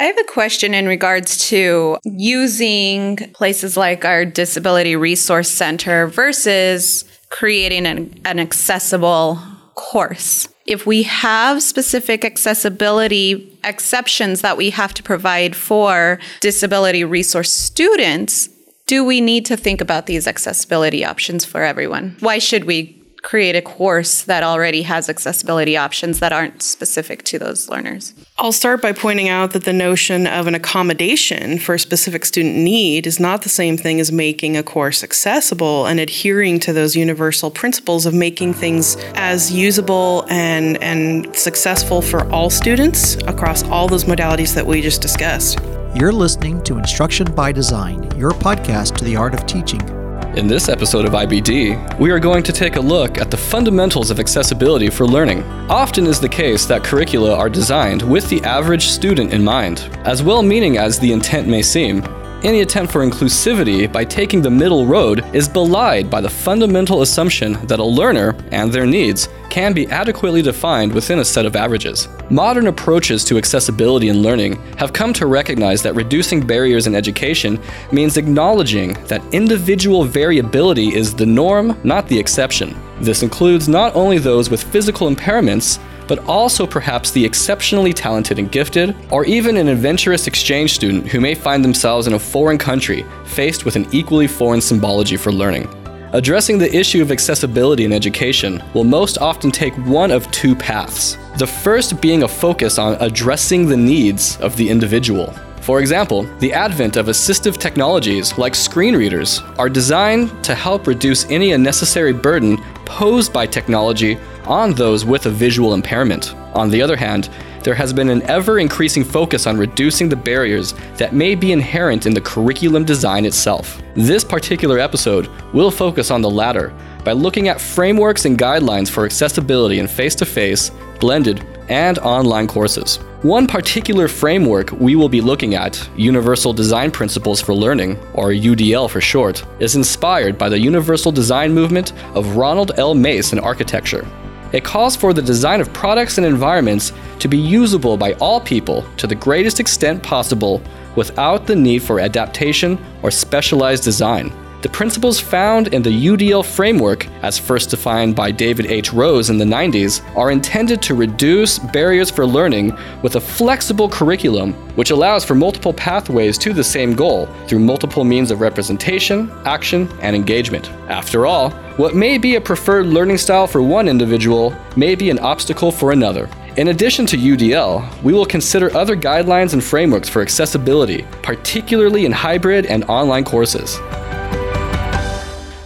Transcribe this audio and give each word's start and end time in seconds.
I 0.00 0.04
have 0.04 0.18
a 0.18 0.24
question 0.24 0.72
in 0.72 0.88
regards 0.88 1.48
to 1.50 1.98
using 2.04 3.18
places 3.34 3.76
like 3.76 4.06
our 4.06 4.24
Disability 4.24 4.96
Resource 4.96 5.50
Center 5.50 6.06
versus 6.06 7.04
creating 7.28 7.84
an, 7.84 8.18
an 8.24 8.40
accessible 8.40 9.38
course. 9.74 10.48
If 10.64 10.86
we 10.86 11.02
have 11.02 11.62
specific 11.62 12.24
accessibility 12.24 13.58
exceptions 13.62 14.40
that 14.40 14.56
we 14.56 14.70
have 14.70 14.94
to 14.94 15.02
provide 15.02 15.54
for 15.54 16.18
disability 16.40 17.04
resource 17.04 17.52
students, 17.52 18.48
do 18.86 19.04
we 19.04 19.20
need 19.20 19.44
to 19.46 19.56
think 19.56 19.82
about 19.82 20.06
these 20.06 20.26
accessibility 20.26 21.04
options 21.04 21.44
for 21.44 21.62
everyone? 21.62 22.16
Why 22.20 22.38
should 22.38 22.64
we 22.64 22.99
create 23.22 23.54
a 23.54 23.62
course 23.62 24.22
that 24.22 24.42
already 24.42 24.82
has 24.82 25.08
accessibility 25.08 25.76
options 25.76 26.20
that 26.20 26.32
aren't 26.32 26.62
specific 26.62 27.22
to 27.24 27.38
those 27.38 27.68
learners. 27.68 28.14
I'll 28.38 28.52
start 28.52 28.80
by 28.80 28.92
pointing 28.92 29.28
out 29.28 29.52
that 29.52 29.64
the 29.64 29.72
notion 29.72 30.26
of 30.26 30.46
an 30.46 30.54
accommodation 30.54 31.58
for 31.58 31.74
a 31.74 31.78
specific 31.78 32.24
student 32.24 32.56
need 32.56 33.06
is 33.06 33.20
not 33.20 33.42
the 33.42 33.48
same 33.48 33.76
thing 33.76 34.00
as 34.00 34.10
making 34.10 34.56
a 34.56 34.62
course 34.62 35.04
accessible 35.04 35.86
and 35.86 36.00
adhering 36.00 36.58
to 36.60 36.72
those 36.72 36.96
universal 36.96 37.50
principles 37.50 38.06
of 38.06 38.14
making 38.14 38.54
things 38.54 38.96
as 39.14 39.52
usable 39.52 40.24
and, 40.30 40.82
and 40.82 41.34
successful 41.36 42.00
for 42.00 42.30
all 42.32 42.48
students 42.48 43.16
across 43.26 43.62
all 43.64 43.86
those 43.88 44.04
modalities 44.04 44.54
that 44.54 44.66
we 44.66 44.80
just 44.80 45.02
discussed. 45.02 45.58
You're 45.94 46.12
listening 46.12 46.62
to 46.62 46.78
Instruction 46.78 47.32
by 47.34 47.52
Design, 47.52 48.16
your 48.16 48.30
podcast 48.30 48.96
to 48.98 49.04
the 49.04 49.16
art 49.16 49.34
of 49.34 49.44
teaching. 49.46 49.99
In 50.36 50.46
this 50.46 50.68
episode 50.68 51.06
of 51.06 51.12
IBD, 51.12 51.98
we 51.98 52.12
are 52.12 52.20
going 52.20 52.44
to 52.44 52.52
take 52.52 52.76
a 52.76 52.80
look 52.80 53.18
at 53.18 53.32
the 53.32 53.36
fundamentals 53.36 54.12
of 54.12 54.20
accessibility 54.20 54.88
for 54.88 55.04
learning. 55.04 55.42
Often 55.68 56.06
is 56.06 56.20
the 56.20 56.28
case 56.28 56.66
that 56.66 56.84
curricula 56.84 57.34
are 57.34 57.50
designed 57.50 58.02
with 58.02 58.28
the 58.28 58.40
average 58.44 58.86
student 58.86 59.32
in 59.32 59.42
mind. 59.42 59.80
As 60.04 60.22
well 60.22 60.44
meaning 60.44 60.76
as 60.78 61.00
the 61.00 61.10
intent 61.10 61.48
may 61.48 61.62
seem, 61.62 62.04
any 62.44 62.60
attempt 62.60 62.92
for 62.92 63.04
inclusivity 63.04 63.90
by 63.90 64.04
taking 64.04 64.42
the 64.42 64.50
middle 64.50 64.86
road 64.86 65.24
is 65.34 65.48
belied 65.48 66.10
by 66.10 66.20
the 66.20 66.28
fundamental 66.28 67.02
assumption 67.02 67.54
that 67.66 67.78
a 67.78 67.84
learner 67.84 68.34
and 68.52 68.72
their 68.72 68.86
needs 68.86 69.28
can 69.50 69.72
be 69.72 69.86
adequately 69.88 70.40
defined 70.40 70.92
within 70.92 71.18
a 71.18 71.24
set 71.24 71.44
of 71.44 71.56
averages. 71.56 72.08
Modern 72.30 72.68
approaches 72.68 73.24
to 73.24 73.36
accessibility 73.36 74.08
in 74.08 74.22
learning 74.22 74.56
have 74.76 74.92
come 74.92 75.12
to 75.14 75.26
recognize 75.26 75.82
that 75.82 75.94
reducing 75.94 76.46
barriers 76.46 76.86
in 76.86 76.94
education 76.94 77.60
means 77.90 78.16
acknowledging 78.16 78.94
that 79.08 79.22
individual 79.34 80.04
variability 80.04 80.94
is 80.94 81.14
the 81.14 81.26
norm, 81.26 81.78
not 81.84 82.06
the 82.06 82.18
exception. 82.18 82.76
This 83.00 83.22
includes 83.22 83.68
not 83.68 83.94
only 83.96 84.18
those 84.18 84.50
with 84.50 84.62
physical 84.62 85.10
impairments, 85.10 85.80
but 86.10 86.18
also 86.26 86.66
perhaps 86.66 87.12
the 87.12 87.24
exceptionally 87.24 87.92
talented 87.92 88.40
and 88.40 88.50
gifted, 88.50 88.96
or 89.12 89.24
even 89.26 89.56
an 89.56 89.68
adventurous 89.68 90.26
exchange 90.26 90.74
student 90.74 91.06
who 91.06 91.20
may 91.20 91.36
find 91.36 91.64
themselves 91.64 92.08
in 92.08 92.14
a 92.14 92.18
foreign 92.18 92.58
country 92.58 93.06
faced 93.24 93.64
with 93.64 93.76
an 93.76 93.86
equally 93.92 94.26
foreign 94.26 94.60
symbology 94.60 95.16
for 95.16 95.30
learning. 95.30 95.68
Addressing 96.12 96.58
the 96.58 96.76
issue 96.76 97.00
of 97.00 97.12
accessibility 97.12 97.84
in 97.84 97.92
education 97.92 98.60
will 98.74 98.82
most 98.82 99.18
often 99.18 99.52
take 99.52 99.72
one 99.86 100.10
of 100.10 100.28
two 100.32 100.56
paths. 100.56 101.16
The 101.38 101.46
first 101.46 102.00
being 102.00 102.24
a 102.24 102.28
focus 102.28 102.76
on 102.76 102.96
addressing 103.00 103.68
the 103.68 103.76
needs 103.76 104.36
of 104.38 104.56
the 104.56 104.68
individual. 104.68 105.32
For 105.70 105.78
example, 105.78 106.24
the 106.40 106.52
advent 106.52 106.96
of 106.96 107.06
assistive 107.06 107.56
technologies 107.56 108.36
like 108.36 108.56
screen 108.56 108.96
readers 108.96 109.40
are 109.56 109.68
designed 109.68 110.42
to 110.42 110.52
help 110.52 110.88
reduce 110.88 111.30
any 111.30 111.52
unnecessary 111.52 112.12
burden 112.12 112.60
posed 112.84 113.32
by 113.32 113.46
technology 113.46 114.18
on 114.46 114.72
those 114.74 115.04
with 115.04 115.26
a 115.26 115.30
visual 115.30 115.72
impairment. 115.74 116.34
On 116.56 116.70
the 116.70 116.82
other 116.82 116.96
hand, 116.96 117.30
there 117.62 117.74
has 117.74 117.92
been 117.92 118.08
an 118.08 118.22
ever 118.22 118.58
increasing 118.58 119.04
focus 119.04 119.46
on 119.46 119.58
reducing 119.58 120.08
the 120.08 120.16
barriers 120.16 120.74
that 120.96 121.14
may 121.14 121.34
be 121.34 121.52
inherent 121.52 122.06
in 122.06 122.14
the 122.14 122.20
curriculum 122.20 122.84
design 122.84 123.24
itself. 123.24 123.80
This 123.94 124.24
particular 124.24 124.78
episode 124.78 125.28
will 125.52 125.70
focus 125.70 126.10
on 126.10 126.22
the 126.22 126.30
latter 126.30 126.72
by 127.04 127.12
looking 127.12 127.48
at 127.48 127.60
frameworks 127.60 128.24
and 128.24 128.38
guidelines 128.38 128.88
for 128.88 129.04
accessibility 129.04 129.78
in 129.78 129.88
face 129.88 130.14
to 130.16 130.26
face, 130.26 130.70
blended, 131.00 131.44
and 131.68 131.98
online 132.00 132.46
courses. 132.46 132.98
One 133.22 133.46
particular 133.46 134.08
framework 134.08 134.72
we 134.72 134.96
will 134.96 135.08
be 135.08 135.20
looking 135.20 135.54
at, 135.54 135.88
Universal 135.96 136.54
Design 136.54 136.90
Principles 136.90 137.40
for 137.40 137.54
Learning, 137.54 137.98
or 138.14 138.30
UDL 138.30 138.88
for 138.88 139.00
short, 139.00 139.44
is 139.60 139.76
inspired 139.76 140.38
by 140.38 140.48
the 140.48 140.58
Universal 140.58 141.12
Design 141.12 141.52
movement 141.52 141.92
of 142.14 142.36
Ronald 142.36 142.72
L. 142.78 142.94
Mace 142.94 143.32
in 143.32 143.38
architecture. 143.38 144.06
It 144.52 144.64
calls 144.64 144.96
for 144.96 145.12
the 145.12 145.22
design 145.22 145.60
of 145.60 145.72
products 145.72 146.18
and 146.18 146.26
environments 146.26 146.92
to 147.20 147.28
be 147.28 147.38
usable 147.38 147.96
by 147.96 148.14
all 148.14 148.40
people 148.40 148.84
to 148.96 149.06
the 149.06 149.14
greatest 149.14 149.60
extent 149.60 150.02
possible 150.02 150.60
without 150.96 151.46
the 151.46 151.54
need 151.54 151.82
for 151.82 152.00
adaptation 152.00 152.78
or 153.02 153.10
specialized 153.10 153.84
design. 153.84 154.32
The 154.62 154.68
principles 154.68 155.18
found 155.18 155.68
in 155.68 155.82
the 155.82 156.06
UDL 156.06 156.44
framework, 156.44 157.06
as 157.22 157.38
first 157.38 157.70
defined 157.70 158.14
by 158.14 158.30
David 158.30 158.66
H. 158.66 158.92
Rose 158.92 159.30
in 159.30 159.38
the 159.38 159.44
90s, 159.44 160.02
are 160.14 160.30
intended 160.30 160.82
to 160.82 160.94
reduce 160.94 161.58
barriers 161.58 162.10
for 162.10 162.26
learning 162.26 162.76
with 163.02 163.16
a 163.16 163.20
flexible 163.20 163.88
curriculum 163.88 164.52
which 164.76 164.90
allows 164.90 165.24
for 165.24 165.34
multiple 165.34 165.72
pathways 165.72 166.36
to 166.38 166.52
the 166.52 166.62
same 166.62 166.94
goal 166.94 167.26
through 167.46 167.60
multiple 167.60 168.04
means 168.04 168.30
of 168.30 168.42
representation, 168.42 169.32
action, 169.46 169.88
and 170.02 170.14
engagement. 170.14 170.68
After 170.90 171.24
all, 171.24 171.52
what 171.78 171.94
may 171.94 172.18
be 172.18 172.34
a 172.34 172.40
preferred 172.40 172.84
learning 172.84 173.16
style 173.16 173.46
for 173.46 173.62
one 173.62 173.88
individual 173.88 174.54
may 174.76 174.94
be 174.94 175.08
an 175.08 175.18
obstacle 175.20 175.72
for 175.72 175.92
another. 175.92 176.28
In 176.58 176.68
addition 176.68 177.06
to 177.06 177.16
UDL, 177.16 178.02
we 178.02 178.12
will 178.12 178.26
consider 178.26 178.76
other 178.76 178.94
guidelines 178.94 179.54
and 179.54 179.64
frameworks 179.64 180.10
for 180.10 180.20
accessibility, 180.20 181.06
particularly 181.22 182.04
in 182.04 182.12
hybrid 182.12 182.66
and 182.66 182.84
online 182.84 183.24
courses. 183.24 183.78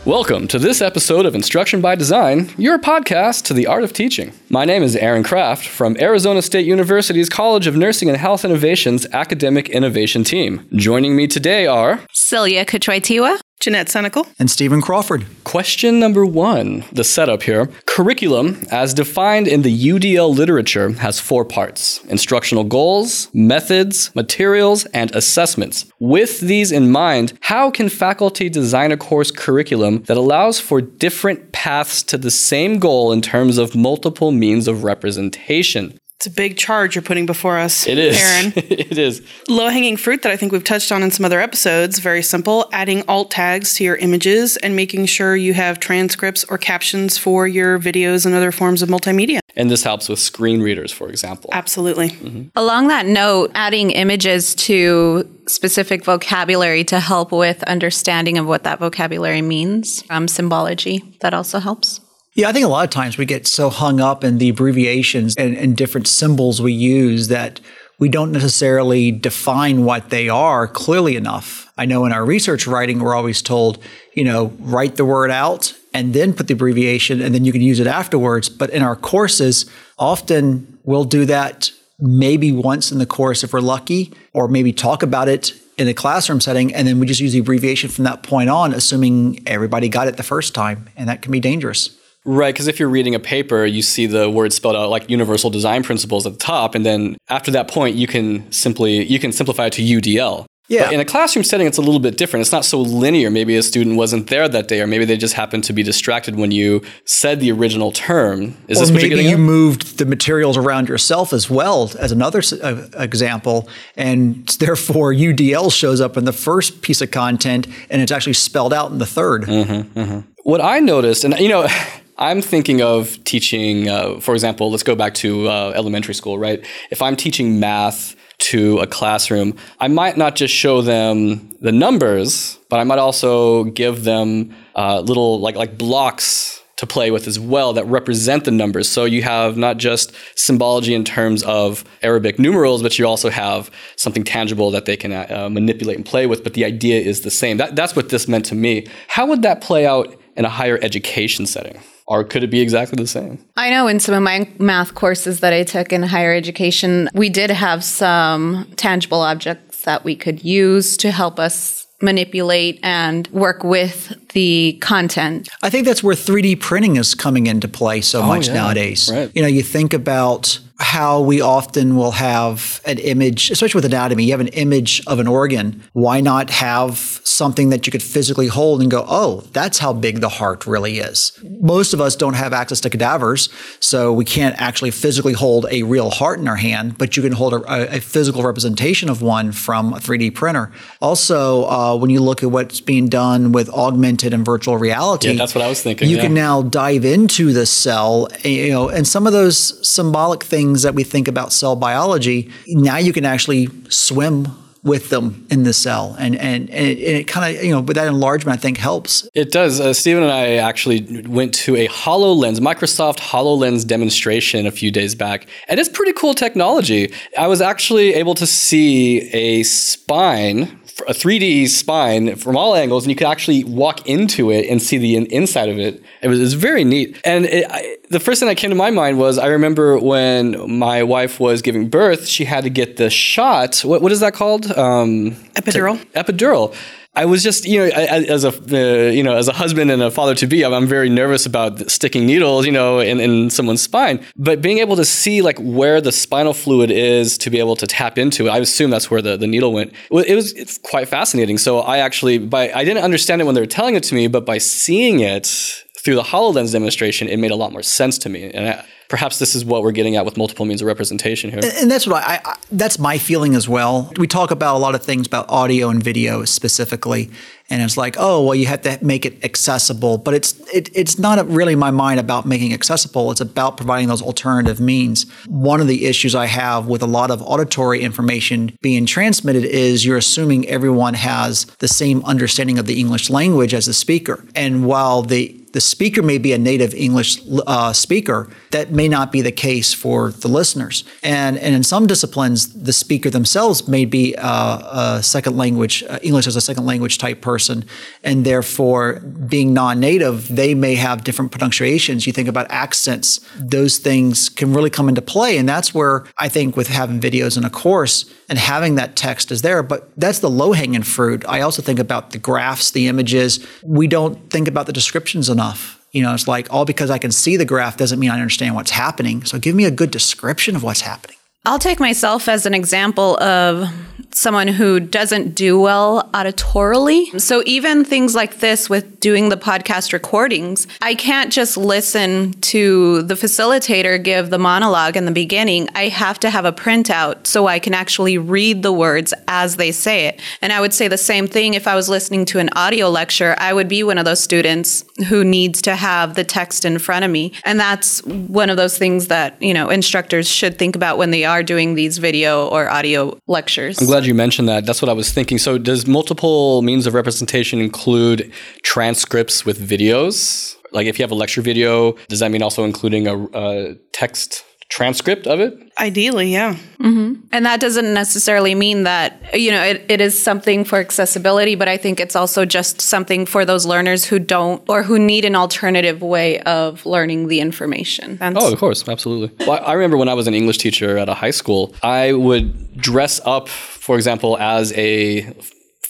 Welcome 0.07 0.49
to 0.49 0.59
this 0.59 0.83
episode 0.83 1.25
of 1.25 1.35
Instruction 1.35 1.81
by 1.81 1.95
Design, 1.95 2.51
your 2.59 2.79
podcast 2.79 3.45
to 3.45 3.55
the 3.55 3.67
art 3.67 3.85
of 3.85 3.95
teaching. 3.95 4.35
My 4.51 4.67
name 4.67 4.83
is 4.83 4.97
Aaron 4.97 5.23
Kraft 5.23 5.67
from 5.67 5.97
Arizona 5.99 6.43
State 6.43 6.67
University's 6.67 7.31
College 7.31 7.67
of 7.67 7.75
Nursing 7.75 8.11
and 8.11 8.19
Health 8.19 8.45
Innovations 8.45 9.07
Academic 9.15 9.71
Innovation 9.71 10.23
Team. 10.23 10.69
Joining 10.75 11.17
me 11.17 11.27
today 11.27 11.67
are 11.67 12.01
Celia 12.13 12.67
Katroitiwa 12.67 13.41
Jeanette 13.65 13.87
Senecal. 13.87 14.27
And 14.39 14.51
Stephen 14.51 14.83
Crawford. 14.83 15.25
Question 15.43 15.99
number 15.99 16.27
one 16.27 16.85
the 16.93 17.03
setup 17.03 17.45
here. 17.45 17.71
Curriculum, 17.87 18.61
as 18.71 18.93
defined 18.93 19.49
in 19.49 19.63
the 19.63 19.89
UDL 19.89 20.37
literature, 20.37 20.93
has 20.93 21.19
four 21.19 21.47
parts 21.47 22.05
instructional 22.11 22.65
goals, 22.65 23.33
methods, 23.33 24.15
materials, 24.15 24.85
and 24.93 25.11
assessments. 25.17 25.87
With 25.99 26.41
these 26.41 26.73
in 26.73 26.93
mind, 26.93 27.39
how 27.41 27.71
can 27.71 27.89
faculty 27.89 28.51
design 28.51 28.93
a 28.93 28.99
course 28.99 29.31
curriculum 29.31 30.03
that 30.09 30.19
allows 30.19 30.61
for 30.61 30.83
different 30.83 31.53
paths 31.53 32.03
to 32.03 32.19
the 32.19 32.31
same 32.31 32.79
goal 32.79 33.13
in 33.13 33.23
terms 33.23 33.57
of 33.57 33.75
multiple 33.75 34.31
means 34.31 34.69
of 34.69 34.85
representation? 34.85 35.99
It's 36.25 36.33
a 36.33 36.35
big 36.35 36.57
charge 36.57 36.95
you're 36.95 37.03
putting 37.03 37.27
before 37.27 37.59
us, 37.59 37.87
It 37.87 37.99
is. 37.99 38.19
Aaron. 38.19 38.53
it 38.57 38.97
is. 38.97 39.21
Low 39.47 39.69
hanging 39.69 39.99
fruit 39.99 40.23
that 40.23 40.33
I 40.33 40.39
think 40.39 40.53
we've 40.53 40.65
touched 40.65 40.91
on 40.91 41.03
in 41.03 41.11
some 41.11 41.27
other 41.27 41.39
episodes. 41.39 41.99
Very 41.99 42.23
simple 42.23 42.67
adding 42.73 43.05
alt 43.09 43.31
tags 43.31 43.75
to 43.75 43.85
your 43.85 43.97
images 43.97 44.57
and 44.57 44.75
making 44.75 45.05
sure 45.05 45.37
you 45.37 45.53
have 45.53 45.81
transcripts 45.81 46.43
or 46.45 46.57
captions 46.57 47.19
for 47.19 47.47
your 47.47 47.79
videos 47.79 48.25
and 48.25 48.35
other 48.35 48.53
forms 48.53 48.81
of 48.81 48.89
multimedia. 48.89 49.41
And 49.55 49.71
this 49.71 49.83
helps 49.83 50.09
with 50.09 50.19
screen 50.19 50.63
readers, 50.63 50.91
for 50.91 51.11
example. 51.11 51.51
Absolutely. 51.53 52.09
Mm-hmm. 52.09 52.45
Along 52.57 52.89
that 52.89 53.05
note, 53.05 53.51
adding 53.55 53.91
images 53.91 54.55
to 54.55 55.29
specific 55.47 56.05
vocabulary 56.05 56.85
to 56.85 57.01
help 57.01 57.33
with 57.33 57.63
understanding 57.65 58.39
of 58.39 58.47
what 58.47 58.65
that 58.65 58.79
vocabulary 58.79 59.43
means 59.43 60.01
from 60.01 60.27
symbology, 60.27 61.05
that 61.21 61.35
also 61.35 61.59
helps. 61.59 62.01
Yeah, 62.37 62.49
I 62.49 62.53
think 62.53 62.65
a 62.65 62.69
lot 62.69 62.83
of 62.83 62.91
times 62.91 63.17
we 63.17 63.27
get 63.27 63.47
so 63.47 63.71
hung 63.71 64.01
up 64.01 64.25
in 64.25 64.39
the 64.39 64.49
abbreviations 64.49 65.37
and, 65.37 65.57
and 65.57 65.77
different 65.77 66.09
symbols 66.09 66.61
we 66.61 66.73
use 66.73 67.29
that 67.29 67.61
we 68.01 68.09
don't 68.09 68.33
necessarily 68.33 69.13
define 69.13 69.85
what 69.85 70.11
they 70.11 70.29
are 70.29 70.67
clearly 70.67 71.15
enough. 71.15 71.71
I 71.79 71.87
know 71.87 72.05
in 72.07 72.13
our 72.13 72.25
research 72.25 72.67
writing, 72.67 72.99
we're 72.99 73.15
always 73.15 73.41
told, 73.41 73.79
you 74.15 74.25
know, 74.25 74.47
write 74.59 74.97
the 74.97 75.05
word 75.05 75.31
out 75.31 75.75
and 75.93 76.13
then 76.13 76.33
put 76.33 76.49
the 76.49 76.55
abbreviation 76.55 77.23
and 77.23 77.33
then 77.33 77.45
you 77.45 77.53
can 77.53 77.63
use 77.63 77.79
it 77.79 77.87
afterwards. 77.87 78.49
But 78.49 78.71
in 78.71 78.83
our 78.83 78.97
courses, 78.97 79.71
often 79.97 80.81
we'll 80.83 81.05
do 81.05 81.27
that 81.27 81.71
maybe 82.01 82.51
once 82.51 82.91
in 82.91 82.99
the 82.99 83.07
course 83.07 83.45
if 83.45 83.53
we're 83.53 83.61
lucky, 83.61 84.13
or 84.33 84.49
maybe 84.49 84.73
talk 84.73 85.05
about 85.05 85.29
it 85.29 85.53
in 85.79 85.87
a 85.87 85.95
classroom 85.95 86.41
setting. 86.41 86.75
And 86.75 86.89
then 86.89 86.99
we 86.99 87.07
just 87.07 87.21
use 87.21 87.33
the 87.33 87.39
abbreviation 87.39 87.91
from 87.91 88.03
that 88.05 88.25
point 88.25 88.51
on, 88.51 88.75
assuming 88.75 89.41
everybody 89.47 89.89
got 89.89 90.09
it 90.09 90.17
the 90.17 90.25
first 90.25 90.53
time. 90.53 90.91
And 90.97 91.09
that 91.09 91.23
can 91.23 91.31
be 91.31 91.39
dangerous. 91.39 91.97
Right, 92.27 92.55
because 92.55 92.69
if 92.69 92.81
you're 92.81 92.89
reading 92.89 93.15
a 93.15 93.21
paper, 93.21 93.67
you 93.67 93.83
see 93.83 94.07
the 94.07 94.31
word 94.31 94.53
spelled 94.53 94.77
out 94.77 94.89
like 94.89 95.11
universal 95.11 95.51
design 95.51 95.83
principles 95.83 96.27
at 96.27 96.33
the 96.33 96.39
top, 96.39 96.75
and 96.75 96.85
then 96.85 97.17
after 97.29 97.51
that 97.51 97.69
point, 97.69 97.97
you 97.97 98.07
can 98.07 98.51
simply 98.51 99.05
you 99.05 99.19
can 99.19 99.31
simplify 99.31 99.67
it 99.67 99.75
to 99.75 99.83
UDL. 99.83 100.47
Yeah. 100.69 100.85
But 100.85 100.95
in 100.95 101.01
a 101.01 101.05
classroom 101.05 101.45
setting, 101.45 101.67
it's 101.67 101.77
a 101.77 101.83
little 101.83 102.01
bit 102.01 102.17
different. 102.17 102.41
It's 102.41 102.53
not 102.53 102.65
so 102.65 102.81
linear. 102.81 103.31
Maybe 103.31 103.55
a 103.57 103.63
student 103.63 103.97
wasn't 103.97 104.29
there 104.29 104.49
that 104.49 104.67
day, 104.67 104.81
or 104.81 104.87
maybe 104.87 105.05
they 105.05 105.19
just 105.19 105.35
happened 105.35 105.65
to 105.65 105.75
be 105.75 105.83
distracted 105.83 106.37
when 106.37 106.53
you 106.53 106.81
said 107.05 107.41
the 107.41 107.53
original 107.53 107.93
term. 107.93 108.57
Is 108.69 108.79
or 108.79 108.87
this 108.87 108.91
what 108.91 109.03
you're 109.03 109.17
maybe 109.19 109.29
you 109.29 109.35
at? 109.35 109.41
moved 109.41 109.99
the 109.99 110.07
materials 110.07 110.57
around 110.57 110.89
yourself 110.89 111.35
as 111.35 111.51
well 111.51 111.93
as 111.99 112.13
another 112.13 112.41
uh, 112.63 112.87
example, 112.95 113.69
and 113.97 114.47
therefore 114.59 115.13
UDL 115.13 115.71
shows 115.71 116.01
up 116.01 116.17
in 116.17 116.25
the 116.25 116.33
first 116.33 116.81
piece 116.81 117.03
of 117.03 117.11
content, 117.11 117.67
and 117.91 118.01
it's 118.01 118.13
actually 118.13 118.33
spelled 118.33 118.73
out 118.73 118.91
in 118.91 118.99
the 118.99 119.05
3rd 119.05 119.45
Mm-hmm. 119.45 120.21
What 120.45 120.61
I 120.61 120.79
noticed, 120.79 121.25
and 121.25 121.39
you 121.39 121.49
know, 121.49 121.67
I'm 122.17 122.41
thinking 122.43 122.81
of 122.81 123.23
teaching, 123.25 123.89
uh, 123.89 124.21
for 124.21 124.35
example, 124.35 124.71
let's 124.71 124.85
go 124.85 124.95
back 124.95 125.15
to 125.15 125.49
uh, 125.49 125.73
elementary 125.75 126.15
school, 126.15 126.39
right? 126.39 126.65
If 126.91 127.03
I'm 127.03 127.17
teaching 127.17 127.59
math 127.59 128.15
to 128.51 128.79
a 128.79 128.87
classroom, 128.87 129.57
I 129.81 129.89
might 129.89 130.17
not 130.17 130.37
just 130.37 130.55
show 130.55 130.81
them 130.81 131.51
the 131.61 131.73
numbers, 131.73 132.59
but 132.69 132.79
I 132.79 132.85
might 132.85 132.99
also 132.99 133.65
give 133.65 134.05
them 134.05 134.55
uh, 134.77 135.01
little 135.01 135.41
like 135.41 135.57
like 135.57 135.77
blocks 135.77 136.63
to 136.77 136.87
play 136.87 137.11
with 137.11 137.27
as 137.27 137.39
well 137.39 137.73
that 137.73 137.85
represent 137.87 138.45
the 138.45 138.51
numbers. 138.51 138.89
So 138.89 139.05
you 139.05 139.23
have 139.23 139.57
not 139.57 139.79
just 139.79 140.13
symbology 140.37 140.95
in 140.95 141.05
terms 141.05 141.43
of 141.45 141.85
Arabic 142.03 142.39
numerals, 142.39 142.83
but 142.83 142.99
you 142.99 143.07
also 143.07 143.31
have 143.31 143.71
something 143.97 144.25
tangible 144.25 144.71
that 144.73 144.85
they 144.85 144.97
can 144.97 145.13
uh, 145.13 145.49
manipulate 145.51 145.97
and 145.97 146.07
play 146.07 146.27
with. 146.27 146.43
But 146.45 146.55
the 146.55 146.65
idea 146.65 147.01
is 147.01 147.23
the 147.23 147.31
same. 147.31 147.57
That, 147.57 147.77
that's 147.77 147.95
what 147.97 148.09
this 148.09 148.29
meant 148.29 148.45
to 148.47 148.55
me. 148.55 148.89
How 149.09 149.27
would 149.27 149.43
that 149.43 149.61
play 149.61 149.87
out 149.87 150.15
in 150.37 150.45
a 150.45 150.51
higher 150.51 150.79
education 150.83 151.47
setting? 151.47 151.81
Or 152.07 152.23
could 152.23 152.43
it 152.43 152.51
be 152.51 152.61
exactly 152.61 152.97
the 152.97 153.09
same? 153.09 153.39
I 153.57 153.71
know 153.71 153.87
in 153.87 153.99
some 153.99 154.15
of 154.15 154.23
my 154.23 154.49
math 154.59 154.95
courses 154.95 155.41
that 155.41 155.53
I 155.53 155.63
took 155.63 155.93
in 155.93 156.03
higher 156.03 156.35
education, 156.35 157.09
we 157.15 157.31
did 157.31 157.51
have 157.51 157.83
some 157.83 158.67
tangible 158.77 159.21
objects 159.21 159.83
that 159.85 160.05
we 160.05 160.15
could 160.15 160.45
use 160.45 160.97
to 160.99 161.11
help 161.11 161.39
us 161.39 161.87
manipulate 162.03 162.79
and 162.83 163.27
work 163.29 163.65
with 163.65 164.15
the 164.33 164.77
content. 164.81 165.49
I 165.63 165.71
think 165.71 165.87
that's 165.87 166.03
where 166.03 166.15
3D 166.15 166.61
printing 166.61 166.97
is 166.97 167.15
coming 167.15 167.47
into 167.47 167.69
play 167.69 168.03
so 168.03 168.21
oh, 168.21 168.27
much 168.27 168.49
yeah. 168.49 168.55
nowadays. 168.55 169.11
Right. 169.11 169.31
You 169.35 169.43
know, 169.43 169.49
you 169.49 169.63
think 169.63 169.95
about 169.95 170.59
how 170.79 171.21
we 171.21 171.41
often 171.41 171.97
will 171.97 172.11
have 172.11 172.81
an 172.85 172.99
image, 172.99 173.51
especially 173.51 173.79
with 173.79 173.85
anatomy, 173.85 174.25
you 174.25 174.33
have 174.33 174.41
an 174.41 174.49
image 174.49 175.03
of 175.07 175.21
an 175.21 175.29
organ. 175.29 175.83
Why 175.93 176.21
not 176.21 176.51
have 176.51 176.99
something 177.23 177.69
that 177.71 177.87
you 177.87 177.93
could 177.93 178.03
physically 178.03 178.49
hold 178.49 178.83
and 178.83 178.91
go, 178.91 179.05
oh, 179.09 179.45
that's 179.53 179.79
how 179.79 179.93
big 179.93 180.21
the 180.21 180.29
heart 180.29 180.67
really 180.67 180.99
is? 180.99 181.39
Most 181.61 181.95
of 181.95 182.01
us 182.01 182.17
don't 182.17 182.35
have 182.35 182.53
access 182.53 182.81
to 182.81 182.91
cadavers, 182.91 183.49
so 183.79 184.13
we 184.13 184.25
can't 184.25 184.61
actually 184.61 184.91
physically 184.91 185.33
hold 185.33 185.67
a 185.71 185.85
real 185.85 186.11
heart 186.11 186.41
in 186.41 186.49
our 186.49 186.57
hand, 186.57 186.99
but 186.99 187.17
you 187.17 187.23
can 187.23 187.33
hold 187.33 187.55
a, 187.55 187.97
a 187.97 188.01
physical 188.01 188.43
representation 188.43 189.09
of 189.09 189.23
one 189.23 189.53
from 189.53 189.93
a 189.95 189.99
3D 189.99 190.35
printer. 190.35 190.73
Also, 191.01 191.67
uh, 191.67 191.97
when 191.97 192.11
you 192.11 192.21
look 192.21 192.43
at 192.43 192.51
what's 192.51 192.81
being 192.81 193.09
done 193.09 193.53
with 193.53 193.69
augmented 193.71 194.35
and 194.35 194.45
virtual 194.45 194.77
reality, 194.77 195.29
Yeah, 195.29 195.35
that's 195.39 195.55
what 195.55 195.63
I 195.63 195.69
was 195.69 195.83
thinking, 195.83 196.09
You 196.09 196.17
yeah. 196.17 196.23
can 196.25 196.35
now 196.35 196.63
dive 196.63 197.05
into 197.05 197.53
the 197.53 197.65
cell, 197.65 198.29
you 198.43 198.71
know, 198.71 198.89
and 198.89 199.07
some 199.07 199.29
of 199.29 199.33
those 199.33 199.89
symbolic 199.89 200.43
things 200.43 200.64
that 200.73 200.95
we 200.95 201.05
think 201.05 201.29
about 201.29 201.53
cell 201.53 201.77
biology, 201.77 202.51
now 202.67 202.97
you 202.97 203.13
can 203.13 203.25
actually 203.25 203.69
swim 203.89 204.49
with 204.85 205.09
them 205.09 205.47
in 205.51 205.63
the 205.63 205.73
cell, 205.73 206.15
and 206.19 206.37
and, 206.37 206.69
and 206.69 206.87
it, 206.87 206.99
it 206.99 207.27
kind 207.27 207.57
of 207.57 207.65
you 207.65 207.73
know, 207.73 207.81
but 207.81 207.97
that 207.97 208.07
enlargement 208.07 208.59
I 208.59 208.61
think 208.61 208.77
helps. 208.77 209.27
It 209.35 209.51
does. 209.51 209.81
Uh, 209.81 209.95
Stephen 209.95 210.23
and 210.23 210.31
I 210.31 210.57
actually 210.57 211.23
went 211.23 211.55
to 211.55 211.75
a 211.75 211.89
HoloLens, 211.89 212.61
Microsoft 212.61 213.19
HoloLens 213.19 213.87
demonstration 213.87 214.67
a 214.67 214.71
few 214.71 214.91
days 214.91 215.15
back, 215.15 215.47
and 215.69 215.81
it's 215.81 215.89
pretty 215.89 216.13
cool 216.13 216.35
technology. 216.35 217.13
I 217.39 217.47
was 217.47 217.63
actually 217.63 218.13
able 218.15 218.35
to 218.35 218.47
see 218.47 219.31
a 219.33 219.63
spine, 219.63 220.79
a 221.09 221.13
3D 221.13 221.69
spine 221.69 222.37
from 222.37 222.57
all 222.57 222.75
angles, 222.75 223.05
and 223.05 223.11
you 223.11 223.17
could 223.17 223.27
actually 223.27 223.65
walk 223.65 224.07
into 224.07 224.51
it 224.51 224.69
and 224.69 224.81
see 224.83 224.99
the 224.99 225.17
in- 225.17 225.27
inside 225.27 225.69
of 225.69 225.79
it. 225.79 226.03
It 226.23 226.29
was, 226.29 226.39
it 226.39 226.43
was 226.43 226.55
very 226.55 226.85
neat. 226.85 227.21
And 227.25 227.45
it, 227.47 227.67
I, 227.71 227.97
the 228.11 228.21
first 228.21 228.41
thing 228.41 228.49
that 228.49 228.57
came 228.57 228.71
to 228.71 228.77
my 228.77 228.91
mind 228.91 229.19
was 229.19 229.39
I 229.39 229.47
remember 229.49 229.99
when 229.99 230.79
my 230.79 231.03
wife 231.03 231.41
was 231.41 231.63
giving 231.63 231.89
birth, 231.89 232.27
she 232.27 232.45
had 232.45 232.65
to 232.65 232.71
get 232.71 232.97
the 232.97 233.11
shot. 233.11 233.81
What, 233.81 234.03
what 234.03 234.13
is 234.13 234.21
that 234.21 234.35
called? 234.35 234.71
Um, 234.77 235.33
Epidural. 235.55 235.99
epidural. 236.13 236.75
I 237.17 237.27
was 237.27 237.43
just, 237.43 237.65
you 237.65 237.79
know, 237.79 237.87
as 237.87 238.45
a, 238.45 238.49
uh, 238.49 239.11
you 239.11 239.23
know, 239.23 239.37
as 239.37 239.47
a 239.47 239.53
husband 239.53 239.91
and 239.91 240.03
a 240.03 240.11
father 240.11 240.35
to 240.35 240.47
be, 240.47 240.65
I'm, 240.65 240.85
very 240.85 241.09
nervous 241.09 241.47
about 241.47 241.91
sticking 241.91 242.27
needles, 242.27 242.67
you 242.67 242.73
know, 242.73 242.99
in, 242.99 243.19
in 243.21 243.49
someone's 243.49 243.83
spine. 243.83 244.23
But 244.37 244.61
being 244.61 244.79
able 244.79 244.97
to 244.97 245.05
see 245.05 245.41
like 245.41 245.59
where 245.59 246.01
the 246.01 246.13
spinal 246.13 246.53
fluid 246.53 246.91
is 246.91 247.39
to 247.39 247.51
be 247.51 247.59
able 247.59 247.77
to 247.77 247.87
tap 247.87 248.19
into 248.19 248.47
it, 248.47 248.51
I 248.51 248.59
assume 248.59 248.91
that's 248.91 249.11
where 249.11 249.23
the, 249.23 249.37
the 249.37 249.47
needle 249.47 249.73
went. 249.73 249.93
It 250.11 250.35
was 250.35 250.53
it's 250.53 250.77
quite 250.79 251.09
fascinating. 251.09 251.57
So 251.59 251.81
I 251.81 251.99
actually, 251.99 252.39
by 252.39 252.71
I 252.73 252.85
didn't 252.85 253.05
understand 253.05 253.41
it 253.41 253.45
when 253.45 253.55
they 253.55 253.61
were 253.61 253.67
telling 253.67 253.95
it 253.95 254.03
to 254.05 254.15
me, 254.15 254.27
but 254.27 254.45
by 254.45 254.59
seeing 254.59 255.21
it 255.21 255.85
through 256.05 256.17
the 256.17 256.23
Hololens 256.23 256.73
demonstration, 256.73 257.29
it 257.29 257.39
made 257.39 257.51
a 257.51 257.57
lot 257.57 257.73
more 257.73 257.83
sense 257.83 258.19
to 258.19 258.29
me. 258.29 258.51
And 258.51 258.69
I, 258.69 258.85
perhaps 259.09 259.39
this 259.39 259.55
is 259.55 259.65
what 259.65 259.83
we're 259.83 259.93
getting 259.93 260.17
at 260.17 260.25
with 260.25 260.37
multiple 260.37 260.67
means 260.67 260.83
of 260.83 260.87
representation 260.87 261.51
here. 261.51 261.61
and 261.63 261.91
that's 261.91 262.07
what 262.07 262.23
I, 262.23 262.41
I 262.45 262.57
that's 262.71 262.99
my 262.99 263.17
feeling 263.17 263.55
as 263.55 263.69
well. 263.69 264.13
We 264.19 264.27
talk 264.27 264.51
about 264.51 264.77
a 264.77 264.79
lot 264.79 264.95
of 264.95 265.03
things 265.03 265.27
about 265.27 265.49
audio 265.49 265.89
and 265.89 266.03
video 266.03 266.45
specifically, 266.45 267.31
and 267.71 267.81
it's 267.81 267.97
like, 267.97 268.17
oh, 268.19 268.45
well, 268.45 268.55
you 268.55 268.67
have 268.67 268.83
to 268.83 268.99
make 269.03 269.25
it 269.25 269.43
accessible, 269.45 270.19
but 270.19 270.35
it's 270.35 270.59
it, 270.75 270.91
it's 270.95 271.19
not 271.19 271.47
really 271.49 271.75
my 271.75 271.91
mind 271.91 272.21
about 272.21 272.45
making 272.45 272.73
it 272.73 272.75
accessible. 272.75 273.31
It's 273.31 273.41
about 273.41 273.77
providing 273.79 274.09
those 274.09 274.23
alternative 274.23 274.81
means. 274.81 275.31
One 275.47 275.81
of 275.81 275.87
the 275.87 276.05
issues 276.05 276.35
I 276.35 276.47
have 276.47 276.87
with 276.87 277.03
a 277.03 277.07
lot 277.07 277.31
of 277.31 277.41
auditory 277.41 278.03
information 278.03 278.77
being 278.83 279.07
transmitted 279.07 279.65
is 279.65 280.05
you're 280.05 280.19
assuming 280.19 280.69
everyone 280.69 281.15
has 281.15 281.65
the 281.79 281.89
same 281.89 282.23
understanding 282.25 282.79
of 282.79 282.87
the 282.87 283.01
English 283.01 283.31
language 283.31 283.73
as 283.73 283.87
the 283.87 283.95
speaker, 283.95 284.45
and 284.55 284.85
while 284.85 285.23
the 285.23 285.64
the 285.75 285.81
speaker 285.81 286.23
may 286.23 286.39
be 286.39 286.53
a 286.53 286.59
native 286.59 286.95
English 286.95 287.41
uh, 287.67 287.93
speaker, 287.93 288.49
that 288.71 288.93
may 288.93 289.09
not 289.09 289.33
be 289.33 289.43
the 289.43 289.51
case 289.51 289.93
for 289.93 290.31
the 290.31 290.47
listeners. 290.47 291.03
And, 291.25 291.59
and 291.59 291.75
in 291.75 291.83
some 291.83 292.07
disciplines, 292.07 292.73
the 292.73 292.93
speaker 292.93 293.29
themselves 293.29 293.89
may 293.89 294.05
be 294.05 294.37
uh, 294.39 295.17
a 295.17 295.23
second 295.23 295.57
language, 295.57 296.05
uh, 296.09 296.21
English 296.23 296.47
as 296.47 296.55
a 296.55 296.61
second 296.61 296.87
language 296.87 297.19
type 297.19 297.41
person. 297.41 297.85
And 298.23 298.45
therefore, 298.45 299.19
being 299.49 299.75
non 299.75 299.99
native, 299.99 300.47
they 300.47 300.77
may 300.77 300.95
have 300.95 301.25
different 301.25 301.51
pronunciations. 301.51 302.25
You 302.25 302.33
think 302.33 302.47
about 302.47 302.71
accents, 302.71 303.41
those 303.59 303.99
things 303.99 304.49
can 304.49 304.73
really 304.73 304.91
come 304.91 305.09
into 305.09 305.23
play. 305.23 305.59
And 305.59 305.69
that's 305.69 305.93
where 305.93 306.25
I 306.39 306.49
think 306.49 306.77
with 306.77 306.87
having 306.87 307.19
videos 307.19 307.59
in 307.59 307.65
a 307.65 307.71
course 307.71 308.33
and 308.49 308.59
having 308.59 308.97
that 308.97 309.17
text 309.17 309.51
is 309.51 309.63
there, 309.63 309.83
but 309.83 310.11
that's 310.17 310.41
the 310.41 310.51
low 310.51 310.73
hanging 310.73 311.03
fruit. 311.03 311.45
I 311.49 311.61
also 311.61 311.83
think 311.83 311.99
about 311.99 312.31
the 312.31 312.39
graphs, 312.39 312.91
the 312.91 313.09
images. 313.09 313.67
We 313.83 314.07
don't 314.07 314.51
think 314.51 314.69
about 314.69 314.87
the 314.87 314.93
descriptions 314.93 315.49
enough. 315.49 316.05
You 316.13 316.23
know, 316.23 316.33
it's 316.35 316.47
like 316.47 316.73
all 316.73 316.85
because 316.85 317.11
I 317.11 317.19
can 317.19 317.33
see 317.33 317.57
the 317.57 317.65
graph 317.65 317.97
doesn't 317.97 318.21
mean 318.21 318.31
I 318.31 318.35
understand 318.35 318.75
what's 318.75 318.93
happening. 318.93 319.45
So 319.45 319.59
give 319.59 319.75
me 319.75 319.85
a 319.85 319.91
good 319.91 320.11
description 320.11 320.77
of 320.77 320.83
what's 320.83 321.01
happening. 321.01 321.37
I'll 321.67 321.79
take 321.79 321.99
myself 321.99 322.47
as 322.47 322.67
an 322.67 322.75
example 322.75 323.43
of 323.43 323.89
someone 324.35 324.67
who 324.67 324.99
doesn't 324.99 325.55
do 325.55 325.79
well 325.79 326.29
auditorily. 326.35 327.41
So 327.41 327.63
even 327.67 328.05
things 328.05 328.35
like 328.35 328.59
this 328.59 328.91
with 328.91 329.21
doing 329.21 329.49
the 329.49 329.57
podcast 329.57 330.13
recordings, 330.13 330.87
I 331.01 331.15
can't 331.15 331.53
just 331.53 331.77
listen 331.77 332.53
to 332.63 333.23
the 333.23 333.35
facilitator 333.35 334.23
give 334.23 334.51
the 334.51 334.59
monologue 334.59 335.17
in 335.17 335.25
the 335.25 335.31
beginning. 335.31 335.89
I 335.95 336.09
have 336.09 336.41
to 336.41 336.51
have 336.51 336.65
a 336.65 336.73
printout 336.73 337.47
so 337.47 337.69
I 337.69 337.79
can 337.79 337.95
actually 337.95 338.37
read 338.37 338.83
the 338.83 338.93
words 338.93 339.33
as 339.47 339.77
they 339.77 339.93
say 339.93 340.27
it. 340.27 340.41
And 340.61 340.73
I 340.73 340.81
would 340.81 340.93
say 340.93 341.07
the 341.07 341.17
same 341.17 341.47
thing 341.47 341.75
if 341.75 341.87
I 341.87 341.95
was 341.95 342.09
listening 342.09 342.45
to 342.47 342.59
an 342.59 342.71
audio 342.75 343.09
lecture, 343.09 343.55
I 343.59 343.73
would 343.73 343.89
be 343.89 344.03
one 344.03 344.19
of 344.19 344.25
those 344.25 344.43
students 344.43 345.05
who 345.29 345.45
needs 345.45 345.81
to 345.83 345.95
have 345.95 346.35
the 346.35 346.45
text 346.45 346.85
in 346.85 346.99
front 346.99 347.25
of 347.25 347.31
me. 347.31 347.53
And 347.65 347.79
that's 347.79 348.25
one 348.25 348.69
of 348.69 348.77
those 348.77 348.99
things 348.99 349.29
that, 349.29 349.61
you 349.63 349.73
know, 349.73 349.91
instructors 349.91 350.49
should 350.49 350.77
think 350.77 350.97
about 350.97 351.19
when 351.19 351.31
they 351.31 351.45
are 351.45 351.54
doing 351.63 351.95
these 351.95 352.19
video 352.19 352.67
or 352.69 352.91
audio 352.91 353.39
lectures. 353.47 354.01
I'm 354.01 354.07
glad 354.07 354.27
you 354.27 354.35
mentioned 354.35 354.69
that. 354.69 354.87
That's 354.87 355.01
what 355.01 355.09
I 355.09 355.13
was 355.13 355.33
thinking. 355.33 355.59
So, 355.59 355.79
does 355.79 356.07
multiple 356.07 356.83
means 356.83 357.07
of 357.07 357.15
representation 357.15 357.81
include 357.81 358.53
transcripts 358.83 359.65
with 359.65 359.79
videos? 359.79 360.77
Like, 360.93 361.07
if 361.07 361.19
you 361.19 361.23
have 361.23 361.33
a 361.33 361.35
lecture 361.35 361.63
video, 361.63 362.13
does 362.29 362.41
that 362.41 362.51
mean 362.51 362.63
also 362.63 362.85
including 362.85 363.27
a, 363.27 363.47
a 363.53 363.95
text 364.13 364.65
transcript 364.95 365.49
of 365.49 365.59
it? 365.59 365.77
Ideally, 365.99 366.53
yeah. 366.53 366.75
Mm-hmm. 367.01 367.47
And 367.51 367.67
that 367.67 367.81
doesn't 367.81 368.15
necessarily 368.15 368.77
mean 368.77 369.03
that, 369.03 369.53
you 369.53 369.73
know, 369.73 369.83
it, 369.83 370.05
it 370.09 370.21
is 370.21 370.41
something 370.41 370.85
for 370.85 370.99
accessibility, 370.99 371.75
but 371.75 371.89
I 371.89 371.97
think 371.97 372.21
it's 372.21 372.37
also 372.37 372.65
just 372.65 373.01
something 373.01 373.45
for 373.45 373.65
those 373.65 373.85
learners 373.85 374.25
who 374.25 374.39
don't 374.39 374.89
or 374.89 375.03
who 375.03 375.19
need 375.19 375.45
an 375.45 375.57
alternative 375.57 376.23
way 376.23 376.61
of 376.61 377.05
learning 377.07 377.49
the 377.49 377.59
information. 377.59 378.37
That's, 378.37 378.57
Oh, 378.57 378.73
of 378.73 378.79
course, 378.79 379.09
absolutely. 379.09 379.67
Well, 379.67 379.83
I 379.85 379.95
remember 379.95 380.17
when 380.17 380.29
I 380.29 380.35
was 380.35 380.47
an 380.47 380.55
English 380.55 380.79
teacher 380.79 381.19
at 381.19 381.29
a 381.29 381.35
high 381.35 381.51
school, 381.51 381.93
I 382.05 382.33
would 382.33 382.97
dress 382.97 383.41
up, 383.45 383.69
for 383.69 384.15
example, 384.15 384.57
as 384.59 384.93
a 384.93 385.53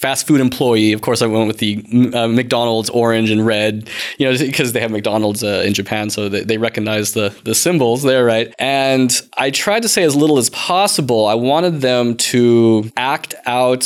fast 0.04 0.26
food 0.26 0.38
employee. 0.38 0.92
Of 0.92 1.00
course, 1.00 1.23
I 1.23 1.26
went 1.26 1.46
with 1.46 1.58
the 1.61 1.82
uh, 2.12 2.28
McDonald's 2.28 2.90
orange 2.90 3.30
and 3.30 3.46
red, 3.46 3.88
you 4.18 4.30
know, 4.30 4.37
because 4.37 4.75
they 4.75 4.80
have 4.80 4.90
McDonald's 4.90 5.42
uh, 5.42 5.64
in 5.64 5.73
Japan, 5.73 6.11
so 6.11 6.28
they, 6.28 6.42
they 6.42 6.58
recognize 6.58 7.14
the 7.14 7.34
the 7.44 7.54
symbols 7.54 8.02
there, 8.02 8.23
right? 8.23 8.54
And 8.58 9.11
I 9.38 9.49
tried 9.50 9.80
to 9.80 9.88
say 9.88 10.02
as 10.02 10.14
little 10.14 10.37
as 10.37 10.50
possible. 10.50 11.25
I 11.25 11.32
wanted 11.32 11.80
them 11.80 12.18
to 12.32 12.92
act 12.99 13.34
out 13.46 13.84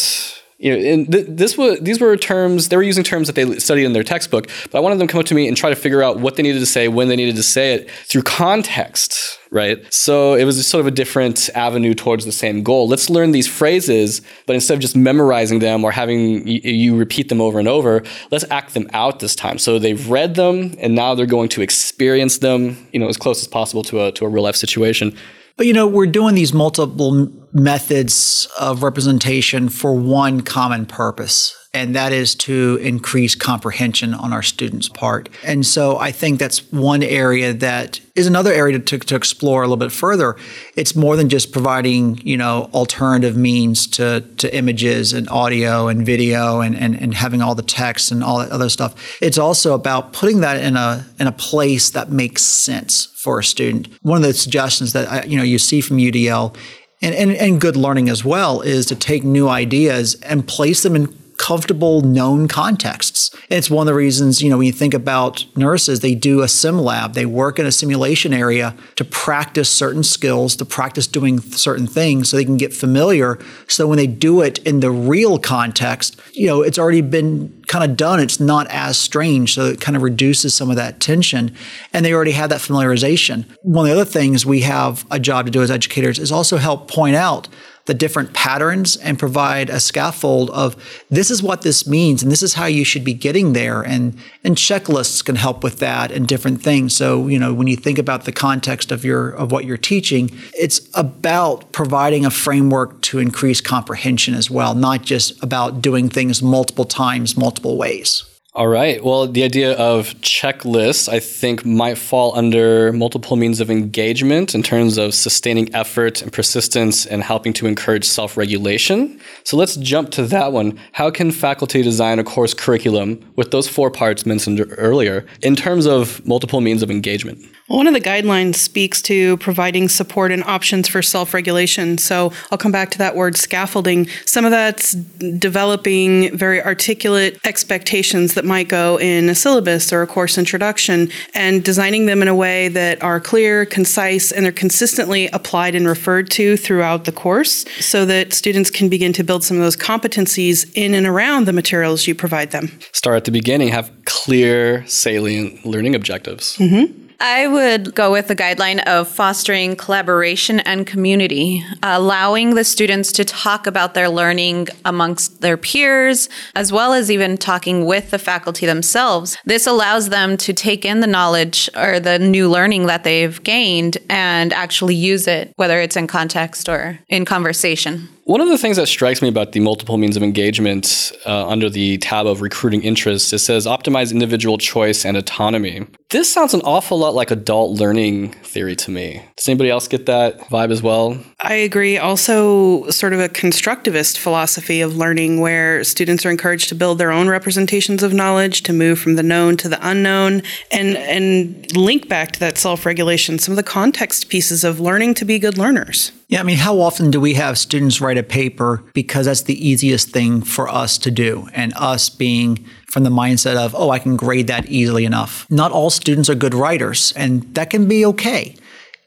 you 0.58 0.72
know, 0.72 0.92
and 0.92 1.12
th- 1.12 1.26
this 1.28 1.56
was 1.56 1.78
these 1.78 2.00
were 2.00 2.16
terms 2.16 2.68
they 2.68 2.76
were 2.76 2.82
using 2.82 3.04
terms 3.04 3.28
that 3.28 3.36
they 3.36 3.58
studied 3.60 3.84
in 3.84 3.92
their 3.92 4.02
textbook, 4.02 4.48
but 4.72 4.78
I 4.78 4.80
wanted 4.80 4.98
them 4.98 5.06
to 5.06 5.12
come 5.12 5.20
up 5.20 5.26
to 5.26 5.36
me 5.36 5.46
and 5.46 5.56
try 5.56 5.70
to 5.70 5.76
figure 5.76 6.02
out 6.02 6.18
what 6.18 6.34
they 6.34 6.42
needed 6.42 6.58
to 6.58 6.66
say, 6.66 6.88
when 6.88 7.06
they 7.06 7.14
needed 7.14 7.36
to 7.36 7.44
say 7.44 7.74
it 7.74 7.88
through 7.90 8.22
context, 8.22 9.37
right? 9.50 9.92
So 9.92 10.34
it 10.34 10.44
was 10.44 10.64
sort 10.66 10.80
of 10.80 10.86
a 10.86 10.90
different 10.90 11.48
avenue 11.54 11.94
towards 11.94 12.24
the 12.24 12.32
same 12.32 12.62
goal. 12.62 12.88
Let's 12.88 13.08
learn 13.10 13.32
these 13.32 13.46
phrases, 13.46 14.20
but 14.46 14.54
instead 14.54 14.74
of 14.74 14.80
just 14.80 14.96
memorizing 14.96 15.58
them 15.58 15.84
or 15.84 15.90
having 15.90 16.44
y- 16.44 16.60
you 16.62 16.96
repeat 16.96 17.28
them 17.28 17.40
over 17.40 17.58
and 17.58 17.68
over, 17.68 18.02
let's 18.30 18.44
act 18.50 18.74
them 18.74 18.88
out 18.92 19.20
this 19.20 19.34
time. 19.34 19.58
So 19.58 19.78
they've 19.78 20.08
read 20.08 20.34
them 20.34 20.74
and 20.78 20.94
now 20.94 21.14
they're 21.14 21.26
going 21.26 21.48
to 21.50 21.62
experience 21.62 22.38
them, 22.38 22.86
you 22.92 23.00
know, 23.00 23.08
as 23.08 23.16
close 23.16 23.40
as 23.40 23.48
possible 23.48 23.82
to 23.84 24.06
a 24.06 24.12
to 24.12 24.24
a 24.24 24.28
real 24.28 24.44
life 24.44 24.56
situation. 24.56 25.16
But 25.58 25.66
you 25.66 25.72
know, 25.72 25.88
we're 25.88 26.06
doing 26.06 26.36
these 26.36 26.54
multiple 26.54 27.28
methods 27.52 28.46
of 28.60 28.84
representation 28.84 29.68
for 29.68 29.92
one 29.92 30.42
common 30.42 30.86
purpose, 30.86 31.56
and 31.74 31.94
that 31.94 32.12
is 32.12 32.34
to 32.34 32.78
increase 32.82 33.34
comprehension 33.34 34.14
on 34.14 34.32
our 34.32 34.42
students' 34.42 34.88
part. 34.88 35.28
And 35.44 35.66
so 35.66 35.98
I 35.98 36.12
think 36.12 36.38
that's 36.38 36.70
one 36.72 37.02
area 37.02 37.52
that 37.52 38.00
is 38.14 38.26
another 38.26 38.52
area 38.52 38.78
to, 38.78 38.98
to 38.98 39.14
explore 39.14 39.62
a 39.62 39.66
little 39.66 39.76
bit 39.76 39.92
further. 39.92 40.36
It's 40.76 40.96
more 40.96 41.14
than 41.14 41.28
just 41.28 41.52
providing, 41.52 42.18
you 42.26 42.38
know, 42.38 42.70
alternative 42.72 43.36
means 43.36 43.86
to, 43.88 44.22
to 44.38 44.54
images 44.56 45.12
and 45.12 45.28
audio 45.28 45.88
and 45.88 46.06
video 46.06 46.60
and, 46.60 46.74
and, 46.74 46.94
and 47.00 47.14
having 47.14 47.42
all 47.42 47.54
the 47.54 47.62
text 47.62 48.10
and 48.10 48.24
all 48.24 48.38
that 48.38 48.50
other 48.50 48.70
stuff. 48.70 49.20
It's 49.20 49.38
also 49.38 49.74
about 49.74 50.14
putting 50.14 50.40
that 50.40 50.62
in 50.62 50.74
a 50.74 51.06
in 51.20 51.26
a 51.26 51.32
place 51.32 51.90
that 51.90 52.10
makes 52.10 52.42
sense 52.42 53.06
for 53.06 53.38
a 53.38 53.44
student. 53.44 53.88
One 54.02 54.16
of 54.16 54.22
the 54.22 54.32
suggestions 54.32 54.94
that 54.94 55.10
I, 55.10 55.22
you 55.24 55.36
know 55.36 55.44
you 55.44 55.58
see 55.58 55.82
from 55.82 55.98
UDL 55.98 56.56
and, 57.00 57.14
and, 57.14 57.30
and 57.32 57.60
good 57.60 57.76
learning 57.76 58.08
as 58.08 58.24
well 58.24 58.60
is 58.62 58.86
to 58.86 58.96
take 58.96 59.22
new 59.22 59.48
ideas 59.48 60.16
and 60.22 60.46
place 60.48 60.82
them 60.82 60.96
in 60.96 61.06
comfortable 61.38 62.00
known 62.02 62.48
contexts. 62.48 63.30
And 63.48 63.56
it's 63.56 63.70
one 63.70 63.86
of 63.86 63.92
the 63.92 63.94
reasons, 63.94 64.42
you 64.42 64.50
know, 64.50 64.58
when 64.58 64.66
you 64.66 64.72
think 64.72 64.92
about 64.92 65.46
nurses, 65.56 66.00
they 66.00 66.14
do 66.14 66.42
a 66.42 66.48
sim 66.48 66.78
lab. 66.78 67.14
They 67.14 67.24
work 67.26 67.58
in 67.58 67.64
a 67.64 67.72
simulation 67.72 68.34
area 68.34 68.76
to 68.96 69.04
practice 69.04 69.70
certain 69.70 70.02
skills, 70.02 70.56
to 70.56 70.64
practice 70.64 71.06
doing 71.06 71.40
certain 71.40 71.86
things 71.86 72.28
so 72.28 72.36
they 72.36 72.44
can 72.44 72.56
get 72.56 72.74
familiar. 72.74 73.38
So 73.68 73.86
when 73.86 73.96
they 73.96 74.06
do 74.06 74.42
it 74.42 74.58
in 74.58 74.80
the 74.80 74.90
real 74.90 75.38
context, 75.38 76.20
you 76.32 76.46
know, 76.46 76.62
it's 76.62 76.78
already 76.78 77.00
been 77.00 77.54
kind 77.68 77.88
of 77.88 77.96
done. 77.96 78.18
It's 78.18 78.40
not 78.40 78.66
as 78.68 78.98
strange. 78.98 79.54
So 79.54 79.66
it 79.66 79.80
kind 79.80 79.96
of 79.96 80.02
reduces 80.02 80.54
some 80.54 80.70
of 80.70 80.76
that 80.76 81.00
tension. 81.00 81.54
And 81.92 82.04
they 82.04 82.12
already 82.12 82.32
have 82.32 82.50
that 82.50 82.60
familiarization. 82.60 83.46
One 83.62 83.86
of 83.86 83.94
the 83.94 84.00
other 84.00 84.10
things 84.10 84.44
we 84.44 84.60
have 84.62 85.06
a 85.10 85.20
job 85.20 85.46
to 85.46 85.52
do 85.52 85.62
as 85.62 85.70
educators 85.70 86.18
is 86.18 86.32
also 86.32 86.56
help 86.56 86.90
point 86.90 87.14
out 87.14 87.48
the 87.88 87.94
different 87.94 88.34
patterns 88.34 88.96
and 88.98 89.18
provide 89.18 89.70
a 89.70 89.80
scaffold 89.80 90.50
of 90.50 90.76
this 91.08 91.30
is 91.30 91.42
what 91.42 91.62
this 91.62 91.88
means 91.88 92.22
and 92.22 92.30
this 92.30 92.42
is 92.42 92.54
how 92.54 92.66
you 92.66 92.84
should 92.84 93.02
be 93.02 93.14
getting 93.14 93.54
there 93.54 93.80
and 93.82 94.16
and 94.44 94.56
checklists 94.56 95.24
can 95.24 95.36
help 95.36 95.64
with 95.64 95.78
that 95.78 96.12
and 96.12 96.28
different 96.28 96.62
things. 96.62 96.94
So 96.94 97.26
you 97.28 97.38
know 97.38 97.54
when 97.54 97.66
you 97.66 97.76
think 97.76 97.98
about 97.98 98.26
the 98.26 98.32
context 98.32 98.92
of 98.92 99.06
your 99.06 99.30
of 99.30 99.50
what 99.50 99.64
you're 99.64 99.78
teaching 99.78 100.30
it's 100.52 100.86
about 100.94 101.72
providing 101.72 102.26
a 102.26 102.30
framework 102.30 103.00
to 103.00 103.18
increase 103.18 103.62
comprehension 103.62 104.34
as 104.34 104.50
well 104.50 104.74
not 104.74 105.02
just 105.02 105.42
about 105.42 105.80
doing 105.80 106.10
things 106.10 106.42
multiple 106.42 106.84
times 106.84 107.38
multiple 107.38 107.78
ways 107.78 108.24
all 108.58 108.66
right. 108.66 109.04
Well, 109.04 109.28
the 109.28 109.44
idea 109.44 109.74
of 109.74 110.14
checklists, 110.20 111.08
I 111.08 111.20
think, 111.20 111.64
might 111.64 111.96
fall 111.96 112.36
under 112.36 112.92
multiple 112.92 113.36
means 113.36 113.60
of 113.60 113.70
engagement 113.70 114.52
in 114.52 114.64
terms 114.64 114.98
of 114.98 115.14
sustaining 115.14 115.72
effort 115.72 116.22
and 116.22 116.32
persistence 116.32 117.06
and 117.06 117.22
helping 117.22 117.52
to 117.52 117.68
encourage 117.68 118.04
self 118.04 118.36
regulation. 118.36 119.20
So 119.44 119.56
let's 119.56 119.76
jump 119.76 120.10
to 120.10 120.24
that 120.26 120.52
one. 120.52 120.76
How 120.90 121.08
can 121.08 121.30
faculty 121.30 121.82
design 121.82 122.18
a 122.18 122.24
course 122.24 122.52
curriculum 122.52 123.32
with 123.36 123.52
those 123.52 123.68
four 123.68 123.92
parts 123.92 124.26
mentioned 124.26 124.60
earlier 124.76 125.24
in 125.40 125.54
terms 125.54 125.86
of 125.86 126.26
multiple 126.26 126.60
means 126.60 126.82
of 126.82 126.90
engagement? 126.90 127.38
One 127.68 127.86
of 127.86 127.92
the 127.92 128.00
guidelines 128.00 128.54
speaks 128.54 129.02
to 129.02 129.36
providing 129.36 129.90
support 129.90 130.32
and 130.32 130.42
options 130.44 130.88
for 130.88 131.02
self 131.02 131.34
regulation. 131.34 131.98
So 131.98 132.32
I'll 132.50 132.56
come 132.56 132.72
back 132.72 132.90
to 132.92 132.98
that 132.98 133.14
word 133.14 133.36
scaffolding. 133.36 134.08
Some 134.24 134.46
of 134.46 134.50
that's 134.50 134.92
developing 134.92 136.34
very 136.36 136.62
articulate 136.62 137.38
expectations 137.44 138.32
that 138.34 138.46
might 138.46 138.68
go 138.68 138.98
in 138.98 139.28
a 139.28 139.34
syllabus 139.34 139.92
or 139.92 140.00
a 140.00 140.06
course 140.06 140.38
introduction 140.38 141.10
and 141.34 141.62
designing 141.62 142.06
them 142.06 142.22
in 142.22 142.28
a 142.28 142.34
way 142.34 142.68
that 142.68 143.02
are 143.02 143.20
clear, 143.20 143.66
concise, 143.66 144.32
and 144.32 144.46
they're 144.46 144.52
consistently 144.52 145.28
applied 145.28 145.74
and 145.74 145.86
referred 145.86 146.30
to 146.30 146.56
throughout 146.56 147.04
the 147.04 147.12
course 147.12 147.66
so 147.80 148.06
that 148.06 148.32
students 148.32 148.70
can 148.70 148.88
begin 148.88 149.12
to 149.12 149.22
build 149.22 149.44
some 149.44 149.58
of 149.58 149.62
those 149.62 149.76
competencies 149.76 150.70
in 150.74 150.94
and 150.94 151.06
around 151.06 151.46
the 151.46 151.52
materials 151.52 152.06
you 152.06 152.14
provide 152.14 152.50
them. 152.50 152.70
Start 152.92 153.18
at 153.18 153.24
the 153.26 153.30
beginning, 153.30 153.68
have 153.68 153.92
clear, 154.06 154.86
salient 154.86 155.66
learning 155.66 155.94
objectives. 155.94 156.56
Mm-hmm. 156.56 157.07
I 157.20 157.48
would 157.48 157.96
go 157.96 158.12
with 158.12 158.28
the 158.28 158.36
guideline 158.36 158.80
of 158.84 159.08
fostering 159.08 159.74
collaboration 159.74 160.60
and 160.60 160.86
community, 160.86 161.64
allowing 161.82 162.54
the 162.54 162.62
students 162.62 163.10
to 163.12 163.24
talk 163.24 163.66
about 163.66 163.94
their 163.94 164.08
learning 164.08 164.68
amongst 164.84 165.40
their 165.40 165.56
peers, 165.56 166.28
as 166.54 166.72
well 166.72 166.92
as 166.92 167.10
even 167.10 167.36
talking 167.36 167.86
with 167.86 168.10
the 168.10 168.20
faculty 168.20 168.66
themselves. 168.66 169.36
This 169.44 169.66
allows 169.66 170.10
them 170.10 170.36
to 170.38 170.52
take 170.52 170.84
in 170.84 171.00
the 171.00 171.08
knowledge 171.08 171.68
or 171.76 171.98
the 171.98 172.20
new 172.20 172.48
learning 172.48 172.86
that 172.86 173.02
they've 173.02 173.42
gained 173.42 173.98
and 174.08 174.52
actually 174.52 174.94
use 174.94 175.26
it, 175.26 175.52
whether 175.56 175.80
it's 175.80 175.96
in 175.96 176.06
context 176.06 176.68
or 176.68 177.00
in 177.08 177.24
conversation. 177.24 178.08
One 178.28 178.42
of 178.42 178.50
the 178.50 178.58
things 178.58 178.76
that 178.76 178.88
strikes 178.88 179.22
me 179.22 179.28
about 179.28 179.52
the 179.52 179.60
multiple 179.60 179.96
means 179.96 180.14
of 180.14 180.22
engagement 180.22 181.12
uh, 181.24 181.48
under 181.48 181.70
the 181.70 181.96
tab 181.96 182.26
of 182.26 182.42
recruiting 182.42 182.82
interests, 182.82 183.32
it 183.32 183.38
says 183.38 183.64
optimize 183.64 184.12
individual 184.12 184.58
choice 184.58 185.06
and 185.06 185.16
autonomy. 185.16 185.86
This 186.10 186.30
sounds 186.30 186.52
an 186.52 186.60
awful 186.60 186.98
lot 186.98 187.14
like 187.14 187.30
adult 187.30 187.80
learning 187.80 188.32
theory 188.42 188.76
to 188.76 188.90
me. 188.90 189.22
Does 189.38 189.48
anybody 189.48 189.70
else 189.70 189.88
get 189.88 190.04
that 190.04 190.40
vibe 190.50 190.70
as 190.70 190.82
well? 190.82 191.16
I 191.40 191.54
agree. 191.54 191.96
Also, 191.96 192.90
sort 192.90 193.14
of 193.14 193.20
a 193.20 193.30
constructivist 193.30 194.18
philosophy 194.18 194.82
of 194.82 194.94
learning 194.94 195.40
where 195.40 195.82
students 195.82 196.26
are 196.26 196.30
encouraged 196.30 196.68
to 196.68 196.74
build 196.74 196.98
their 196.98 197.10
own 197.10 197.28
representations 197.28 198.02
of 198.02 198.12
knowledge, 198.12 198.62
to 198.64 198.74
move 198.74 198.98
from 198.98 199.14
the 199.14 199.22
known 199.22 199.56
to 199.56 199.70
the 199.70 199.78
unknown, 199.80 200.42
and, 200.70 200.98
and 200.98 201.74
link 201.74 202.10
back 202.10 202.32
to 202.32 202.40
that 202.40 202.58
self 202.58 202.84
regulation, 202.84 203.38
some 203.38 203.52
of 203.52 203.56
the 203.56 203.62
context 203.62 204.28
pieces 204.28 204.64
of 204.64 204.80
learning 204.80 205.14
to 205.14 205.24
be 205.24 205.38
good 205.38 205.56
learners. 205.56 206.12
Yeah, 206.30 206.40
I 206.40 206.42
mean, 206.42 206.58
how 206.58 206.80
often 206.80 207.10
do 207.10 207.22
we 207.22 207.34
have 207.34 207.56
students 207.56 208.02
write 208.02 208.18
a 208.18 208.22
paper 208.22 208.84
because 208.92 209.24
that's 209.24 209.44
the 209.44 209.66
easiest 209.66 210.10
thing 210.10 210.42
for 210.42 210.68
us 210.68 210.98
to 210.98 211.10
do? 211.10 211.48
And 211.54 211.72
us 211.74 212.10
being 212.10 212.66
from 212.86 213.04
the 213.04 213.10
mindset 213.10 213.56
of, 213.56 213.74
oh, 213.74 213.88
I 213.88 213.98
can 213.98 214.14
grade 214.14 214.46
that 214.48 214.66
easily 214.66 215.06
enough. 215.06 215.46
Not 215.50 215.72
all 215.72 215.88
students 215.88 216.28
are 216.28 216.34
good 216.34 216.52
writers, 216.52 217.14
and 217.16 217.54
that 217.54 217.70
can 217.70 217.88
be 217.88 218.04
okay. 218.04 218.56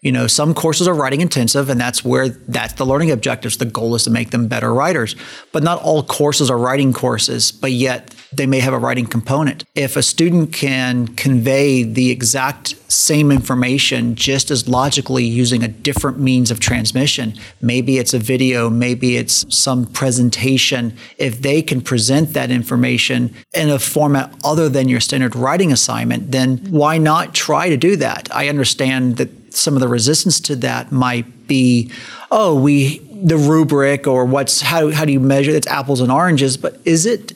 You 0.02 0.12
know, 0.12 0.26
some 0.26 0.56
courses 0.56 0.88
are 0.88 0.96
writing 0.96 1.22
intensive, 1.22 1.70
and 1.70 1.80
that's 1.80 2.04
where 2.04 2.30
that's 2.30 2.74
the 2.74 2.88
learning 2.88 3.12
objectives. 3.12 3.58
The 3.58 3.66
goal 3.66 3.94
is 3.94 4.04
to 4.06 4.10
make 4.10 4.32
them 4.32 4.48
better 4.48 4.74
writers. 4.74 5.16
But 5.52 5.62
not 5.62 5.80
all 5.84 6.02
courses 6.02 6.50
are 6.50 6.58
writing 6.58 6.92
courses, 6.92 7.52
but 7.52 7.72
yet 7.72 8.16
they 8.34 8.48
may 8.48 8.62
have 8.62 8.74
a 8.74 8.80
writing 8.80 9.06
component. 9.06 9.64
If 9.76 9.96
a 9.96 10.02
student 10.02 10.54
can 10.54 11.10
convey 11.10 11.84
the 11.84 12.10
exact 12.10 12.76
same 12.92 13.32
information 13.32 14.16
just 14.16 14.50
as 14.50 14.68
logically 14.68 15.24
using 15.24 15.64
a 15.64 15.68
different 15.68 16.20
means 16.20 16.50
of 16.50 16.60
transmission, 16.60 17.36
maybe 17.62 18.00
it's 18.00 18.16
a 18.16 18.20
video, 18.20 18.72
maybe 18.72 19.18
it's 19.18 19.46
some 19.56 19.86
presentation, 19.86 20.98
if 21.20 21.44
they 21.44 21.62
can 21.62 21.80
present 21.80 22.34
that 22.34 22.50
information 22.50 23.36
in 23.54 23.70
a 23.70 23.78
format 23.78 24.34
other 24.44 24.68
than 24.68 24.90
your 24.90 25.00
standard 25.00 25.36
writing 25.36 25.72
assignment, 25.72 26.32
then 26.32 26.58
why 26.72 26.98
not 26.98 27.36
try 27.36 27.70
to 27.70 27.78
do 27.78 27.96
that? 27.98 28.34
I 28.34 28.48
understand 28.48 29.18
that 29.18 29.30
some 29.54 29.76
of 29.76 29.82
the 29.82 29.88
resistance 29.88 30.40
to 30.42 30.56
that 30.58 30.92
might 30.92 31.48
be, 31.48 31.92
oh, 32.32 32.60
we 32.60 33.00
the 33.24 33.38
rubric 33.38 34.08
or 34.08 34.26
what's 34.26 34.62
how 34.62 34.92
how 34.92 35.06
do 35.06 35.12
you 35.12 35.20
measure 35.20 35.52
it's 35.52 35.68
apples 35.68 36.02
and 36.02 36.12
oranges, 36.12 36.58
but 36.58 36.80
is 36.86 37.06
it 37.06 37.34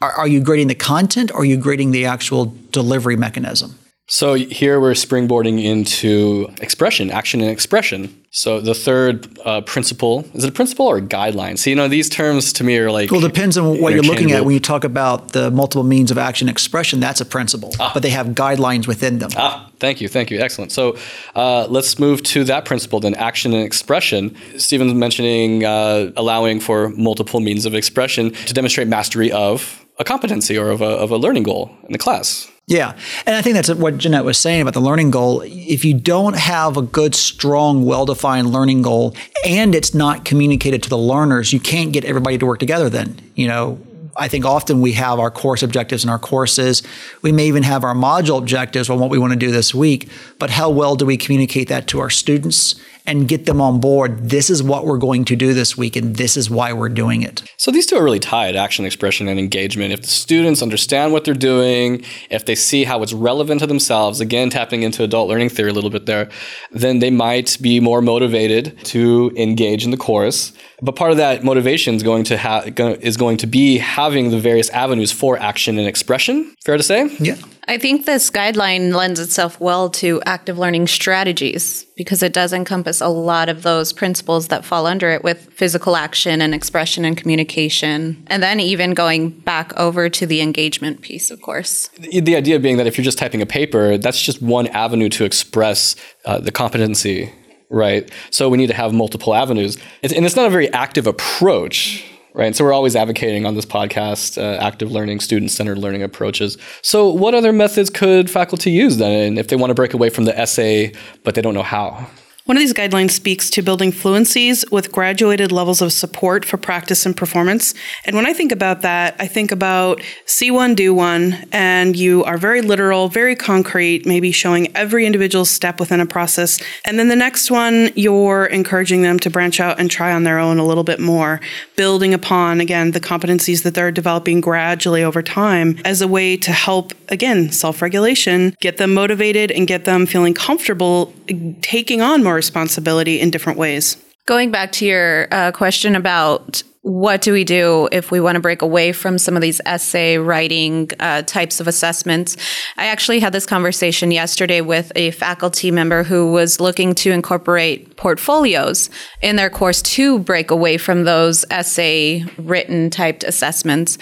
are, 0.00 0.12
are 0.12 0.28
you 0.28 0.40
grading 0.40 0.68
the 0.68 0.74
content 0.74 1.30
or 1.30 1.40
are 1.40 1.44
you 1.44 1.56
grading 1.56 1.92
the 1.92 2.04
actual 2.04 2.54
delivery 2.70 3.16
mechanism? 3.16 3.78
So 4.08 4.34
here 4.34 4.80
we're 4.80 4.92
springboarding 4.92 5.62
into 5.62 6.52
expression, 6.60 7.10
action 7.10 7.40
and 7.40 7.50
expression. 7.50 8.21
So 8.34 8.62
the 8.62 8.74
third 8.74 9.38
uh, 9.44 9.60
principle 9.60 10.24
is 10.32 10.42
it 10.42 10.48
a 10.48 10.52
principle 10.52 10.86
or 10.86 10.96
a 10.96 11.02
guideline? 11.02 11.58
So 11.58 11.68
you 11.68 11.76
know 11.76 11.86
these 11.86 12.08
terms 12.08 12.50
to 12.54 12.64
me 12.64 12.78
are 12.78 12.90
like 12.90 13.10
well, 13.10 13.22
it 13.22 13.28
depends 13.28 13.58
on 13.58 13.78
what 13.78 13.92
you're 13.92 14.02
looking 14.02 14.32
at 14.32 14.46
when 14.46 14.54
you 14.54 14.60
talk 14.60 14.84
about 14.84 15.32
the 15.32 15.50
multiple 15.50 15.84
means 15.84 16.10
of 16.10 16.16
action 16.16 16.48
expression. 16.48 16.98
That's 16.98 17.20
a 17.20 17.26
principle, 17.26 17.74
ah. 17.78 17.90
but 17.92 18.02
they 18.02 18.08
have 18.08 18.28
guidelines 18.28 18.86
within 18.86 19.18
them. 19.18 19.32
Ah, 19.36 19.70
thank 19.80 20.00
you, 20.00 20.08
thank 20.08 20.30
you, 20.30 20.40
excellent. 20.40 20.72
So 20.72 20.96
uh, 21.34 21.66
let's 21.66 21.98
move 21.98 22.22
to 22.22 22.42
that 22.44 22.64
principle 22.64 23.00
then, 23.00 23.14
action 23.16 23.52
and 23.52 23.62
expression. 23.62 24.34
Stephen's 24.56 24.94
mentioning 24.94 25.66
uh, 25.66 26.10
allowing 26.16 26.58
for 26.58 26.88
multiple 26.88 27.40
means 27.40 27.66
of 27.66 27.74
expression 27.74 28.32
to 28.32 28.54
demonstrate 28.54 28.88
mastery 28.88 29.30
of 29.30 29.84
a 29.98 30.04
competency 30.04 30.56
or 30.56 30.70
of 30.70 30.80
a, 30.80 30.86
of 30.86 31.10
a 31.10 31.18
learning 31.18 31.42
goal 31.42 31.70
in 31.84 31.92
the 31.92 31.98
class. 31.98 32.50
Yeah. 32.72 32.96
And 33.26 33.36
I 33.36 33.42
think 33.42 33.54
that's 33.54 33.68
what 33.68 33.98
Jeanette 33.98 34.24
was 34.24 34.38
saying 34.38 34.62
about 34.62 34.72
the 34.72 34.80
learning 34.80 35.10
goal. 35.10 35.42
If 35.44 35.84
you 35.84 35.92
don't 35.92 36.36
have 36.36 36.78
a 36.78 36.82
good, 36.82 37.14
strong, 37.14 37.84
well 37.84 38.06
defined 38.06 38.50
learning 38.50 38.80
goal 38.80 39.14
and 39.46 39.74
it's 39.74 39.92
not 39.92 40.24
communicated 40.24 40.82
to 40.84 40.88
the 40.88 40.96
learners, 40.96 41.52
you 41.52 41.60
can't 41.60 41.92
get 41.92 42.06
everybody 42.06 42.38
to 42.38 42.46
work 42.46 42.60
together 42.60 42.88
then. 42.88 43.18
You 43.34 43.48
know, 43.48 43.78
I 44.16 44.28
think 44.28 44.46
often 44.46 44.80
we 44.80 44.92
have 44.92 45.18
our 45.18 45.30
course 45.30 45.62
objectives 45.62 46.02
in 46.02 46.08
our 46.08 46.18
courses. 46.18 46.82
We 47.20 47.30
may 47.30 47.46
even 47.46 47.62
have 47.62 47.84
our 47.84 47.94
module 47.94 48.38
objectives 48.38 48.88
on 48.88 48.98
what 48.98 49.10
we 49.10 49.18
want 49.18 49.34
to 49.34 49.38
do 49.38 49.50
this 49.50 49.74
week, 49.74 50.08
but 50.38 50.48
how 50.48 50.70
well 50.70 50.96
do 50.96 51.04
we 51.04 51.18
communicate 51.18 51.68
that 51.68 51.86
to 51.88 52.00
our 52.00 52.10
students 52.10 52.74
and 53.06 53.28
get 53.28 53.46
them 53.46 53.60
on 53.60 53.80
board? 53.80 54.30
This 54.30 54.50
is 54.50 54.62
what 54.62 54.84
we're 54.84 54.98
going 54.98 55.24
to 55.26 55.36
do 55.36 55.54
this 55.54 55.76
week, 55.76 55.96
and 55.96 56.16
this 56.16 56.36
is 56.36 56.48
why 56.48 56.72
we're 56.72 56.88
doing 56.88 57.22
it. 57.22 57.42
So 57.56 57.70
these 57.70 57.86
two 57.86 57.96
are 57.96 58.04
really 58.04 58.18
tied 58.18 58.56
action 58.56 58.84
expression 58.84 59.28
and 59.28 59.38
engagement. 59.38 59.92
If 59.92 60.02
the 60.02 60.08
students 60.08 60.62
understand 60.62 61.12
what 61.12 61.24
they're 61.24 61.34
doing, 61.34 62.04
if 62.30 62.46
they 62.46 62.54
see 62.54 62.84
how 62.84 63.02
it's 63.02 63.12
relevant 63.12 63.60
to 63.60 63.66
themselves, 63.66 64.20
again, 64.20 64.50
tapping 64.50 64.82
into 64.82 65.02
adult 65.02 65.28
learning 65.28 65.50
theory 65.50 65.70
a 65.70 65.74
little 65.74 65.90
bit 65.90 66.06
there, 66.06 66.28
then 66.70 66.98
they 66.98 67.10
might 67.10 67.56
be 67.60 67.80
more 67.80 68.02
motivated 68.02 68.78
to 68.84 69.32
engage 69.36 69.84
in 69.84 69.90
the 69.90 69.96
course. 69.96 70.52
But 70.80 70.96
part 70.96 71.12
of 71.12 71.16
that 71.18 71.44
motivation 71.44 71.94
is 71.94 72.02
going 72.02 72.24
to 72.24 72.38
ha- 72.38 72.64
is 73.00 73.16
going 73.16 73.36
to 73.38 73.46
be 73.46 73.78
having 73.78 74.30
the 74.30 74.38
various 74.40 74.68
avenues 74.70 75.12
for 75.12 75.38
action 75.38 75.78
and 75.78 75.86
expression. 75.86 76.54
Fair 76.64 76.76
to 76.76 76.82
say? 76.82 77.08
Yeah. 77.20 77.36
I 77.72 77.78
think 77.78 78.04
this 78.04 78.30
guideline 78.30 78.94
lends 78.94 79.18
itself 79.18 79.58
well 79.58 79.88
to 79.92 80.20
active 80.26 80.58
learning 80.58 80.88
strategies 80.88 81.86
because 81.96 82.22
it 82.22 82.34
does 82.34 82.52
encompass 82.52 83.00
a 83.00 83.08
lot 83.08 83.48
of 83.48 83.62
those 83.62 83.94
principles 83.94 84.48
that 84.48 84.62
fall 84.62 84.86
under 84.86 85.08
it 85.08 85.24
with 85.24 85.50
physical 85.54 85.96
action 85.96 86.42
and 86.42 86.54
expression 86.54 87.06
and 87.06 87.16
communication. 87.16 88.22
And 88.26 88.42
then 88.42 88.60
even 88.60 88.92
going 88.92 89.30
back 89.30 89.72
over 89.78 90.10
to 90.10 90.26
the 90.26 90.42
engagement 90.42 91.00
piece, 91.00 91.30
of 91.30 91.40
course. 91.40 91.88
The 91.98 92.36
idea 92.36 92.60
being 92.60 92.76
that 92.76 92.86
if 92.86 92.98
you're 92.98 93.06
just 93.06 93.16
typing 93.16 93.40
a 93.40 93.46
paper, 93.46 93.96
that's 93.96 94.20
just 94.20 94.42
one 94.42 94.66
avenue 94.66 95.08
to 95.08 95.24
express 95.24 95.96
uh, 96.26 96.40
the 96.40 96.52
competency 96.52 97.32
right? 97.70 98.10
So 98.30 98.50
we 98.50 98.58
need 98.58 98.66
to 98.66 98.74
have 98.74 98.92
multiple 98.92 99.34
avenues. 99.34 99.78
And 100.02 100.26
it's 100.26 100.36
not 100.36 100.46
a 100.46 100.50
very 100.50 100.70
active 100.74 101.06
approach, 101.06 102.04
right? 102.34 102.54
So 102.54 102.64
we're 102.64 102.72
always 102.72 102.96
advocating 102.96 103.46
on 103.46 103.54
this 103.54 103.66
podcast 103.66 104.40
uh, 104.40 104.62
active 104.62 104.90
learning, 104.90 105.20
student 105.20 105.50
centered 105.50 105.78
learning 105.78 106.02
approaches. 106.02 106.58
So, 106.82 107.08
what 107.08 107.34
other 107.34 107.52
methods 107.52 107.90
could 107.90 108.30
faculty 108.30 108.70
use 108.70 108.96
then 108.96 109.38
if 109.38 109.48
they 109.48 109.56
want 109.56 109.70
to 109.70 109.74
break 109.74 109.94
away 109.94 110.10
from 110.10 110.24
the 110.24 110.38
essay, 110.38 110.92
but 111.24 111.34
they 111.34 111.42
don't 111.42 111.54
know 111.54 111.62
how? 111.62 112.08
One 112.44 112.56
of 112.56 112.60
these 112.60 112.74
guidelines 112.74 113.12
speaks 113.12 113.48
to 113.50 113.62
building 113.62 113.92
fluencies 113.92 114.68
with 114.72 114.90
graduated 114.90 115.52
levels 115.52 115.80
of 115.80 115.92
support 115.92 116.44
for 116.44 116.56
practice 116.56 117.06
and 117.06 117.16
performance. 117.16 117.72
And 118.04 118.16
when 118.16 118.26
I 118.26 118.32
think 118.32 118.50
about 118.50 118.82
that, 118.82 119.14
I 119.20 119.28
think 119.28 119.52
about 119.52 120.02
see 120.26 120.50
one, 120.50 120.74
do 120.74 120.92
one, 120.92 121.46
and 121.52 121.96
you 121.96 122.24
are 122.24 122.36
very 122.36 122.60
literal, 122.60 123.06
very 123.06 123.36
concrete, 123.36 124.06
maybe 124.06 124.32
showing 124.32 124.76
every 124.76 125.06
individual 125.06 125.44
step 125.44 125.78
within 125.78 126.00
a 126.00 126.06
process. 126.06 126.60
And 126.84 126.98
then 126.98 127.06
the 127.06 127.14
next 127.14 127.48
one, 127.48 127.90
you're 127.94 128.46
encouraging 128.46 129.02
them 129.02 129.20
to 129.20 129.30
branch 129.30 129.60
out 129.60 129.78
and 129.78 129.88
try 129.88 130.12
on 130.12 130.24
their 130.24 130.40
own 130.40 130.58
a 130.58 130.66
little 130.66 130.84
bit 130.84 130.98
more, 130.98 131.40
building 131.76 132.12
upon, 132.12 132.60
again, 132.60 132.90
the 132.90 133.00
competencies 133.00 133.62
that 133.62 133.74
they're 133.74 133.92
developing 133.92 134.40
gradually 134.40 135.04
over 135.04 135.22
time 135.22 135.78
as 135.84 136.02
a 136.02 136.08
way 136.08 136.36
to 136.38 136.50
help, 136.50 136.92
again, 137.08 137.52
self 137.52 137.80
regulation, 137.80 138.56
get 138.60 138.78
them 138.78 138.92
motivated 138.94 139.52
and 139.52 139.68
get 139.68 139.84
them 139.84 140.06
feeling 140.06 140.34
comfortable 140.34 141.14
taking 141.60 142.00
on 142.00 142.24
more 142.24 142.31
more 142.32 142.36
responsibility 142.36 143.20
in 143.20 143.30
different 143.30 143.58
ways. 143.58 144.02
Going 144.26 144.50
back 144.50 144.72
to 144.72 144.86
your 144.86 145.28
uh, 145.30 145.52
question 145.52 145.94
about 145.96 146.62
what 146.80 147.20
do 147.20 147.32
we 147.32 147.44
do 147.44 147.88
if 147.92 148.10
we 148.10 148.20
want 148.20 148.36
to 148.36 148.40
break 148.40 148.62
away 148.62 148.92
from 148.92 149.18
some 149.18 149.36
of 149.36 149.42
these 149.42 149.60
essay 149.66 150.16
writing 150.16 150.90
uh, 150.98 151.22
types 151.22 151.60
of 151.60 151.68
assessments? 151.68 152.36
I 152.76 152.86
actually 152.86 153.20
had 153.20 153.32
this 153.32 153.46
conversation 153.46 154.10
yesterday 154.10 154.62
with 154.62 154.90
a 154.96 155.10
faculty 155.12 155.70
member 155.70 156.02
who 156.02 156.32
was 156.32 156.58
looking 156.58 156.94
to 156.96 157.10
incorporate 157.12 157.96
portfolios 157.96 158.90
in 159.20 159.36
their 159.36 159.50
course 159.50 159.82
to 159.82 160.18
break 160.18 160.50
away 160.50 160.78
from 160.78 161.04
those 161.04 161.44
essay 161.50 162.24
written 162.38 162.90
typed 162.90 163.24
assessments 163.24 163.98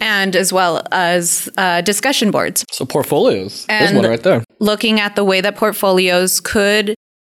and 0.00 0.34
as 0.34 0.52
well 0.52 0.82
as 0.92 1.48
uh, 1.58 1.80
discussion 1.82 2.30
boards. 2.30 2.64
So 2.70 2.86
portfolios, 2.86 3.66
and 3.68 3.96
there's 3.96 4.02
one 4.02 4.10
right 4.10 4.22
there. 4.22 4.44
Looking 4.60 5.00
at 5.00 5.16
the 5.16 5.24
way 5.24 5.40
that 5.40 5.56
portfolios 5.56 6.40
could 6.40 6.94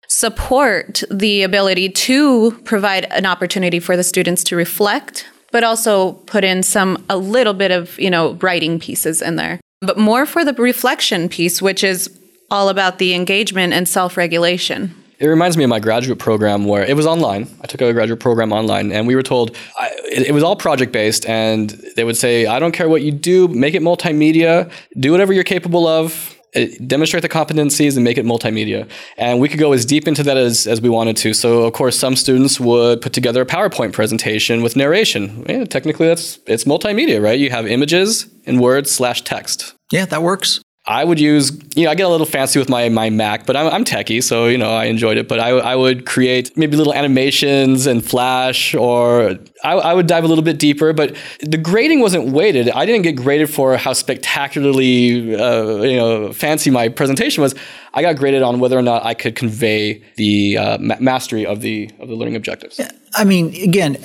support 0.09 1.03
the 1.11 1.43
ability 1.43 1.89
to 1.91 2.53
provide 2.65 3.05
an 3.07 3.27
opportunity 3.27 3.79
for 3.79 3.97
the 3.97 4.05
students 4.05 4.43
to 4.45 4.57
reflect 4.57 5.27
but 5.51 5.65
also 5.65 6.13
put 6.27 6.45
in 6.45 6.63
some 6.63 7.03
a 7.09 7.17
little 7.17 7.55
bit 7.55 7.71
of 7.71 7.99
you 7.99 8.11
know 8.11 8.33
writing 8.35 8.79
pieces 8.81 9.23
in 9.23 9.37
there 9.37 9.61
but 9.81 9.99
more 9.99 10.27
for 10.27 10.45
the 10.45 10.53
reflection 10.55 11.29
piece 11.29 11.61
which 11.61 11.85
is 11.85 12.11
all 12.51 12.69
about 12.69 12.99
the 12.99 13.15
engagement 13.15 13.73
and 13.73 13.87
self-regulation 13.89 14.95
it 15.19 15.27
reminds 15.27 15.57
me 15.57 15.65
of 15.65 15.71
my 15.71 15.81
graduate 15.81 16.21
program 16.21 16.65
where 16.65 16.85
it 16.85 16.95
was 16.95 17.05
online. 17.05 17.49
I 17.61 17.67
took 17.67 17.81
a 17.81 17.93
graduate 17.93 18.21
program 18.21 18.53
online, 18.53 18.93
and 18.93 19.05
we 19.07 19.17
were 19.17 19.23
told 19.25 19.57
I, 19.77 19.91
it, 20.05 20.29
it, 20.29 20.33
was 20.33 20.45
all 20.45 20.55
project 20.55 20.93
based. 20.93 21.27
And 21.27 21.71
they 21.97 22.05
would 22.05 22.17
say, 22.17 22.47
I 22.47 22.61
don't 22.61 22.71
care 22.71 22.89
what 22.89 23.03
you 23.03 23.11
do, 23.11 23.49
make 23.49 23.75
it 23.75 23.83
multimedia, 23.83 24.71
do 24.99 25.11
whatever 25.11 25.33
you're 25.33 25.43
capable 25.43 25.89
of. 25.89 26.38
Uh, 26.57 26.65
demonstrate 26.87 27.23
the 27.23 27.29
competencies 27.29 27.97
and 27.97 28.05
make 28.05 28.17
it 28.17 28.25
multimedia. 28.25 28.89
And 29.19 29.39
we 29.39 29.51
could 29.51 29.59
go 29.59 29.75
as 29.75 29.85
deep 29.85 30.09
into 30.09 30.23
that 30.23 30.39
as, 30.39 30.67
as 30.67 30.81
we 30.81 30.89
wanted 30.89 31.17
to. 31.19 31.35
So, 31.35 31.65
of 31.65 31.75
course, 31.75 31.99
some 31.99 32.17
students 32.17 32.59
would 32.59 33.03
put 33.03 33.13
together 33.13 33.43
a 33.43 33.47
PowerPoint 33.47 33.93
presentation 33.93 34.63
with 34.63 34.75
narration. 34.75 35.45
Yeah, 35.47 35.65
technically, 35.65 36.07
that's 36.07 36.39
it's 36.47 36.65
multimedia, 36.65 37.23
right? 37.23 37.39
You 37.39 37.51
have 37.51 37.67
images 37.67 38.29
and 38.47 38.61
words 38.61 38.91
slash 38.91 39.23
text. 39.25 39.75
Yeah, 39.93 40.07
that 40.07 40.23
works. 40.23 40.63
I 40.91 41.05
would 41.05 41.21
use, 41.21 41.53
you 41.77 41.85
know, 41.85 41.91
I 41.91 41.95
get 41.95 42.07
a 42.07 42.09
little 42.09 42.27
fancy 42.27 42.59
with 42.59 42.71
my, 42.71 42.89
my 42.89 43.11
Mac, 43.11 43.45
but 43.45 43.57
I'm, 43.57 43.67
I'm 43.67 43.85
techie, 43.85 44.23
so, 44.23 44.47
you 44.47 44.57
know, 44.57 44.71
I 44.71 44.87
enjoyed 44.87 45.19
it. 45.19 45.29
But 45.29 45.39
I, 45.39 45.51
I 45.51 45.77
would 45.77 46.07
create 46.07 46.57
maybe 46.57 46.79
little 46.79 46.95
animations 46.95 47.87
and 47.87 48.03
Flash, 48.03 48.75
or 48.75 49.39
I, 49.63 49.73
I 49.75 49.93
would 49.93 50.07
dive 50.07 50.25
a 50.25 50.27
little 50.27 50.43
bit 50.43 50.59
deeper. 50.59 50.95
But 50.95 51.15
the 51.41 51.59
grading 51.59 52.01
wasn't 52.01 52.33
weighted. 52.33 52.71
I 52.71 52.87
didn't 52.87 53.03
get 53.03 53.17
graded 53.17 53.51
for 53.51 53.77
how 53.77 53.93
spectacularly, 53.93 55.35
uh, 55.37 55.83
you 55.83 55.99
know, 55.99 56.33
fancy 56.33 56.71
my 56.71 56.89
presentation 56.89 57.43
was. 57.43 57.55
I 57.93 58.01
got 58.01 58.17
graded 58.17 58.43
on 58.43 58.59
whether 58.59 58.79
or 58.79 58.83
not 58.83 59.05
I 59.05 59.13
could 59.13 59.37
convey 59.37 60.03
the 60.17 60.57
uh, 60.57 60.79
ma- 60.79 60.97
mastery 61.01 61.45
of 61.45 61.61
the 61.61 61.91
of 61.99 62.09
the 62.09 62.15
learning 62.15 62.37
objectives. 62.37 62.81
I 63.15 63.25
mean, 63.25 63.55
again, 63.63 63.99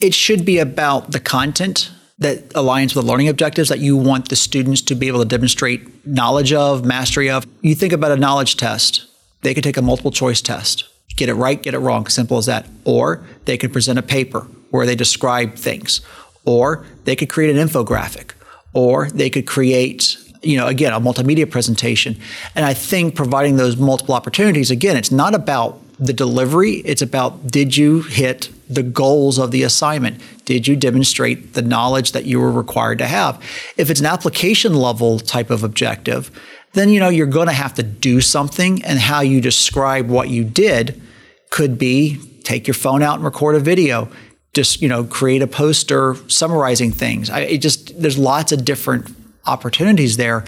it 0.00 0.14
should 0.14 0.44
be 0.44 0.58
about 0.58 1.12
the 1.12 1.20
content 1.20 1.90
that 2.20 2.50
aligns 2.50 2.94
with 2.94 3.04
the 3.04 3.10
learning 3.10 3.28
objectives 3.28 3.68
that 3.70 3.80
you 3.80 3.96
want 3.96 4.28
the 4.28 4.36
students 4.36 4.80
to 4.82 4.94
be 4.94 5.08
able 5.08 5.20
to 5.20 5.28
demonstrate 5.28 6.06
knowledge 6.06 6.52
of, 6.52 6.84
mastery 6.84 7.30
of. 7.30 7.46
You 7.62 7.74
think 7.74 7.92
about 7.92 8.12
a 8.12 8.16
knowledge 8.16 8.56
test. 8.56 9.06
They 9.42 9.54
could 9.54 9.64
take 9.64 9.78
a 9.78 9.82
multiple 9.82 10.10
choice 10.10 10.40
test. 10.42 10.84
Get 11.16 11.28
it 11.28 11.34
right, 11.34 11.60
get 11.60 11.74
it 11.74 11.78
wrong, 11.78 12.06
simple 12.06 12.38
as 12.38 12.46
that. 12.46 12.66
Or 12.84 13.26
they 13.46 13.56
could 13.56 13.72
present 13.72 13.98
a 13.98 14.02
paper 14.02 14.46
where 14.70 14.86
they 14.86 14.94
describe 14.94 15.56
things. 15.56 16.02
Or 16.44 16.86
they 17.04 17.16
could 17.16 17.30
create 17.30 17.56
an 17.56 17.68
infographic. 17.68 18.32
Or 18.72 19.08
they 19.10 19.30
could 19.30 19.46
create 19.46 20.16
you 20.42 20.56
know, 20.56 20.66
again, 20.66 20.92
a 20.92 21.00
multimedia 21.00 21.50
presentation. 21.50 22.16
And 22.54 22.64
I 22.64 22.74
think 22.74 23.14
providing 23.14 23.56
those 23.56 23.76
multiple 23.76 24.14
opportunities, 24.14 24.70
again, 24.70 24.96
it's 24.96 25.10
not 25.10 25.34
about 25.34 25.80
the 26.00 26.12
delivery, 26.12 26.76
it's 26.86 27.02
about 27.02 27.48
did 27.48 27.76
you 27.76 28.02
hit 28.02 28.48
the 28.68 28.82
goals 28.82 29.38
of 29.38 29.50
the 29.50 29.62
assignment? 29.62 30.20
Did 30.46 30.66
you 30.66 30.74
demonstrate 30.74 31.52
the 31.52 31.62
knowledge 31.62 32.12
that 32.12 32.24
you 32.24 32.40
were 32.40 32.50
required 32.50 32.98
to 32.98 33.06
have? 33.06 33.42
If 33.76 33.90
it's 33.90 34.00
an 34.00 34.06
application 34.06 34.74
level 34.74 35.18
type 35.18 35.50
of 35.50 35.62
objective, 35.62 36.30
then 36.72 36.88
you 36.88 37.00
know 37.00 37.08
you're 37.08 37.26
going 37.26 37.48
to 37.48 37.52
have 37.52 37.74
to 37.74 37.82
do 37.82 38.20
something 38.20 38.82
and 38.84 38.98
how 38.98 39.20
you 39.20 39.40
describe 39.40 40.08
what 40.08 40.28
you 40.28 40.44
did 40.44 41.00
could 41.50 41.78
be 41.78 42.18
take 42.44 42.66
your 42.66 42.74
phone 42.74 43.02
out 43.02 43.16
and 43.16 43.24
record 43.24 43.56
a 43.56 43.60
video 43.60 44.08
just 44.54 44.80
you 44.80 44.88
know 44.88 45.04
create 45.04 45.42
a 45.42 45.46
poster 45.46 46.14
summarizing 46.28 46.92
things 46.92 47.28
I, 47.28 47.40
it 47.40 47.58
just 47.58 48.00
there's 48.00 48.18
lots 48.18 48.52
of 48.52 48.64
different 48.64 49.08
opportunities 49.46 50.16
there 50.16 50.44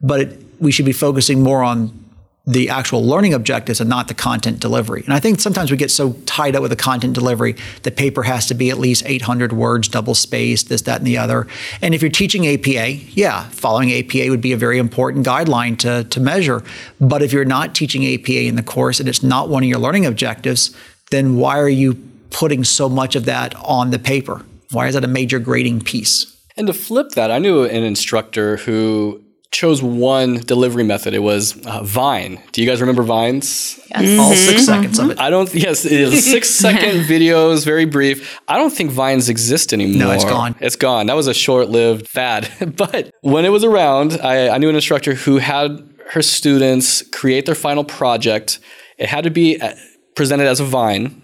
but 0.00 0.20
it, 0.20 0.40
we 0.60 0.70
should 0.70 0.84
be 0.84 0.92
focusing 0.92 1.42
more 1.42 1.62
on 1.62 2.03
the 2.46 2.68
actual 2.68 3.02
learning 3.02 3.32
objectives 3.32 3.80
and 3.80 3.88
not 3.88 4.08
the 4.08 4.14
content 4.14 4.60
delivery. 4.60 5.02
And 5.04 5.14
I 5.14 5.20
think 5.20 5.40
sometimes 5.40 5.70
we 5.70 5.78
get 5.78 5.90
so 5.90 6.12
tied 6.26 6.54
up 6.54 6.60
with 6.60 6.70
the 6.70 6.76
content 6.76 7.14
delivery, 7.14 7.56
the 7.84 7.90
paper 7.90 8.22
has 8.24 8.46
to 8.46 8.54
be 8.54 8.68
at 8.68 8.78
least 8.78 9.02
800 9.06 9.54
words, 9.54 9.88
double 9.88 10.14
spaced, 10.14 10.68
this, 10.68 10.82
that, 10.82 10.98
and 10.98 11.06
the 11.06 11.16
other. 11.16 11.46
And 11.80 11.94
if 11.94 12.02
you're 12.02 12.10
teaching 12.10 12.46
APA, 12.46 12.90
yeah, 12.90 13.48
following 13.48 13.90
APA 13.92 14.28
would 14.28 14.42
be 14.42 14.52
a 14.52 14.58
very 14.58 14.78
important 14.78 15.26
guideline 15.26 15.78
to, 15.78 16.04
to 16.04 16.20
measure. 16.20 16.62
But 17.00 17.22
if 17.22 17.32
you're 17.32 17.46
not 17.46 17.74
teaching 17.74 18.04
APA 18.04 18.42
in 18.42 18.56
the 18.56 18.62
course 18.62 19.00
and 19.00 19.08
it's 19.08 19.22
not 19.22 19.48
one 19.48 19.62
of 19.62 19.68
your 19.68 19.78
learning 19.78 20.04
objectives, 20.04 20.76
then 21.10 21.36
why 21.36 21.58
are 21.58 21.68
you 21.68 21.94
putting 22.28 22.62
so 22.62 22.90
much 22.90 23.16
of 23.16 23.24
that 23.24 23.54
on 23.56 23.90
the 23.90 23.98
paper? 23.98 24.44
Why 24.70 24.88
is 24.88 24.94
that 24.94 25.04
a 25.04 25.08
major 25.08 25.38
grading 25.38 25.82
piece? 25.82 26.30
And 26.56 26.66
to 26.66 26.74
flip 26.74 27.10
that, 27.10 27.30
I 27.30 27.38
knew 27.38 27.64
an 27.64 27.84
instructor 27.84 28.58
who 28.58 29.23
chose 29.54 29.82
one 29.82 30.38
delivery 30.38 30.84
method. 30.84 31.14
It 31.14 31.20
was 31.20 31.56
uh, 31.64 31.82
Vine. 31.82 32.42
Do 32.52 32.62
you 32.62 32.68
guys 32.68 32.80
remember 32.80 33.02
Vines? 33.02 33.80
Yes. 33.90 34.18
All 34.18 34.34
6 34.34 34.64
seconds 34.64 34.98
of 34.98 35.10
it. 35.10 35.20
I 35.20 35.30
don't. 35.30 35.52
Yes, 35.54 35.84
it 35.84 35.92
is 35.92 36.30
six 36.30 36.50
second 36.50 37.04
videos, 37.04 37.64
very 37.64 37.84
brief. 37.84 38.40
I 38.48 38.58
don't 38.58 38.72
think 38.72 38.90
Vines 38.90 39.28
exist 39.28 39.72
anymore. 39.72 40.08
No, 40.08 40.10
it's 40.10 40.24
gone. 40.24 40.56
It's 40.60 40.76
gone. 40.76 41.06
That 41.06 41.16
was 41.16 41.28
a 41.28 41.34
short 41.34 41.70
lived 41.70 42.08
fad. 42.08 42.50
but 42.76 43.10
when 43.22 43.44
it 43.44 43.50
was 43.50 43.64
around, 43.64 44.18
I, 44.20 44.48
I 44.48 44.58
knew 44.58 44.68
an 44.68 44.74
instructor 44.74 45.14
who 45.14 45.38
had 45.38 45.88
her 46.10 46.22
students 46.22 47.02
create 47.02 47.46
their 47.46 47.54
final 47.54 47.84
project. 47.84 48.58
It 48.98 49.08
had 49.08 49.24
to 49.24 49.30
be 49.30 49.60
uh, 49.60 49.74
presented 50.16 50.46
as 50.46 50.60
a 50.60 50.64
Vine 50.64 51.22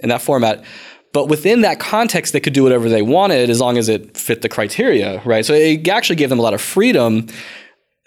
in 0.00 0.08
that 0.08 0.22
format. 0.22 0.64
But 1.12 1.26
within 1.26 1.62
that 1.62 1.80
context, 1.80 2.32
they 2.32 2.40
could 2.40 2.52
do 2.52 2.62
whatever 2.62 2.88
they 2.88 3.02
wanted 3.02 3.50
as 3.50 3.60
long 3.60 3.78
as 3.78 3.88
it 3.88 4.16
fit 4.16 4.42
the 4.42 4.48
criteria, 4.48 5.20
right? 5.24 5.44
So 5.44 5.54
it 5.54 5.86
actually 5.88 6.16
gave 6.16 6.28
them 6.28 6.38
a 6.38 6.42
lot 6.42 6.54
of 6.54 6.60
freedom. 6.60 7.26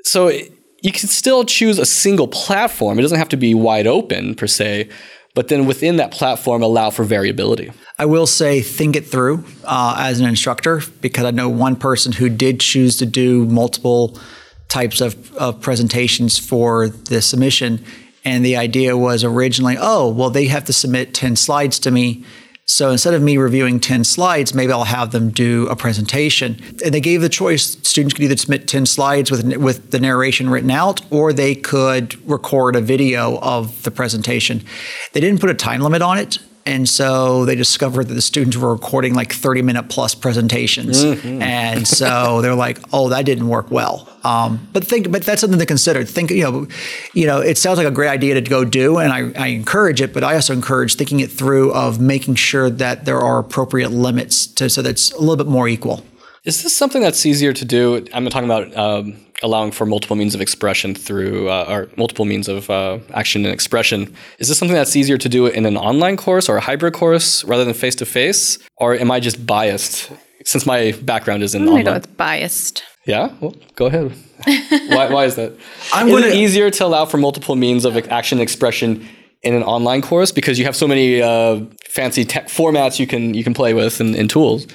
So 0.03 0.27
it, 0.27 0.51
you 0.81 0.91
can 0.91 1.07
still 1.07 1.45
choose 1.45 1.79
a 1.79 1.85
single 1.85 2.27
platform. 2.27 2.99
It 2.99 3.03
doesn't 3.03 3.17
have 3.17 3.29
to 3.29 3.37
be 3.37 3.55
wide 3.55 3.87
open 3.87 4.35
per 4.35 4.47
se, 4.47 4.89
but 5.33 5.47
then 5.47 5.65
within 5.65 5.97
that 5.97 6.11
platform, 6.11 6.61
allow 6.61 6.89
for 6.89 7.03
variability. 7.03 7.71
I 7.97 8.05
will 8.05 8.27
say, 8.27 8.61
think 8.61 8.95
it 8.95 9.05
through 9.05 9.45
uh, 9.63 9.95
as 9.97 10.19
an 10.19 10.27
instructor 10.27 10.81
because 11.01 11.25
I 11.25 11.31
know 11.31 11.49
one 11.49 11.75
person 11.75 12.11
who 12.11 12.29
did 12.29 12.59
choose 12.59 12.97
to 12.97 13.05
do 13.05 13.45
multiple 13.45 14.19
types 14.67 15.01
of, 15.01 15.33
of 15.35 15.61
presentations 15.61 16.37
for 16.37 16.89
the 16.89 17.21
submission. 17.21 17.83
And 18.25 18.45
the 18.45 18.57
idea 18.57 18.97
was 18.97 19.23
originally, 19.23 19.77
oh, 19.79 20.09
well, 20.09 20.29
they 20.29 20.47
have 20.47 20.65
to 20.65 20.73
submit 20.73 21.13
10 21.13 21.35
slides 21.35 21.79
to 21.79 21.91
me. 21.91 22.25
So 22.65 22.91
instead 22.91 23.13
of 23.13 23.21
me 23.21 23.37
reviewing 23.37 23.79
10 23.79 24.05
slides, 24.05 24.53
maybe 24.53 24.71
I'll 24.71 24.85
have 24.85 25.11
them 25.11 25.29
do 25.29 25.67
a 25.67 25.75
presentation. 25.75 26.57
And 26.83 26.93
they 26.93 27.01
gave 27.01 27.21
the 27.21 27.29
choice 27.29 27.77
students 27.83 28.13
could 28.13 28.23
either 28.23 28.37
submit 28.37 28.67
10 28.67 28.85
slides 28.85 29.29
with, 29.29 29.57
with 29.57 29.91
the 29.91 29.99
narration 29.99 30.49
written 30.49 30.71
out, 30.71 31.01
or 31.11 31.33
they 31.33 31.55
could 31.55 32.15
record 32.29 32.75
a 32.75 32.81
video 32.81 33.37
of 33.39 33.83
the 33.83 33.91
presentation. 33.91 34.63
They 35.11 35.19
didn't 35.19 35.41
put 35.41 35.49
a 35.49 35.53
time 35.53 35.81
limit 35.81 36.01
on 36.01 36.17
it. 36.17 36.39
And 36.65 36.87
so 36.87 37.45
they 37.45 37.55
discovered 37.55 38.07
that 38.07 38.13
the 38.13 38.21
students 38.21 38.55
were 38.55 38.71
recording 38.71 39.13
like 39.13 39.33
30 39.33 39.61
minute 39.61 39.89
plus 39.89 40.15
presentations. 40.15 41.03
Mm-hmm. 41.03 41.41
And 41.41 41.87
so 41.87 42.41
they're 42.41 42.55
like, 42.55 42.79
oh, 42.93 43.09
that 43.09 43.25
didn't 43.25 43.49
work 43.49 43.69
well. 43.69 44.07
Um, 44.23 44.69
but 44.71 44.85
think, 44.85 45.11
but 45.11 45.23
that's 45.23 45.41
something 45.41 45.59
to 45.59 45.65
consider. 45.65 46.05
Think, 46.05 46.31
you 46.31 46.43
know, 46.43 46.67
you 47.13 47.27
know, 47.27 47.41
it 47.41 47.57
sounds 47.57 47.77
like 47.77 47.87
a 47.87 47.91
great 47.91 48.07
idea 48.07 48.35
to 48.35 48.41
go 48.41 48.63
do, 48.63 48.97
and 48.97 49.11
I, 49.11 49.43
I 49.43 49.47
encourage 49.47 49.99
it. 49.99 50.13
But 50.13 50.23
I 50.23 50.35
also 50.35 50.53
encourage 50.53 50.95
thinking 50.95 51.19
it 51.19 51.29
through 51.29 51.73
of 51.73 51.99
making 51.99 52.35
sure 52.35 52.69
that 52.69 53.03
there 53.03 53.19
are 53.19 53.39
appropriate 53.39 53.89
limits 53.91 54.47
to 54.47 54.69
so 54.69 54.81
that's 54.81 55.11
a 55.11 55.19
little 55.19 55.35
bit 55.35 55.47
more 55.47 55.67
equal. 55.67 56.05
Is 56.45 56.63
this 56.63 56.75
something 56.75 57.01
that's 57.01 57.25
easier 57.25 57.53
to 57.53 57.65
do? 57.65 58.05
I'm 58.13 58.27
talking 58.29 58.49
about 58.49 58.75
um, 58.77 59.17
allowing 59.43 59.71
for 59.71 59.85
multiple 59.85 60.15
means 60.15 60.33
of 60.33 60.41
expression 60.41 60.95
through, 60.95 61.49
uh, 61.49 61.65
or 61.69 61.89
multiple 61.97 62.25
means 62.25 62.47
of 62.47 62.69
uh, 62.69 62.99
action 63.13 63.45
and 63.45 63.53
expression. 63.53 64.13
Is 64.39 64.47
this 64.47 64.57
something 64.57 64.75
that's 64.75 64.95
easier 64.95 65.17
to 65.17 65.29
do 65.29 65.45
in 65.47 65.65
an 65.65 65.77
online 65.77 66.17
course 66.17 66.49
or 66.49 66.57
a 66.57 66.61
hybrid 66.61 66.93
course 66.93 67.43
rather 67.43 67.65
than 67.65 67.73
face 67.73 67.95
to 67.95 68.05
face? 68.05 68.57
Or 68.77 68.95
am 68.95 69.11
I 69.11 69.19
just 69.19 69.45
biased 69.45 70.11
since 70.45 70.65
my 70.65 70.93
background 71.03 71.43
is 71.43 71.53
in 71.53 71.63
I'm 71.63 71.67
online? 71.69 71.85
go 71.85 71.93
with 71.93 72.17
biased. 72.17 72.83
Yeah, 73.05 73.33
well, 73.41 73.53
go 73.75 73.87
ahead. 73.87 74.13
why, 74.89 75.09
why 75.11 75.25
is 75.25 75.35
that? 75.35 75.53
I'm 75.93 76.07
is 76.07 76.13
gonna- 76.13 76.27
it 76.27 76.35
easier 76.35 76.69
to 76.69 76.85
allow 76.85 77.05
for 77.05 77.17
multiple 77.17 77.55
means 77.55 77.85
of 77.85 77.97
action 78.09 78.37
and 78.39 78.43
expression 78.43 79.07
in 79.43 79.53
an 79.53 79.63
online 79.63 80.01
course 80.01 80.31
because 80.31 80.57
you 80.57 80.63
have 80.65 80.75
so 80.75 80.87
many 80.87 81.21
uh, 81.21 81.59
fancy 81.89 82.23
tech 82.23 82.47
formats 82.47 82.97
you 82.97 83.05
can 83.05 83.33
you 83.33 83.43
can 83.43 83.53
play 83.53 83.73
with 83.73 83.99
and, 83.99 84.15
and 84.15 84.29
tools? 84.29 84.65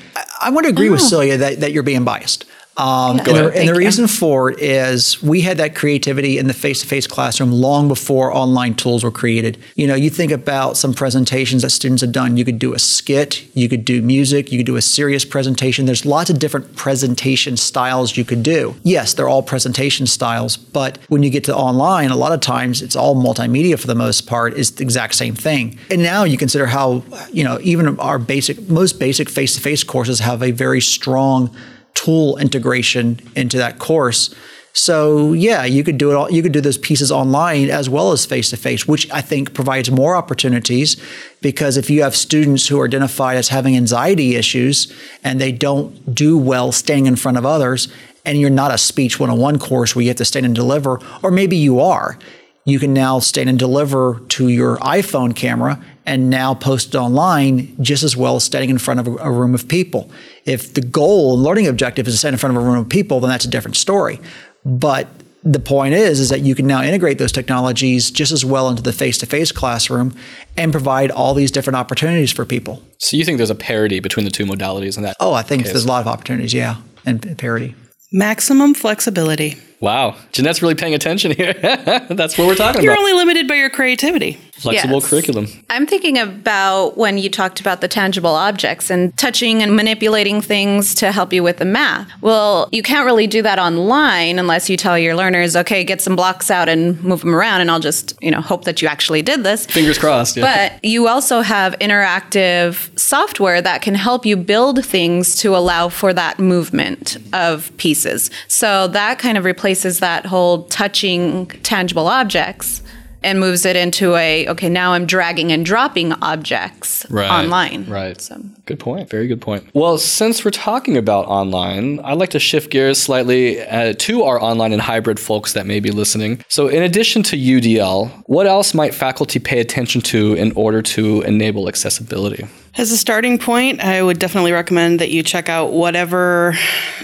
I 0.42 0.50
want 0.50 0.64
to 0.66 0.70
agree 0.70 0.90
with 0.90 1.00
Celia 1.00 1.38
that, 1.38 1.60
that 1.60 1.72
you're 1.72 1.82
being 1.82 2.04
biased. 2.04 2.44
Um, 2.78 3.18
and 3.18 3.26
the, 3.26 3.52
and 3.54 3.68
the 3.68 3.74
reason 3.74 4.06
for 4.06 4.50
it 4.50 4.60
is 4.60 5.20
we 5.20 5.40
had 5.40 5.56
that 5.56 5.74
creativity 5.74 6.38
in 6.38 6.46
the 6.46 6.54
face-to-face 6.54 7.08
classroom 7.08 7.50
long 7.50 7.88
before 7.88 8.32
online 8.32 8.74
tools 8.74 9.02
were 9.02 9.10
created. 9.10 9.58
You 9.74 9.88
know, 9.88 9.96
you 9.96 10.10
think 10.10 10.30
about 10.30 10.76
some 10.76 10.94
presentations 10.94 11.62
that 11.62 11.70
students 11.70 12.02
have 12.02 12.12
done. 12.12 12.36
You 12.36 12.44
could 12.44 12.60
do 12.60 12.74
a 12.74 12.78
skit, 12.78 13.44
you 13.56 13.68
could 13.68 13.84
do 13.84 14.00
music, 14.00 14.52
you 14.52 14.58
could 14.60 14.66
do 14.66 14.76
a 14.76 14.82
serious 14.82 15.24
presentation. 15.24 15.86
There's 15.86 16.06
lots 16.06 16.30
of 16.30 16.38
different 16.38 16.76
presentation 16.76 17.56
styles 17.56 18.16
you 18.16 18.24
could 18.24 18.44
do. 18.44 18.76
Yes, 18.84 19.12
they're 19.12 19.28
all 19.28 19.42
presentation 19.42 20.06
styles, 20.06 20.56
but 20.56 20.98
when 21.08 21.24
you 21.24 21.30
get 21.30 21.42
to 21.44 21.56
online, 21.56 22.10
a 22.10 22.16
lot 22.16 22.32
of 22.32 22.40
times 22.40 22.80
it's 22.80 22.94
all 22.94 23.16
multimedia 23.16 23.76
for 23.76 23.88
the 23.88 23.96
most 23.96 24.28
part. 24.28 24.54
Is 24.54 24.70
the 24.70 24.84
exact 24.84 25.16
same 25.16 25.34
thing. 25.34 25.78
And 25.90 26.00
now 26.00 26.22
you 26.22 26.38
consider 26.38 26.66
how 26.66 27.02
you 27.32 27.42
know 27.42 27.58
even 27.62 27.98
our 27.98 28.20
basic, 28.20 28.68
most 28.68 29.00
basic 29.00 29.28
face-to-face 29.28 29.82
courses 29.82 30.20
have 30.20 30.44
a 30.44 30.52
very 30.52 30.80
strong 30.80 31.54
tool 31.98 32.36
integration 32.38 33.18
into 33.34 33.58
that 33.58 33.80
course. 33.80 34.32
So 34.72 35.32
yeah, 35.32 35.64
you 35.64 35.82
could 35.82 35.98
do 35.98 36.12
it 36.12 36.14
all. 36.14 36.30
You 36.30 36.42
could 36.42 36.52
do 36.52 36.60
those 36.60 36.78
pieces 36.78 37.10
online 37.10 37.70
as 37.70 37.90
well 37.90 38.12
as 38.12 38.24
face 38.24 38.50
to 38.50 38.56
face, 38.56 38.86
which 38.86 39.10
I 39.10 39.20
think 39.20 39.52
provides 39.52 39.90
more 39.90 40.14
opportunities 40.14 40.96
because 41.40 41.76
if 41.76 41.90
you 41.90 42.02
have 42.04 42.14
students 42.14 42.68
who 42.68 42.78
are 42.80 42.86
identified 42.86 43.36
as 43.36 43.48
having 43.48 43.76
anxiety 43.76 44.36
issues 44.36 44.92
and 45.24 45.40
they 45.40 45.50
don't 45.50 46.14
do 46.14 46.38
well 46.38 46.70
staying 46.70 47.06
in 47.06 47.16
front 47.16 47.36
of 47.36 47.44
others, 47.44 47.88
and 48.24 48.38
you're 48.38 48.50
not 48.50 48.72
a 48.72 48.78
speech 48.78 49.18
101 49.18 49.58
course 49.58 49.96
where 49.96 50.02
you 50.02 50.08
have 50.08 50.18
to 50.18 50.24
stand 50.24 50.46
and 50.46 50.54
deliver, 50.54 51.00
or 51.24 51.32
maybe 51.32 51.56
you 51.56 51.80
are, 51.80 52.16
you 52.64 52.78
can 52.78 52.92
now 52.92 53.18
stand 53.18 53.48
and 53.48 53.58
deliver 53.58 54.20
to 54.28 54.48
your 54.48 54.76
iPhone 54.78 55.34
camera 55.34 55.82
and 56.08 56.30
now 56.30 56.54
post 56.54 56.94
it 56.94 56.98
online 56.98 57.76
just 57.80 58.02
as 58.02 58.16
well 58.16 58.36
as 58.36 58.42
standing 58.42 58.70
in 58.70 58.78
front 58.78 58.98
of 58.98 59.06
a, 59.06 59.14
a 59.16 59.30
room 59.30 59.54
of 59.54 59.68
people. 59.68 60.10
If 60.46 60.72
the 60.72 60.80
goal 60.80 61.34
and 61.34 61.42
learning 61.42 61.66
objective 61.66 62.08
is 62.08 62.14
to 62.14 62.18
stand 62.18 62.32
in 62.32 62.38
front 62.38 62.56
of 62.56 62.62
a 62.62 62.66
room 62.66 62.78
of 62.78 62.88
people, 62.88 63.20
then 63.20 63.28
that's 63.28 63.44
a 63.44 63.50
different 63.50 63.76
story. 63.76 64.18
But 64.64 65.06
the 65.44 65.60
point 65.60 65.94
is, 65.94 66.18
is 66.18 66.30
that 66.30 66.40
you 66.40 66.54
can 66.54 66.66
now 66.66 66.82
integrate 66.82 67.18
those 67.18 67.30
technologies 67.30 68.10
just 68.10 68.32
as 68.32 68.44
well 68.44 68.70
into 68.70 68.82
the 68.82 68.92
face-to-face 68.92 69.52
classroom 69.52 70.16
and 70.56 70.72
provide 70.72 71.10
all 71.10 71.34
these 71.34 71.50
different 71.50 71.76
opportunities 71.76 72.32
for 72.32 72.44
people. 72.44 72.82
So 72.98 73.16
you 73.16 73.24
think 73.24 73.36
there's 73.36 73.50
a 73.50 73.54
parity 73.54 74.00
between 74.00 74.24
the 74.24 74.32
two 74.32 74.46
modalities 74.46 74.96
in 74.96 75.02
that? 75.02 75.16
Oh, 75.20 75.34
I 75.34 75.42
think 75.42 75.64
there's 75.64 75.84
a 75.84 75.88
lot 75.88 76.00
of 76.00 76.06
opportunities, 76.08 76.54
yeah, 76.54 76.76
and 77.04 77.38
parity. 77.38 77.74
Maximum 78.10 78.74
flexibility. 78.74 79.56
Wow, 79.80 80.16
Jeanette's 80.32 80.60
really 80.60 80.74
paying 80.74 80.94
attention 80.94 81.30
here. 81.30 81.52
That's 82.10 82.36
what 82.36 82.48
we're 82.48 82.56
talking 82.56 82.80
about. 82.80 82.82
You're 82.82 82.98
only 82.98 83.12
limited 83.12 83.46
by 83.46 83.54
your 83.54 83.70
creativity. 83.70 84.32
Flexible 84.54 84.94
Yes. 84.96 85.08
curriculum. 85.08 85.46
I'm 85.70 85.86
thinking 85.86 86.18
about 86.18 86.96
when 86.98 87.16
you 87.16 87.30
talked 87.30 87.60
about 87.60 87.80
the 87.80 87.86
tangible 87.86 88.34
objects 88.34 88.90
and 88.90 89.16
touching 89.16 89.62
and 89.62 89.76
manipulating 89.76 90.40
things 90.40 90.96
to 90.96 91.12
help 91.12 91.32
you 91.32 91.44
with 91.44 91.58
the 91.58 91.64
math. 91.64 92.08
Well, 92.22 92.68
you 92.72 92.82
can't 92.82 93.04
really 93.06 93.28
do 93.28 93.40
that 93.42 93.60
online 93.60 94.40
unless 94.40 94.68
you 94.68 94.76
tell 94.76 94.98
your 94.98 95.14
learners, 95.14 95.54
okay, 95.54 95.84
get 95.84 96.00
some 96.00 96.16
blocks 96.16 96.50
out 96.50 96.68
and 96.68 97.00
move 97.04 97.20
them 97.20 97.36
around, 97.36 97.60
and 97.60 97.70
I'll 97.70 97.78
just, 97.78 98.14
you 98.20 98.32
know, 98.32 98.40
hope 98.40 98.64
that 98.64 98.82
you 98.82 98.88
actually 98.88 99.22
did 99.22 99.44
this. 99.44 99.64
Fingers 99.66 99.96
crossed. 99.96 100.36
Yeah. 100.36 100.70
But 100.72 100.84
you 100.84 101.06
also 101.06 101.40
have 101.40 101.78
interactive 101.78 102.98
software 102.98 103.62
that 103.62 103.80
can 103.82 103.94
help 103.94 104.26
you 104.26 104.36
build 104.36 104.84
things 104.84 105.36
to 105.36 105.54
allow 105.56 105.88
for 105.88 106.12
that 106.12 106.40
movement 106.40 107.16
of 107.32 107.70
pieces. 107.76 108.28
So 108.48 108.88
that 108.88 109.20
kind 109.20 109.38
of 109.38 109.44
replaces 109.44 109.67
that 110.00 110.26
whole 110.26 110.64
touching 110.64 111.46
tangible 111.62 112.06
objects 112.08 112.82
and 113.24 113.40
moves 113.40 113.64
it 113.66 113.74
into 113.74 114.14
a 114.14 114.46
okay, 114.48 114.68
now 114.68 114.92
I'm 114.92 115.04
dragging 115.04 115.50
and 115.50 115.66
dropping 115.66 116.12
objects 116.22 117.04
Right, 117.10 117.28
online. 117.28 117.84
right. 117.88 118.20
So 118.20 118.40
Good 118.64 118.78
point. 118.78 119.08
Very 119.10 119.26
good 119.26 119.40
point. 119.40 119.66
Well, 119.74 119.98
since 119.98 120.44
we're 120.44 120.50
talking 120.52 120.96
about 120.96 121.26
online, 121.26 121.98
I'd 122.00 122.18
like 122.18 122.28
to 122.30 122.38
shift 122.38 122.70
gears 122.70 122.98
slightly 123.00 123.60
uh, 123.60 123.94
to 123.98 124.22
our 124.22 124.40
online 124.40 124.72
and 124.72 124.80
hybrid 124.82 125.18
folks 125.18 125.54
that 125.54 125.66
may 125.66 125.80
be 125.80 125.90
listening. 125.90 126.44
So, 126.48 126.68
in 126.68 126.82
addition 126.82 127.22
to 127.24 127.36
UDL, 127.36 128.10
what 128.26 128.46
else 128.46 128.74
might 128.74 128.94
faculty 128.94 129.38
pay 129.40 129.58
attention 129.58 130.00
to 130.02 130.34
in 130.34 130.52
order 130.52 130.82
to 130.82 131.22
enable 131.22 131.66
accessibility? 131.66 132.46
As 132.76 132.92
a 132.92 132.96
starting 132.96 133.38
point, 133.38 133.80
I 133.80 134.02
would 134.02 134.18
definitely 134.18 134.52
recommend 134.52 135.00
that 135.00 135.10
you 135.10 135.22
check 135.22 135.48
out 135.48 135.72
whatever 135.72 136.52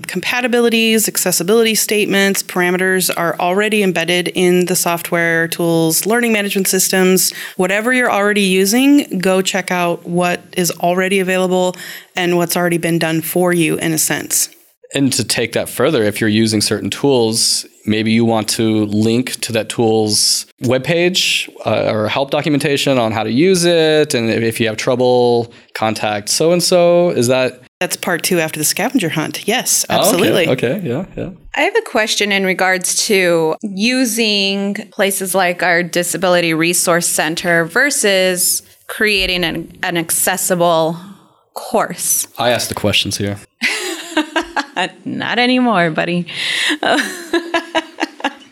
compatibilities, 0.02 1.08
accessibility 1.08 1.74
statements, 1.74 2.42
parameters 2.42 3.10
are 3.16 3.36
already 3.40 3.82
embedded 3.82 4.28
in 4.28 4.66
the 4.66 4.76
software 4.76 5.48
tools, 5.48 6.06
learning 6.06 6.32
management 6.32 6.68
systems, 6.68 7.32
whatever 7.56 7.92
you're 7.92 8.12
already 8.12 8.42
using, 8.42 9.18
go 9.18 9.42
check 9.42 9.70
out 9.70 10.04
what 10.06 10.42
is 10.56 10.70
already 10.70 11.18
available 11.18 11.74
and 12.14 12.36
what's 12.36 12.56
already 12.56 12.78
been 12.78 12.98
done 12.98 13.20
for 13.20 13.52
you 13.52 13.76
in 13.78 13.92
a 13.92 13.98
sense. 13.98 14.53
And 14.94 15.12
to 15.12 15.24
take 15.24 15.52
that 15.52 15.68
further, 15.68 16.04
if 16.04 16.20
you're 16.20 16.30
using 16.30 16.60
certain 16.60 16.88
tools, 16.88 17.66
maybe 17.84 18.12
you 18.12 18.24
want 18.24 18.48
to 18.50 18.86
link 18.86 19.32
to 19.40 19.52
that 19.52 19.68
tool's 19.68 20.46
webpage 20.62 21.48
uh, 21.66 21.92
or 21.92 22.08
help 22.08 22.30
documentation 22.30 22.96
on 22.96 23.10
how 23.10 23.24
to 23.24 23.30
use 23.32 23.64
it. 23.64 24.14
And 24.14 24.30
if 24.30 24.60
you 24.60 24.68
have 24.68 24.76
trouble, 24.76 25.52
contact 25.74 26.28
so 26.28 26.52
and 26.52 26.62
so. 26.62 27.10
Is 27.10 27.26
that 27.26 27.60
That's 27.80 27.96
part 27.96 28.22
two 28.22 28.38
after 28.38 28.60
the 28.60 28.64
scavenger 28.64 29.08
hunt. 29.08 29.48
Yes, 29.48 29.84
Oh, 29.90 29.94
okay, 29.94 30.00
absolutely. 30.00 30.48
Okay, 30.48 30.80
yeah, 30.84 31.06
yeah. 31.16 31.30
I 31.56 31.62
have 31.62 31.76
a 31.76 31.82
question 31.82 32.30
in 32.30 32.44
regards 32.44 33.06
to 33.06 33.56
using 33.62 34.74
places 34.92 35.34
like 35.34 35.62
our 35.62 35.82
Disability 35.82 36.54
Resource 36.54 37.08
Center 37.08 37.64
versus 37.64 38.62
creating 38.88 39.44
an, 39.44 39.76
an 39.82 39.96
accessible 39.96 40.96
course. 41.54 42.28
I 42.38 42.50
asked 42.50 42.68
the 42.68 42.74
questions 42.74 43.16
here. 43.16 43.38
Uh, 44.76 44.88
not 45.04 45.38
anymore, 45.38 45.90
buddy. 45.90 46.26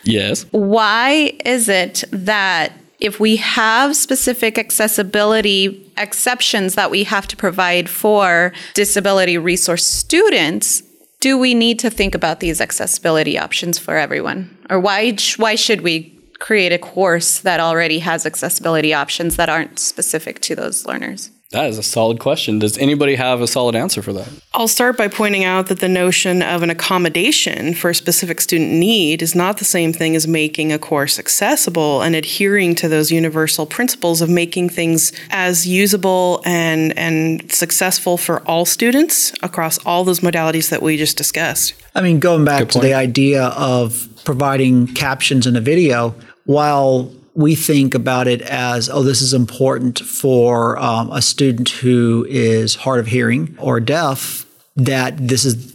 yes. 0.04 0.46
Why 0.52 1.32
is 1.44 1.68
it 1.68 2.04
that 2.10 2.72
if 3.02 3.18
we 3.18 3.34
have 3.34 3.96
specific 3.96 4.56
accessibility 4.58 5.90
exceptions 5.96 6.76
that 6.76 6.88
we 6.88 7.02
have 7.02 7.26
to 7.26 7.36
provide 7.36 7.90
for 7.90 8.52
disability 8.74 9.36
resource 9.36 9.84
students, 9.84 10.84
do 11.18 11.36
we 11.36 11.52
need 11.52 11.80
to 11.80 11.90
think 11.90 12.14
about 12.14 12.38
these 12.38 12.60
accessibility 12.60 13.36
options 13.36 13.76
for 13.76 13.96
everyone? 13.96 14.56
Or 14.70 14.78
why, 14.78 15.16
why 15.36 15.56
should 15.56 15.80
we 15.80 16.16
create 16.38 16.72
a 16.72 16.78
course 16.78 17.40
that 17.40 17.58
already 17.58 17.98
has 17.98 18.24
accessibility 18.24 18.94
options 18.94 19.34
that 19.34 19.48
aren't 19.48 19.80
specific 19.80 20.40
to 20.42 20.54
those 20.54 20.86
learners? 20.86 21.31
That 21.52 21.68
is 21.68 21.76
a 21.76 21.82
solid 21.82 22.18
question. 22.18 22.58
Does 22.58 22.78
anybody 22.78 23.14
have 23.14 23.42
a 23.42 23.46
solid 23.46 23.76
answer 23.76 24.00
for 24.00 24.14
that? 24.14 24.28
I'll 24.54 24.68
start 24.68 24.96
by 24.96 25.08
pointing 25.08 25.44
out 25.44 25.66
that 25.66 25.80
the 25.80 25.88
notion 25.88 26.42
of 26.42 26.62
an 26.62 26.70
accommodation 26.70 27.74
for 27.74 27.90
a 27.90 27.94
specific 27.94 28.40
student 28.40 28.72
need 28.72 29.20
is 29.20 29.34
not 29.34 29.58
the 29.58 29.64
same 29.66 29.92
thing 29.92 30.16
as 30.16 30.26
making 30.26 30.72
a 30.72 30.78
course 30.78 31.18
accessible 31.18 32.00
and 32.00 32.14
adhering 32.16 32.74
to 32.76 32.88
those 32.88 33.12
universal 33.12 33.66
principles 33.66 34.22
of 34.22 34.30
making 34.30 34.70
things 34.70 35.12
as 35.30 35.66
usable 35.66 36.42
and, 36.46 36.96
and 36.98 37.52
successful 37.52 38.16
for 38.16 38.40
all 38.48 38.64
students 38.64 39.34
across 39.42 39.78
all 39.84 40.04
those 40.04 40.20
modalities 40.20 40.70
that 40.70 40.80
we 40.80 40.96
just 40.96 41.18
discussed. 41.18 41.74
I 41.94 42.00
mean, 42.00 42.18
going 42.18 42.46
back 42.46 42.70
to 42.70 42.78
the 42.78 42.94
idea 42.94 43.44
of 43.48 44.08
providing 44.24 44.86
captions 44.86 45.46
in 45.46 45.54
a 45.54 45.60
video, 45.60 46.14
while 46.44 47.12
we 47.34 47.54
think 47.54 47.94
about 47.94 48.26
it 48.28 48.42
as, 48.42 48.88
oh, 48.88 49.02
this 49.02 49.22
is 49.22 49.32
important 49.32 49.98
for 49.98 50.78
um, 50.78 51.10
a 51.12 51.22
student 51.22 51.68
who 51.68 52.26
is 52.28 52.74
hard 52.74 53.00
of 53.00 53.06
hearing 53.06 53.56
or 53.58 53.80
deaf, 53.80 54.46
that 54.76 55.16
this 55.16 55.44
is, 55.44 55.72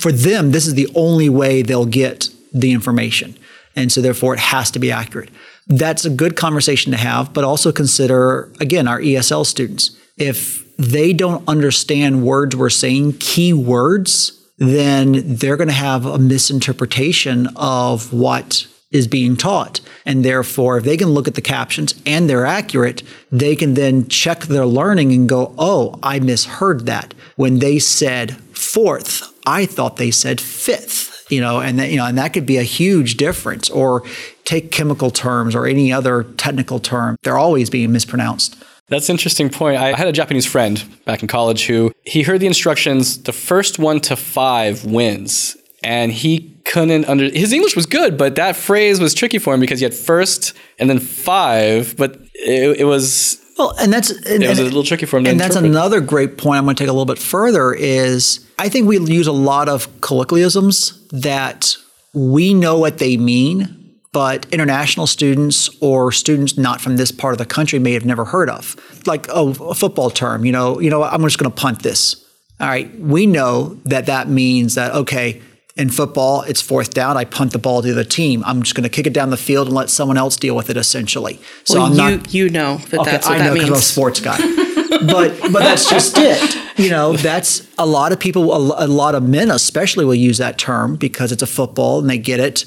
for 0.00 0.12
them, 0.12 0.50
this 0.50 0.66
is 0.66 0.74
the 0.74 0.88
only 0.94 1.28
way 1.28 1.62
they'll 1.62 1.86
get 1.86 2.30
the 2.52 2.72
information. 2.72 3.36
And 3.74 3.90
so 3.92 4.00
therefore 4.00 4.34
it 4.34 4.40
has 4.40 4.70
to 4.72 4.78
be 4.78 4.90
accurate. 4.90 5.30
That's 5.66 6.04
a 6.04 6.10
good 6.10 6.36
conversation 6.36 6.92
to 6.92 6.98
have, 6.98 7.32
but 7.32 7.44
also 7.44 7.72
consider, 7.72 8.50
again, 8.60 8.88
our 8.88 9.00
ESL 9.00 9.46
students. 9.46 9.96
If 10.16 10.64
they 10.76 11.12
don't 11.12 11.46
understand 11.48 12.24
words 12.24 12.56
we're 12.56 12.70
saying, 12.70 13.14
key 13.14 13.52
words, 13.52 14.32
then 14.58 15.36
they're 15.36 15.56
going 15.56 15.68
to 15.68 15.74
have 15.74 16.04
a 16.04 16.18
misinterpretation 16.18 17.48
of 17.56 18.12
what 18.12 18.66
is 18.90 19.06
being 19.06 19.36
taught. 19.36 19.80
And 20.06 20.24
therefore, 20.24 20.78
if 20.78 20.84
they 20.84 20.96
can 20.96 21.08
look 21.08 21.28
at 21.28 21.34
the 21.34 21.40
captions 21.40 21.94
and 22.06 22.28
they're 22.28 22.46
accurate, 22.46 23.02
they 23.30 23.54
can 23.54 23.74
then 23.74 24.08
check 24.08 24.40
their 24.42 24.66
learning 24.66 25.12
and 25.12 25.28
go, 25.28 25.54
oh, 25.58 25.98
I 26.02 26.20
misheard 26.20 26.86
that. 26.86 27.14
When 27.36 27.58
they 27.58 27.78
said 27.78 28.36
fourth, 28.52 29.22
I 29.46 29.66
thought 29.66 29.96
they 29.96 30.10
said 30.10 30.40
fifth. 30.40 31.16
You 31.30 31.42
know, 31.42 31.60
and 31.60 31.78
that, 31.78 31.90
you 31.90 31.98
know, 31.98 32.06
and 32.06 32.16
that 32.16 32.32
could 32.32 32.46
be 32.46 32.56
a 32.56 32.62
huge 32.62 33.18
difference. 33.18 33.68
Or 33.68 34.02
take 34.44 34.72
chemical 34.72 35.10
terms 35.10 35.54
or 35.54 35.66
any 35.66 35.92
other 35.92 36.22
technical 36.22 36.78
term; 36.78 37.16
they're 37.22 37.36
always 37.36 37.68
being 37.68 37.92
mispronounced. 37.92 38.56
That's 38.88 39.10
an 39.10 39.14
interesting 39.14 39.50
point. 39.50 39.76
I 39.76 39.94
had 39.94 40.08
a 40.08 40.12
Japanese 40.12 40.46
friend 40.46 40.82
back 41.04 41.20
in 41.20 41.28
college 41.28 41.66
who 41.66 41.92
he 42.04 42.22
heard 42.22 42.40
the 42.40 42.46
instructions, 42.46 43.24
the 43.24 43.34
first 43.34 43.78
one 43.78 44.00
to 44.00 44.16
five 44.16 44.86
wins. 44.86 45.54
And 45.82 46.10
he 46.10 46.56
couldn't 46.64 47.04
under 47.08 47.30
his 47.30 47.52
English 47.52 47.76
was 47.76 47.86
good, 47.86 48.18
but 48.18 48.34
that 48.34 48.56
phrase 48.56 49.00
was 49.00 49.14
tricky 49.14 49.38
for 49.38 49.54
him 49.54 49.60
because 49.60 49.78
he 49.78 49.84
had 49.84 49.94
first 49.94 50.52
and 50.78 50.90
then 50.90 50.98
five, 50.98 51.96
but 51.96 52.20
it, 52.34 52.80
it 52.80 52.84
was 52.84 53.40
well, 53.58 53.74
and 53.80 53.92
that's 53.92 54.10
and, 54.10 54.42
it 54.42 54.48
was 54.48 54.60
a 54.60 54.64
little 54.64 54.84
tricky 54.84 55.04
for 55.04 55.18
him. 55.18 55.26
and 55.26 55.34
interpret. 55.34 55.54
that's 55.54 55.64
another 55.64 56.00
great 56.00 56.38
point. 56.38 56.58
I'm 56.58 56.64
going 56.64 56.76
to 56.76 56.82
take 56.82 56.88
a 56.88 56.92
little 56.92 57.04
bit 57.04 57.18
further. 57.18 57.74
Is 57.74 58.46
I 58.58 58.68
think 58.68 58.86
we 58.86 58.98
use 59.00 59.26
a 59.26 59.32
lot 59.32 59.68
of 59.68 60.00
colloquialisms 60.00 61.06
that 61.08 61.76
we 62.14 62.54
know 62.54 62.78
what 62.78 62.98
they 62.98 63.16
mean, 63.16 63.96
but 64.12 64.46
international 64.52 65.08
students 65.08 65.68
or 65.80 66.12
students 66.12 66.56
not 66.56 66.80
from 66.80 66.96
this 66.96 67.10
part 67.10 67.34
of 67.34 67.38
the 67.38 67.46
country 67.46 67.80
may 67.80 67.92
have 67.94 68.04
never 68.04 68.24
heard 68.24 68.48
of. 68.48 68.76
Like 69.06 69.26
oh, 69.28 69.50
a 69.68 69.74
football 69.74 70.10
term, 70.10 70.44
you 70.44 70.52
know, 70.52 70.78
you 70.80 70.88
know, 70.88 71.02
I'm 71.02 71.22
just 71.22 71.38
going 71.38 71.50
to 71.50 71.60
punt 71.60 71.82
this. 71.82 72.24
All 72.60 72.68
right, 72.68 72.96
we 72.98 73.26
know 73.26 73.74
that 73.84 74.06
that 74.06 74.28
means 74.28 74.76
that 74.76 74.92
okay, 74.92 75.42
in 75.78 75.90
football, 75.90 76.42
it's 76.42 76.60
fourth 76.60 76.92
down. 76.92 77.16
I 77.16 77.24
punt 77.24 77.52
the 77.52 77.58
ball 77.58 77.82
to 77.82 77.94
the 77.94 78.04
team. 78.04 78.42
I'm 78.44 78.62
just 78.62 78.74
going 78.74 78.82
to 78.82 78.88
kick 78.88 79.06
it 79.06 79.12
down 79.12 79.30
the 79.30 79.36
field 79.36 79.68
and 79.68 79.76
let 79.76 79.88
someone 79.88 80.18
else 80.18 80.36
deal 80.36 80.56
with 80.56 80.68
it. 80.68 80.76
Essentially, 80.76 81.38
so 81.64 81.78
well, 81.78 81.86
I'm 81.86 81.92
you, 81.92 82.16
not. 82.16 82.34
You 82.34 82.50
know 82.50 82.76
that 82.76 83.00
okay, 83.00 83.10
that's 83.12 83.28
what 83.28 83.40
I 83.40 83.46
know 83.46 83.54
because 83.54 83.68
I'm 83.68 83.74
a 83.74 83.80
sports 83.80 84.20
guy, 84.20 84.36
but 85.06 85.40
but 85.52 85.60
that's 85.60 85.88
just 85.88 86.16
it. 86.18 86.56
You 86.78 86.90
know, 86.90 87.16
that's 87.16 87.66
a 87.78 87.86
lot 87.86 88.10
of 88.10 88.18
people. 88.18 88.52
A, 88.52 88.86
a 88.86 88.88
lot 88.88 89.14
of 89.14 89.22
men, 89.22 89.50
especially, 89.52 90.04
will 90.04 90.16
use 90.16 90.38
that 90.38 90.58
term 90.58 90.96
because 90.96 91.30
it's 91.30 91.42
a 91.42 91.46
football 91.46 92.00
and 92.00 92.10
they 92.10 92.18
get 92.18 92.40
it. 92.40 92.64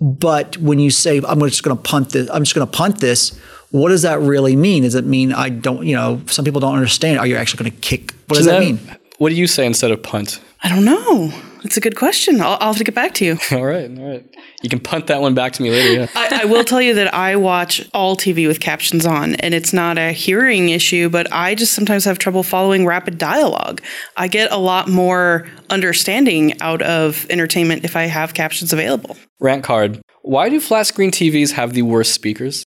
But 0.00 0.56
when 0.58 0.80
you 0.80 0.90
say 0.90 1.20
I'm 1.26 1.38
just 1.40 1.62
going 1.62 1.76
to 1.76 1.82
punt 1.82 2.10
this, 2.10 2.28
I'm 2.30 2.42
just 2.42 2.54
going 2.56 2.66
to 2.66 2.72
punt 2.72 3.00
this. 3.00 3.38
What 3.70 3.90
does 3.90 4.02
that 4.02 4.18
really 4.18 4.56
mean? 4.56 4.82
Does 4.82 4.96
it 4.96 5.04
mean 5.06 5.32
I 5.32 5.50
don't? 5.50 5.86
You 5.86 5.94
know, 5.94 6.20
some 6.26 6.44
people 6.44 6.60
don't 6.60 6.74
understand. 6.74 7.20
Are 7.20 7.26
you 7.28 7.36
actually 7.36 7.64
going 7.64 7.76
to 7.76 7.80
kick? 7.80 8.12
What 8.26 8.38
does 8.38 8.46
that 8.46 8.58
mean? 8.58 8.80
What 9.18 9.28
do 9.28 9.36
you 9.36 9.46
say 9.46 9.66
instead 9.66 9.92
of 9.92 10.02
punt? 10.02 10.40
I 10.64 10.68
don't 10.68 10.84
know. 10.84 11.32
That's 11.62 11.76
a 11.76 11.80
good 11.80 11.96
question. 11.96 12.40
I'll, 12.40 12.56
I'll, 12.60 12.68
have 12.68 12.76
to 12.78 12.84
get 12.84 12.94
back 12.94 13.14
to 13.14 13.24
you. 13.24 13.38
all 13.52 13.64
right, 13.64 13.90
all 13.98 14.08
right. 14.08 14.36
You 14.62 14.68
can 14.68 14.80
punt 14.80 15.08
that 15.08 15.20
one 15.20 15.34
back 15.34 15.52
to 15.54 15.62
me 15.62 15.70
later. 15.70 16.00
Yeah. 16.00 16.06
I, 16.14 16.42
I, 16.42 16.44
will 16.46 16.64
tell 16.64 16.80
you 16.80 16.94
that 16.94 17.12
I 17.12 17.36
watch 17.36 17.88
all 17.92 18.16
TV 18.16 18.46
with 18.46 18.60
captions 18.60 19.04
on, 19.04 19.34
and 19.36 19.52
it's 19.54 19.72
not 19.72 19.98
a 19.98 20.12
hearing 20.12 20.70
issue, 20.70 21.08
but 21.08 21.30
I 21.32 21.54
just 21.54 21.72
sometimes 21.72 22.04
have 22.04 22.18
trouble 22.18 22.42
following 22.42 22.86
rapid 22.86 23.18
dialogue. 23.18 23.82
I 24.16 24.28
get 24.28 24.50
a 24.50 24.56
lot 24.56 24.88
more 24.88 25.46
understanding 25.68 26.60
out 26.60 26.82
of 26.82 27.26
entertainment 27.30 27.84
if 27.84 27.96
I 27.96 28.04
have 28.04 28.34
captions 28.34 28.72
available. 28.72 29.16
Rant 29.38 29.64
card. 29.64 30.00
Why 30.22 30.48
do 30.48 30.60
flat 30.60 30.86
screen 30.86 31.10
TVs 31.10 31.52
have 31.52 31.72
the 31.74 31.82
worst 31.82 32.12
speakers? 32.12 32.64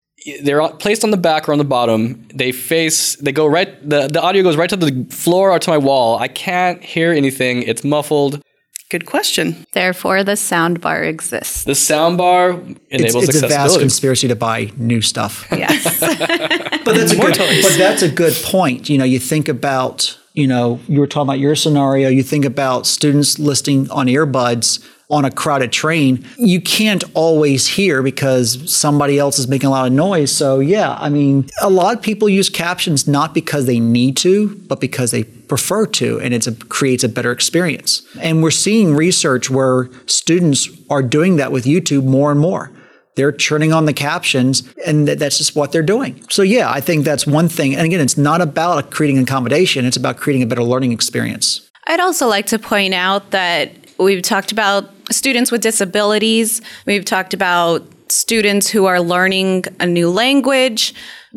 they're 0.43 0.67
placed 0.71 1.05
on 1.05 1.11
the 1.11 1.17
back 1.17 1.49
or 1.49 1.53
on 1.53 1.59
the 1.59 1.65
bottom. 1.65 2.27
They 2.35 2.53
face, 2.53 3.17
they 3.17 3.33
go 3.33 3.47
right, 3.47 3.89
the, 3.89 4.09
the 4.09 4.21
audio 4.21 4.43
goes 4.43 4.57
right 4.57 4.69
to 4.71 4.77
the 4.77 5.07
floor 5.11 5.53
or 5.53 5.59
to 5.59 5.71
my 5.71 5.79
wall. 5.79 6.19
I 6.19 6.29
can't 6.29 6.83
hear 6.83 7.13
anything. 7.13 7.63
It's 7.63 7.85
muffled. 7.85 8.43
Good 8.89 9.07
question. 9.07 9.67
Therefore, 9.73 10.23
the 10.23 10.37
sound 10.37 10.81
bar 10.81 11.03
exists. 11.03 11.65
The 11.65 11.75
sound 11.75 12.19
bar 12.19 12.51
enables 12.51 12.75
it's, 12.91 13.15
it's 13.15 13.17
accessibility. 13.17 13.55
a 13.55 13.59
vast 13.59 13.81
conspiracy 13.81 14.29
to 14.29 14.37
buy 14.37 14.71
new 14.77 15.01
stuff. 15.03 15.47
Yes, 15.51 16.01
but 16.85 16.95
that's 16.95 17.13
a 17.13 17.17
good. 17.17 17.37
But 17.37 17.77
that's 17.77 18.03
a 18.03 18.09
good 18.09 18.35
point. 18.45 18.89
You 18.89 18.99
know, 18.99 19.05
you 19.05 19.19
think 19.19 19.49
about. 19.49 20.19
You 20.35 20.47
know, 20.47 20.81
you 20.87 21.01
were 21.01 21.07
talking 21.07 21.29
about 21.29 21.39
your 21.39 21.57
scenario. 21.57 22.11
You 22.11 22.23
think 22.23 22.45
about 22.45 22.87
students 22.87 23.39
listening 23.39 23.91
on 23.91 24.07
earbuds 24.07 24.87
on 25.09 25.25
a 25.25 25.31
crowded 25.31 25.73
train, 25.73 26.27
you 26.37 26.61
can't 26.61 27.05
always 27.15 27.67
hear 27.67 28.03
because 28.03 28.73
somebody 28.73 29.19
else 29.19 29.39
is 29.39 29.47
making 29.47 29.69
a 29.69 29.71
lot 29.71 29.87
of 29.87 29.93
noise. 29.93 30.33
So, 30.35 30.59
yeah, 30.59 30.97
I 30.99 31.09
mean, 31.09 31.49
a 31.63 31.71
lot 31.71 31.97
of 31.97 32.03
people 32.03 32.29
use 32.29 32.51
captions 32.51 33.07
not 33.07 33.33
because 33.33 33.67
they 33.67 33.79
need 33.79 34.17
to, 34.19 34.57
but 34.67 34.81
because 34.81 35.13
they 35.13 35.25
prefer 35.49 35.87
to, 35.87 36.21
and 36.21 36.35
it 36.35 36.69
creates 36.69 37.05
a 37.05 37.09
better 37.09 37.33
experience. 37.33 38.07
And 38.21 38.43
we're 38.43 38.51
seeing 38.51 38.95
research 38.95 39.51
where 39.51 39.89
students 40.07 40.69
are 40.91 41.03
doing 41.03 41.37
that 41.37 41.53
with 41.53 41.65
YouTube 41.65 42.05
more 42.05 42.31
and 42.31 42.41
more. 42.41 42.71
They're 43.17 43.33
churning 43.33 43.73
on 43.73 43.87
the 43.87 43.95
captions, 43.95 44.63
and 44.87 45.09
that's 45.09 45.39
just 45.39 45.57
what 45.57 45.73
they're 45.73 45.83
doing. 45.83 46.23
So, 46.29 46.43
yeah, 46.43 46.71
I 46.71 46.81
think 46.81 47.05
that's 47.05 47.27
one 47.27 47.49
thing. 47.49 47.75
And 47.75 47.87
again, 47.87 48.01
it's 48.01 48.19
not 48.19 48.43
about 48.43 48.91
creating 48.91 49.19
accommodation, 49.19 49.87
it's 49.87 49.97
about 49.97 50.19
creating 50.19 50.43
a 50.43 50.47
better 50.47 50.63
learning 50.63 50.93
experience. 50.93 51.71
I'd 51.87 52.01
also 52.01 52.27
like 52.27 52.47
to 52.47 52.59
point 52.59 52.93
out 52.93 53.31
that 53.31 53.73
we've 53.99 54.23
talked 54.23 54.53
about 54.53 54.91
students 55.11 55.51
with 55.51 55.63
disabilities, 55.63 56.61
we've 56.85 57.05
talked 57.05 57.33
about 57.33 57.87
students 58.09 58.69
who 58.69 58.87
are 58.87 59.01
learning 59.01 59.65
a 59.81 59.87
new 59.87 60.11
language. 60.11 60.95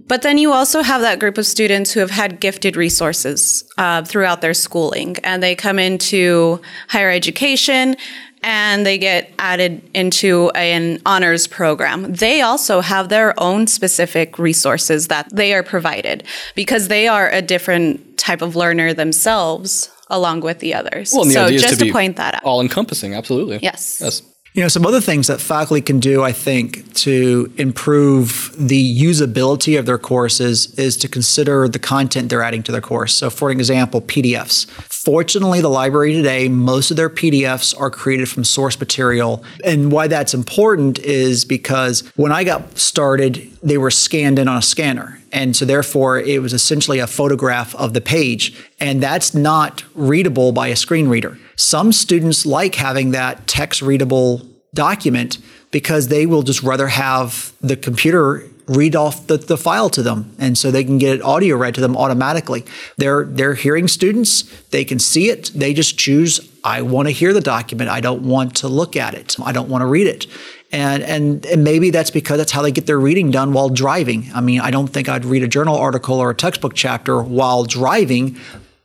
But 0.07 0.21
then 0.21 0.37
you 0.37 0.53
also 0.53 0.81
have 0.81 1.01
that 1.01 1.19
group 1.19 1.37
of 1.37 1.45
students 1.45 1.91
who 1.91 1.99
have 1.99 2.11
had 2.11 2.39
gifted 2.39 2.77
resources 2.77 3.69
uh, 3.77 4.03
throughout 4.03 4.41
their 4.41 4.53
schooling, 4.53 5.17
and 5.23 5.43
they 5.43 5.55
come 5.55 5.77
into 5.77 6.61
higher 6.87 7.09
education 7.09 7.95
and 8.41 8.85
they 8.85 8.97
get 8.97 9.31
added 9.37 9.81
into 9.93 10.49
an 10.51 11.01
honors 11.05 11.47
program. 11.47 12.13
They 12.13 12.41
also 12.41 12.81
have 12.81 13.09
their 13.09 13.37
own 13.39 13.67
specific 13.67 14.39
resources 14.39 15.07
that 15.07 15.27
they 15.33 15.53
are 15.53 15.63
provided 15.63 16.23
because 16.55 16.87
they 16.87 17.07
are 17.07 17.29
a 17.29 17.41
different 17.41 18.17
type 18.17 18.41
of 18.41 18.55
learner 18.55 18.93
themselves 18.93 19.89
along 20.09 20.41
with 20.41 20.59
the 20.59 20.73
others. 20.73 21.11
Well, 21.13 21.25
the 21.25 21.33
so 21.33 21.49
just 21.49 21.79
to, 21.79 21.85
to 21.85 21.91
point 21.91 22.15
that 22.15 22.35
out. 22.35 22.43
All 22.43 22.61
encompassing, 22.61 23.13
absolutely. 23.13 23.59
Yes. 23.61 23.99
Yes. 24.01 24.21
You 24.53 24.63
know, 24.63 24.67
some 24.67 24.85
other 24.85 24.99
things 24.99 25.27
that 25.27 25.39
faculty 25.39 25.81
can 25.81 25.99
do, 25.99 26.23
I 26.23 26.31
think, 26.31 26.91
to 26.95 27.53
improve 27.57 28.53
the 28.57 28.99
usability 28.99 29.77
of 29.77 29.85
their 29.85 29.99
courses 29.99 30.73
is 30.73 30.97
to 30.97 31.07
consider 31.07 31.67
the 31.67 31.77
content 31.77 32.29
they're 32.29 32.41
adding 32.41 32.63
to 32.63 32.71
their 32.71 32.81
course. 32.81 33.13
So, 33.13 33.29
for 33.29 33.51
example, 33.51 34.01
PDFs. 34.01 34.67
Fortunately, 34.69 35.61
the 35.61 35.69
library 35.69 36.13
today, 36.13 36.49
most 36.49 36.89
of 36.89 36.97
their 36.97 37.11
PDFs 37.11 37.79
are 37.79 37.91
created 37.91 38.27
from 38.27 38.43
source 38.43 38.79
material. 38.79 39.43
And 39.63 39.91
why 39.91 40.07
that's 40.07 40.33
important 40.33 40.97
is 40.99 41.45
because 41.45 42.01
when 42.15 42.31
I 42.31 42.43
got 42.43 42.77
started, 42.77 43.51
they 43.61 43.77
were 43.77 43.91
scanned 43.91 44.39
in 44.39 44.47
on 44.47 44.57
a 44.57 44.61
scanner 44.63 45.18
And 45.31 45.55
so, 45.55 45.65
therefore, 45.65 46.19
it 46.19 46.41
was 46.41 46.53
essentially 46.53 46.99
a 46.99 47.07
photograph 47.07 47.75
of 47.75 47.93
the 47.93 48.01
page. 48.01 48.55
And 48.79 49.01
that's 49.01 49.33
not 49.33 49.83
readable 49.93 50.51
by 50.51 50.67
a 50.67 50.75
screen 50.75 51.07
reader. 51.07 51.37
Some 51.55 51.91
students 51.91 52.45
like 52.45 52.75
having 52.75 53.11
that 53.11 53.47
text 53.47 53.81
readable 53.81 54.41
document 54.73 55.37
because 55.71 56.07
they 56.07 56.25
will 56.25 56.43
just 56.43 56.63
rather 56.63 56.87
have 56.87 57.53
the 57.61 57.75
computer 57.75 58.43
read 58.69 58.95
off 58.95 59.27
the, 59.27 59.37
the 59.37 59.57
file 59.57 59.89
to 59.89 60.03
them. 60.03 60.33
And 60.37 60.57
so 60.57 60.71
they 60.71 60.83
can 60.83 60.99
get 60.99 61.15
it 61.15 61.21
audio 61.23 61.57
read 61.57 61.75
to 61.75 61.81
them 61.81 61.97
automatically. 61.97 62.65
They're 62.97 63.25
they're 63.25 63.55
hearing 63.55 63.87
students. 63.87 64.43
They 64.69 64.85
can 64.85 64.99
see 64.99 65.29
it. 65.29 65.51
They 65.55 65.73
just 65.73 65.97
choose 65.97 66.39
i 66.61 66.81
want 66.81 67.07
to 67.07 67.11
hear 67.11 67.33
the 67.33 67.41
document. 67.41 67.89
I 67.89 68.01
don't 68.01 68.23
want 68.23 68.55
to 68.57 68.67
look 68.67 68.95
at 68.95 69.13
it. 69.15 69.35
I 69.43 69.51
don't 69.51 69.69
want 69.69 69.81
to 69.81 69.85
read 69.85 70.07
it 70.07 70.27
and, 70.71 71.03
and 71.03 71.45
and 71.45 71.63
maybe 71.63 71.89
that's 71.89 72.11
because 72.11 72.37
that's 72.37 72.51
how 72.51 72.61
they 72.61 72.71
get 72.71 72.85
their 72.85 72.99
reading 72.99 73.31
done 73.31 73.53
while 73.53 73.69
driving 73.69 74.29
i 74.33 74.41
mean 74.41 74.59
i 74.59 74.69
don't 74.69 74.87
think 74.87 75.09
i'd 75.09 75.25
read 75.25 75.43
a 75.43 75.47
journal 75.47 75.75
article 75.75 76.19
or 76.19 76.29
a 76.29 76.35
textbook 76.35 76.73
chapter 76.75 77.21
while 77.21 77.63
driving 77.63 78.37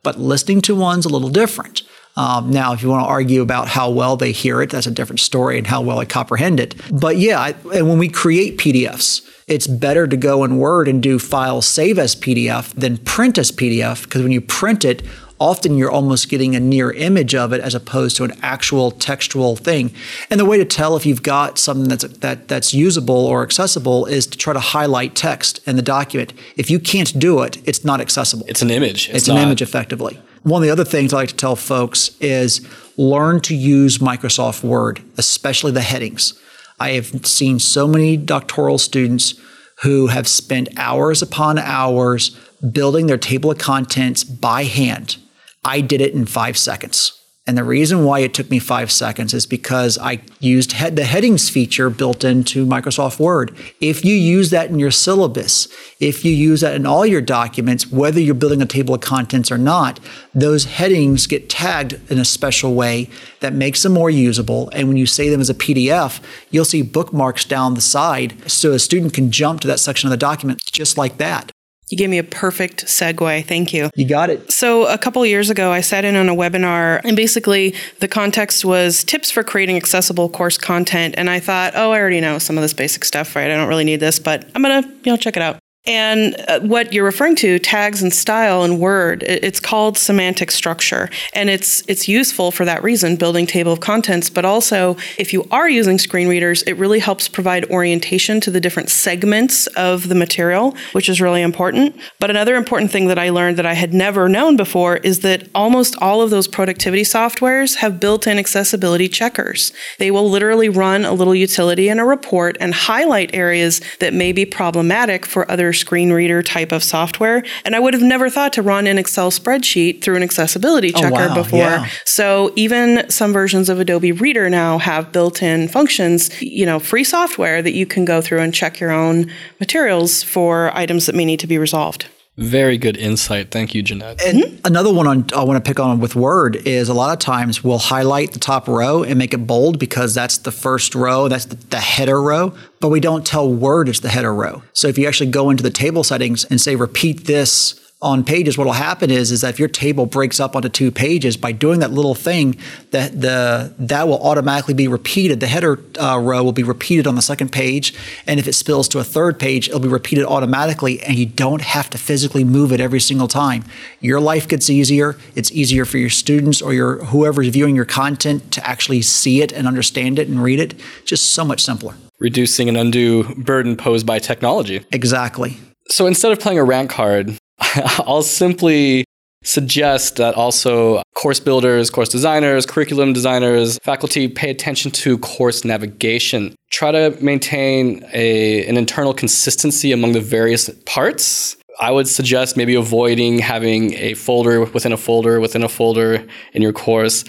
but 0.02 0.18
listening 0.18 0.60
to 0.60 0.74
one's 0.74 1.04
a 1.04 1.08
little 1.08 1.28
different 1.28 1.82
um, 2.16 2.50
now, 2.50 2.72
if 2.72 2.82
you 2.82 2.88
want 2.88 3.04
to 3.04 3.08
argue 3.08 3.42
about 3.42 3.68
how 3.68 3.90
well 3.90 4.16
they 4.16 4.30
hear 4.30 4.62
it, 4.62 4.70
that's 4.70 4.86
a 4.86 4.90
different 4.90 5.20
story 5.20 5.58
and 5.58 5.66
how 5.66 5.80
well 5.80 5.98
they 5.98 6.06
comprehend 6.06 6.60
it. 6.60 6.76
But 6.92 7.16
yeah, 7.16 7.40
I, 7.40 7.54
and 7.74 7.88
when 7.88 7.98
we 7.98 8.08
create 8.08 8.56
PDFs, 8.56 9.28
it's 9.48 9.66
better 9.66 10.06
to 10.06 10.16
go 10.16 10.44
in 10.44 10.58
Word 10.58 10.86
and 10.86 11.02
do 11.02 11.18
file 11.18 11.60
save 11.60 11.98
as 11.98 12.14
PDF 12.14 12.72
than 12.74 12.98
print 12.98 13.36
as 13.36 13.50
PDF 13.50 14.04
because 14.04 14.22
when 14.22 14.32
you 14.32 14.40
print 14.40 14.84
it, 14.84 15.02
often 15.44 15.76
you're 15.76 15.90
almost 15.90 16.30
getting 16.30 16.56
a 16.56 16.60
near 16.60 16.90
image 16.90 17.34
of 17.34 17.52
it 17.52 17.60
as 17.60 17.74
opposed 17.74 18.16
to 18.16 18.24
an 18.24 18.32
actual 18.40 18.90
textual 18.90 19.56
thing. 19.56 19.92
And 20.30 20.40
the 20.40 20.46
way 20.46 20.56
to 20.56 20.64
tell 20.64 20.96
if 20.96 21.04
you've 21.04 21.22
got 21.22 21.58
something 21.58 21.86
that's 21.86 22.04
that 22.04 22.48
that's 22.48 22.72
usable 22.72 23.26
or 23.26 23.42
accessible 23.42 24.06
is 24.06 24.26
to 24.28 24.38
try 24.38 24.54
to 24.54 24.60
highlight 24.60 25.14
text 25.14 25.60
in 25.68 25.76
the 25.76 25.82
document. 25.82 26.32
If 26.56 26.70
you 26.70 26.78
can't 26.80 27.18
do 27.18 27.42
it, 27.42 27.58
it's 27.68 27.84
not 27.84 28.00
accessible. 28.00 28.46
It's 28.48 28.62
an 28.62 28.70
image. 28.70 29.08
It's, 29.10 29.18
it's 29.18 29.28
an 29.28 29.36
image 29.36 29.60
effectively. 29.60 30.18
One 30.44 30.62
of 30.62 30.66
the 30.66 30.72
other 30.72 30.84
things 30.84 31.12
I 31.12 31.16
like 31.18 31.28
to 31.28 31.36
tell 31.36 31.56
folks 31.56 32.16
is 32.20 32.66
learn 32.96 33.40
to 33.42 33.54
use 33.54 33.98
Microsoft 33.98 34.64
Word, 34.64 35.02
especially 35.18 35.72
the 35.72 35.82
headings. 35.82 36.40
I 36.80 36.90
have 36.92 37.26
seen 37.26 37.58
so 37.58 37.86
many 37.86 38.16
doctoral 38.16 38.78
students 38.78 39.34
who 39.82 40.06
have 40.06 40.26
spent 40.26 40.68
hours 40.78 41.20
upon 41.20 41.58
hours 41.58 42.30
building 42.72 43.06
their 43.06 43.18
table 43.18 43.50
of 43.50 43.58
contents 43.58 44.24
by 44.24 44.64
hand. 44.64 45.18
I 45.64 45.80
did 45.80 46.00
it 46.00 46.14
in 46.14 46.26
five 46.26 46.56
seconds. 46.56 47.20
And 47.46 47.58
the 47.58 47.64
reason 47.64 48.06
why 48.06 48.20
it 48.20 48.32
took 48.32 48.48
me 48.48 48.58
five 48.58 48.90
seconds 48.90 49.34
is 49.34 49.44
because 49.44 49.98
I 49.98 50.20
used 50.40 50.70
the 50.96 51.04
headings 51.04 51.50
feature 51.50 51.90
built 51.90 52.24
into 52.24 52.64
Microsoft 52.64 53.20
Word. 53.20 53.54
If 53.82 54.02
you 54.02 54.14
use 54.14 54.48
that 54.48 54.70
in 54.70 54.78
your 54.78 54.90
syllabus, 54.90 55.68
if 56.00 56.24
you 56.24 56.32
use 56.32 56.62
that 56.62 56.74
in 56.74 56.86
all 56.86 57.04
your 57.04 57.20
documents, 57.20 57.92
whether 57.92 58.18
you're 58.18 58.34
building 58.34 58.62
a 58.62 58.66
table 58.66 58.94
of 58.94 59.02
contents 59.02 59.52
or 59.52 59.58
not, 59.58 60.00
those 60.34 60.64
headings 60.64 61.26
get 61.26 61.50
tagged 61.50 62.00
in 62.10 62.18
a 62.18 62.24
special 62.24 62.74
way 62.74 63.10
that 63.40 63.52
makes 63.52 63.82
them 63.82 63.92
more 63.92 64.08
usable. 64.08 64.70
And 64.70 64.88
when 64.88 64.96
you 64.96 65.04
save 65.04 65.30
them 65.30 65.42
as 65.42 65.50
a 65.50 65.54
PDF, 65.54 66.22
you'll 66.50 66.64
see 66.64 66.80
bookmarks 66.80 67.44
down 67.44 67.74
the 67.74 67.82
side 67.82 68.50
so 68.50 68.72
a 68.72 68.78
student 68.78 69.12
can 69.12 69.30
jump 69.30 69.60
to 69.60 69.68
that 69.68 69.80
section 69.80 70.06
of 70.06 70.12
the 70.12 70.16
document 70.16 70.62
just 70.72 70.96
like 70.96 71.18
that. 71.18 71.52
You 71.90 71.96
gave 71.96 72.10
me 72.10 72.18
a 72.18 72.24
perfect 72.24 72.86
segue. 72.86 73.44
Thank 73.46 73.72
you. 73.72 73.90
You 73.94 74.08
got 74.08 74.30
it. 74.30 74.50
So, 74.50 74.86
a 74.86 74.98
couple 74.98 75.24
years 75.26 75.50
ago, 75.50 75.70
I 75.70 75.80
sat 75.80 76.04
in 76.04 76.16
on 76.16 76.28
a 76.28 76.34
webinar, 76.34 77.00
and 77.04 77.16
basically 77.16 77.74
the 78.00 78.08
context 78.08 78.64
was 78.64 79.04
tips 79.04 79.30
for 79.30 79.44
creating 79.44 79.76
accessible 79.76 80.28
course 80.28 80.58
content. 80.58 81.14
And 81.18 81.28
I 81.28 81.40
thought, 81.40 81.74
oh, 81.76 81.92
I 81.92 81.98
already 81.98 82.20
know 82.20 82.38
some 82.38 82.56
of 82.56 82.62
this 82.62 82.72
basic 82.72 83.04
stuff, 83.04 83.36
right? 83.36 83.50
I 83.50 83.54
don't 83.54 83.68
really 83.68 83.84
need 83.84 84.00
this, 84.00 84.18
but 84.18 84.48
I'm 84.54 84.62
going 84.62 84.82
to, 84.82 84.88
you 84.88 85.12
know, 85.12 85.16
check 85.16 85.36
it 85.36 85.42
out. 85.42 85.58
And 85.86 86.34
uh, 86.48 86.60
what 86.60 86.94
you're 86.94 87.04
referring 87.04 87.36
to, 87.36 87.58
tags 87.58 88.02
and 88.02 88.10
style 88.10 88.62
and 88.62 88.80
Word, 88.80 89.22
it's 89.22 89.60
called 89.60 89.98
semantic 89.98 90.50
structure. 90.50 91.10
And 91.34 91.50
it's 91.50 91.82
it's 91.88 92.08
useful 92.08 92.50
for 92.50 92.64
that 92.64 92.82
reason, 92.82 93.16
building 93.16 93.46
table 93.46 93.70
of 93.70 93.80
contents, 93.80 94.30
but 94.30 94.46
also 94.46 94.96
if 95.18 95.34
you 95.34 95.46
are 95.50 95.68
using 95.68 95.98
screen 95.98 96.26
readers, 96.26 96.62
it 96.62 96.78
really 96.78 97.00
helps 97.00 97.28
provide 97.28 97.70
orientation 97.70 98.40
to 98.40 98.50
the 98.50 98.60
different 98.60 98.88
segments 98.88 99.66
of 99.68 100.08
the 100.08 100.14
material, 100.14 100.74
which 100.92 101.10
is 101.10 101.20
really 101.20 101.42
important. 101.42 101.94
But 102.18 102.30
another 102.30 102.56
important 102.56 102.90
thing 102.90 103.08
that 103.08 103.18
I 103.18 103.28
learned 103.28 103.58
that 103.58 103.66
I 103.66 103.74
had 103.74 103.92
never 103.92 104.26
known 104.26 104.56
before 104.56 104.96
is 104.98 105.20
that 105.20 105.50
almost 105.54 105.96
all 106.00 106.22
of 106.22 106.30
those 106.30 106.48
productivity 106.48 107.02
softwares 107.02 107.76
have 107.76 108.00
built-in 108.00 108.38
accessibility 108.38 109.08
checkers. 109.08 109.70
They 109.98 110.10
will 110.10 110.30
literally 110.30 110.70
run 110.70 111.04
a 111.04 111.12
little 111.12 111.34
utility 111.34 111.90
in 111.90 111.98
a 111.98 112.06
report 112.06 112.56
and 112.58 112.72
highlight 112.72 113.34
areas 113.34 113.82
that 114.00 114.14
may 114.14 114.32
be 114.32 114.46
problematic 114.46 115.26
for 115.26 115.50
other 115.50 115.73
screen 115.74 116.12
reader 116.12 116.42
type 116.42 116.72
of 116.72 116.82
software. 116.82 117.44
And 117.64 117.76
I 117.76 117.80
would 117.80 117.94
have 117.94 118.02
never 118.02 118.30
thought 118.30 118.52
to 118.54 118.62
run 118.62 118.86
an 118.86 118.98
Excel 118.98 119.30
spreadsheet 119.30 120.02
through 120.02 120.16
an 120.16 120.22
accessibility 120.22 120.92
oh, 120.94 121.00
checker 121.00 121.14
oh, 121.14 121.28
wow. 121.28 121.34
before. 121.34 121.58
Yeah. 121.58 121.88
So 122.04 122.52
even 122.56 123.08
some 123.10 123.32
versions 123.32 123.68
of 123.68 123.80
Adobe 123.80 124.12
Reader 124.12 124.48
now 124.48 124.78
have 124.78 125.12
built-in 125.12 125.68
functions, 125.68 126.30
you 126.40 126.64
know, 126.64 126.78
free 126.78 127.04
software 127.04 127.62
that 127.62 127.72
you 127.72 127.86
can 127.86 128.04
go 128.04 128.20
through 128.20 128.40
and 128.40 128.54
check 128.54 128.80
your 128.80 128.90
own 128.90 129.30
materials 129.60 130.22
for 130.22 130.74
items 130.76 131.06
that 131.06 131.14
may 131.14 131.24
need 131.24 131.40
to 131.40 131.46
be 131.46 131.58
resolved. 131.58 132.06
Very 132.36 132.78
good 132.78 132.96
insight. 132.96 133.52
Thank 133.52 133.76
you, 133.76 133.82
Jeanette. 133.82 134.20
And 134.24 134.42
mm-hmm. 134.42 134.66
another 134.66 134.92
one 134.92 135.06
on, 135.06 135.26
I 135.36 135.44
want 135.44 135.64
to 135.64 135.68
pick 135.68 135.78
on 135.78 136.00
with 136.00 136.16
Word 136.16 136.56
is 136.56 136.88
a 136.88 136.94
lot 136.94 137.12
of 137.12 137.20
times 137.20 137.62
we'll 137.62 137.78
highlight 137.78 138.32
the 138.32 138.40
top 138.40 138.66
row 138.66 139.04
and 139.04 139.16
make 139.18 139.32
it 139.32 139.46
bold 139.46 139.78
because 139.78 140.14
that's 140.14 140.38
the 140.38 140.50
first 140.50 140.96
row, 140.96 141.28
that's 141.28 141.44
the, 141.44 141.54
the 141.54 141.78
header 141.78 142.20
row, 142.20 142.52
but 142.80 142.88
we 142.88 142.98
don't 142.98 143.24
tell 143.24 143.48
Word 143.52 143.88
it's 143.88 144.00
the 144.00 144.08
header 144.08 144.34
row. 144.34 144.62
So 144.72 144.88
if 144.88 144.98
you 144.98 145.06
actually 145.06 145.30
go 145.30 145.48
into 145.48 145.62
the 145.62 145.70
table 145.70 146.02
settings 146.02 146.44
and 146.44 146.60
say 146.60 146.74
repeat 146.74 147.26
this 147.26 147.80
on 148.04 148.22
pages, 148.22 148.58
what 148.58 148.66
will 148.66 148.74
happen 148.74 149.10
is, 149.10 149.32
is 149.32 149.40
that 149.40 149.48
if 149.48 149.58
your 149.58 149.68
table 149.68 150.04
breaks 150.04 150.38
up 150.38 150.54
onto 150.54 150.68
two 150.68 150.90
pages, 150.90 151.38
by 151.38 151.52
doing 151.52 151.80
that 151.80 151.90
little 151.90 152.14
thing, 152.14 152.54
that 152.90 153.20
the 153.20 153.74
that 153.78 154.06
will 154.06 154.22
automatically 154.22 154.74
be 154.74 154.86
repeated. 154.86 155.40
The 155.40 155.46
header 155.46 155.80
uh, 155.98 156.18
row 156.18 156.44
will 156.44 156.52
be 156.52 156.62
repeated 156.62 157.06
on 157.06 157.14
the 157.14 157.22
second 157.22 157.50
page, 157.50 157.94
and 158.26 158.38
if 158.38 158.46
it 158.46 158.52
spills 158.52 158.88
to 158.88 158.98
a 158.98 159.04
third 159.04 159.40
page, 159.40 159.68
it'll 159.68 159.80
be 159.80 159.88
repeated 159.88 160.26
automatically, 160.26 161.02
and 161.02 161.16
you 161.16 161.24
don't 161.24 161.62
have 161.62 161.88
to 161.90 161.98
physically 161.98 162.44
move 162.44 162.72
it 162.72 162.80
every 162.80 163.00
single 163.00 163.26
time. 163.26 163.64
Your 164.00 164.20
life 164.20 164.46
gets 164.46 164.68
easier. 164.68 165.16
It's 165.34 165.50
easier 165.52 165.86
for 165.86 165.96
your 165.96 166.10
students 166.10 166.60
or 166.60 166.74
your 166.74 167.02
whoever's 167.06 167.48
viewing 167.48 167.74
your 167.74 167.86
content 167.86 168.52
to 168.52 168.68
actually 168.68 169.00
see 169.00 169.40
it 169.40 169.50
and 169.50 169.66
understand 169.66 170.18
it 170.18 170.28
and 170.28 170.42
read 170.42 170.60
it. 170.60 170.74
Just 171.06 171.32
so 171.32 171.42
much 171.42 171.62
simpler. 171.62 171.94
Reducing 172.18 172.68
an 172.68 172.76
undue 172.76 173.34
burden 173.34 173.76
posed 173.76 174.06
by 174.06 174.18
technology. 174.18 174.84
Exactly. 174.92 175.56
So 175.88 176.06
instead 176.06 176.32
of 176.32 176.40
playing 176.40 176.58
a 176.58 176.64
rank 176.64 176.90
card, 176.90 177.36
I'll 178.06 178.22
simply 178.22 179.04
suggest 179.44 180.16
that 180.16 180.34
also 180.34 181.02
course 181.14 181.38
builders, 181.38 181.90
course 181.90 182.08
designers, 182.08 182.66
curriculum 182.66 183.12
designers, 183.12 183.78
faculty 183.82 184.26
pay 184.26 184.50
attention 184.50 184.90
to 184.90 185.18
course 185.18 185.64
navigation. 185.64 186.54
Try 186.70 186.90
to 186.92 187.16
maintain 187.20 188.04
a, 188.12 188.66
an 188.66 188.76
internal 188.76 189.14
consistency 189.14 189.92
among 189.92 190.12
the 190.12 190.20
various 190.20 190.70
parts. 190.86 191.56
I 191.80 191.90
would 191.90 192.08
suggest 192.08 192.56
maybe 192.56 192.74
avoiding 192.74 193.38
having 193.38 193.94
a 193.94 194.14
folder 194.14 194.64
within 194.64 194.92
a 194.92 194.96
folder 194.96 195.40
within 195.40 195.62
a 195.62 195.68
folder 195.68 196.26
in 196.52 196.62
your 196.62 196.72
course. 196.72 197.24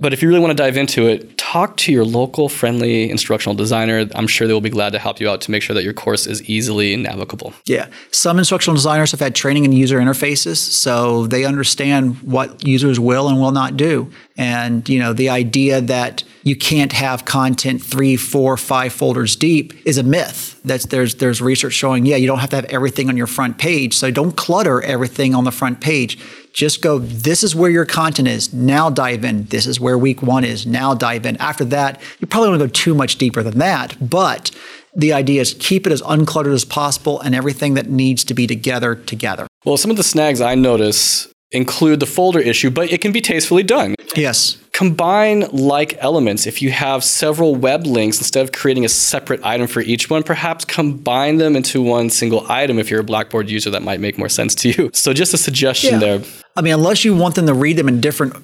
But 0.00 0.12
if 0.12 0.22
you 0.22 0.28
really 0.28 0.40
want 0.40 0.56
to 0.56 0.62
dive 0.62 0.76
into 0.76 1.08
it, 1.08 1.36
talk 1.38 1.76
to 1.78 1.92
your 1.92 2.04
local 2.04 2.48
friendly 2.48 3.10
instructional 3.10 3.56
designer. 3.56 4.08
I'm 4.14 4.28
sure 4.28 4.46
they 4.46 4.52
will 4.52 4.60
be 4.60 4.70
glad 4.70 4.92
to 4.92 4.98
help 5.00 5.18
you 5.20 5.28
out 5.28 5.40
to 5.42 5.50
make 5.50 5.62
sure 5.62 5.74
that 5.74 5.82
your 5.82 5.92
course 5.92 6.26
is 6.28 6.40
easily 6.48 6.94
navigable. 6.94 7.52
Yeah. 7.64 7.88
Some 8.12 8.38
instructional 8.38 8.76
designers 8.76 9.10
have 9.10 9.18
had 9.18 9.34
training 9.34 9.64
in 9.64 9.72
user 9.72 9.98
interfaces, 9.98 10.58
so 10.58 11.26
they 11.26 11.44
understand 11.44 12.22
what 12.22 12.64
users 12.64 13.00
will 13.00 13.28
and 13.28 13.40
will 13.40 13.50
not 13.50 13.76
do. 13.76 14.08
And, 14.36 14.88
you 14.88 15.00
know, 15.00 15.12
the 15.12 15.30
idea 15.30 15.80
that 15.80 16.22
you 16.42 16.56
can't 16.56 16.92
have 16.92 17.24
content 17.24 17.82
three, 17.82 18.16
four, 18.16 18.56
five 18.56 18.92
folders 18.92 19.36
deep 19.36 19.72
is 19.86 19.98
a 19.98 20.02
myth. 20.02 20.60
That's 20.64 20.86
there's 20.86 21.16
there's 21.16 21.40
research 21.40 21.72
showing, 21.72 22.06
yeah, 22.06 22.16
you 22.16 22.26
don't 22.26 22.38
have 22.38 22.50
to 22.50 22.56
have 22.56 22.66
everything 22.66 23.08
on 23.08 23.16
your 23.16 23.26
front 23.26 23.58
page. 23.58 23.94
So 23.94 24.10
don't 24.10 24.36
clutter 24.36 24.80
everything 24.82 25.34
on 25.34 25.44
the 25.44 25.52
front 25.52 25.80
page 25.80 26.18
just 26.58 26.82
go, 26.82 26.98
this 26.98 27.44
is 27.44 27.54
where 27.54 27.70
your 27.70 27.84
content 27.84 28.26
is. 28.26 28.52
Now 28.52 28.90
dive 28.90 29.24
in. 29.24 29.44
This 29.44 29.64
is 29.64 29.78
where 29.78 29.96
week 29.96 30.22
one 30.22 30.42
is. 30.42 30.66
Now 30.66 30.92
dive 30.92 31.24
in. 31.24 31.36
After 31.36 31.64
that, 31.66 32.00
you 32.18 32.26
probably 32.26 32.48
don't 32.48 32.58
want 32.58 32.74
to 32.74 32.80
go 32.80 32.84
too 32.84 32.94
much 32.94 33.14
deeper 33.14 33.44
than 33.44 33.58
that. 33.58 33.96
But 34.00 34.50
the 34.92 35.12
idea 35.12 35.40
is 35.40 35.54
keep 35.60 35.86
it 35.86 35.92
as 35.92 36.02
uncluttered 36.02 36.52
as 36.52 36.64
possible 36.64 37.20
and 37.20 37.32
everything 37.32 37.74
that 37.74 37.88
needs 37.88 38.24
to 38.24 38.34
be 38.34 38.48
together, 38.48 38.96
together. 38.96 39.46
Well, 39.64 39.76
some 39.76 39.92
of 39.92 39.96
the 39.96 40.02
snags 40.02 40.40
I 40.40 40.56
notice 40.56 41.28
include 41.52 42.00
the 42.00 42.06
folder 42.06 42.40
issue, 42.40 42.70
but 42.70 42.92
it 42.92 43.00
can 43.00 43.12
be 43.12 43.20
tastefully 43.20 43.62
done. 43.62 43.94
Yes. 44.16 44.58
Combine 44.78 45.40
like 45.50 45.96
elements. 45.98 46.46
If 46.46 46.62
you 46.62 46.70
have 46.70 47.02
several 47.02 47.56
web 47.56 47.84
links, 47.84 48.18
instead 48.18 48.44
of 48.44 48.52
creating 48.52 48.84
a 48.84 48.88
separate 48.88 49.44
item 49.44 49.66
for 49.66 49.80
each 49.80 50.08
one, 50.08 50.22
perhaps 50.22 50.64
combine 50.64 51.38
them 51.38 51.56
into 51.56 51.82
one 51.82 52.10
single 52.10 52.46
item. 52.48 52.78
If 52.78 52.88
you're 52.88 53.00
a 53.00 53.04
Blackboard 53.04 53.50
user, 53.50 53.70
that 53.70 53.82
might 53.82 53.98
make 53.98 54.18
more 54.18 54.28
sense 54.28 54.54
to 54.54 54.68
you. 54.68 54.90
So, 54.92 55.12
just 55.12 55.34
a 55.34 55.36
suggestion 55.36 55.94
yeah. 55.94 55.98
there. 55.98 56.22
I 56.54 56.60
mean, 56.62 56.74
unless 56.74 57.04
you 57.04 57.16
want 57.16 57.34
them 57.34 57.46
to 57.46 57.54
read 57.54 57.76
them 57.76 57.88
in 57.88 58.00
different 58.00 58.36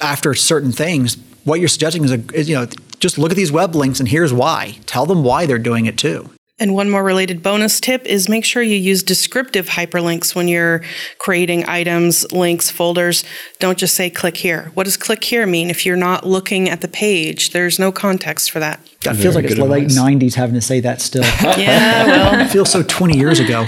after 0.00 0.32
certain 0.32 0.72
things, 0.72 1.18
what 1.44 1.60
you're 1.60 1.68
suggesting 1.68 2.04
is, 2.04 2.12
a, 2.12 2.24
is, 2.32 2.48
you 2.48 2.54
know, 2.54 2.66
just 2.98 3.18
look 3.18 3.30
at 3.30 3.36
these 3.36 3.52
web 3.52 3.74
links 3.74 4.00
and 4.00 4.08
here's 4.08 4.32
why. 4.32 4.78
Tell 4.86 5.04
them 5.04 5.24
why 5.24 5.44
they're 5.44 5.58
doing 5.58 5.84
it 5.84 5.98
too. 5.98 6.30
And 6.58 6.74
one 6.74 6.88
more 6.88 7.04
related 7.04 7.42
bonus 7.42 7.80
tip 7.80 8.06
is 8.06 8.30
make 8.30 8.42
sure 8.42 8.62
you 8.62 8.76
use 8.76 9.02
descriptive 9.02 9.68
hyperlinks 9.68 10.34
when 10.34 10.48
you're 10.48 10.82
creating 11.18 11.66
items, 11.66 12.30
links, 12.32 12.70
folders. 12.70 13.24
Don't 13.58 13.76
just 13.76 13.94
say 13.94 14.08
click 14.08 14.38
here. 14.38 14.70
What 14.72 14.84
does 14.84 14.96
click 14.96 15.22
here 15.22 15.46
mean 15.46 15.68
if 15.68 15.84
you're 15.84 15.96
not 15.96 16.26
looking 16.26 16.70
at 16.70 16.80
the 16.80 16.88
page? 16.88 17.50
There's 17.50 17.78
no 17.78 17.92
context 17.92 18.50
for 18.50 18.58
that. 18.60 18.80
That 19.02 19.16
feels 19.16 19.34
like 19.34 19.44
it's 19.44 19.54
good 19.54 19.64
the 19.64 19.68
late 19.68 19.88
90s 19.88 20.32
having 20.34 20.54
to 20.54 20.62
say 20.62 20.80
that 20.80 21.02
still. 21.02 21.22
Yeah, 21.56 22.06
well, 22.06 22.40
it 22.40 22.48
feels 22.48 22.70
so 22.70 22.82
20 22.82 23.18
years 23.18 23.38
ago. 23.38 23.66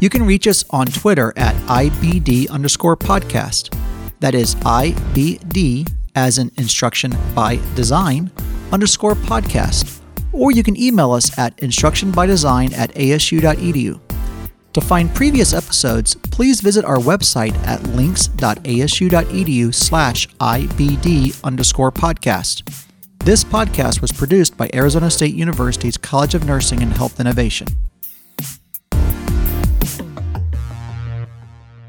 You 0.00 0.10
can 0.10 0.24
reach 0.24 0.46
us 0.46 0.66
on 0.68 0.86
Twitter 0.86 1.32
at 1.36 1.54
IBD 1.66 2.50
underscore 2.50 2.96
podcast. 2.96 3.74
That 4.20 4.34
is 4.34 4.54
IBD 4.56 5.90
as 6.14 6.36
in 6.36 6.50
instruction 6.58 7.16
by 7.34 7.58
design 7.74 8.30
underscore 8.70 9.14
podcast. 9.14 10.00
Or 10.30 10.52
you 10.52 10.62
can 10.62 10.78
email 10.78 11.12
us 11.12 11.38
at 11.38 11.56
instructionbydesign 11.56 12.74
at 12.76 12.92
asu.edu. 12.94 14.03
To 14.74 14.80
find 14.80 15.14
previous 15.14 15.54
episodes, 15.54 16.16
please 16.16 16.60
visit 16.60 16.84
our 16.84 16.96
website 16.96 17.54
at 17.64 17.80
links.asu.edu 17.84 19.72
slash 19.72 20.28
IBD 20.28 21.44
underscore 21.44 21.92
podcast. 21.92 22.84
This 23.20 23.44
podcast 23.44 24.00
was 24.00 24.10
produced 24.10 24.56
by 24.56 24.68
Arizona 24.74 25.12
State 25.12 25.36
University's 25.36 25.96
College 25.96 26.34
of 26.34 26.44
Nursing 26.44 26.82
and 26.82 26.92
Health 26.92 27.20
Innovation. 27.20 27.68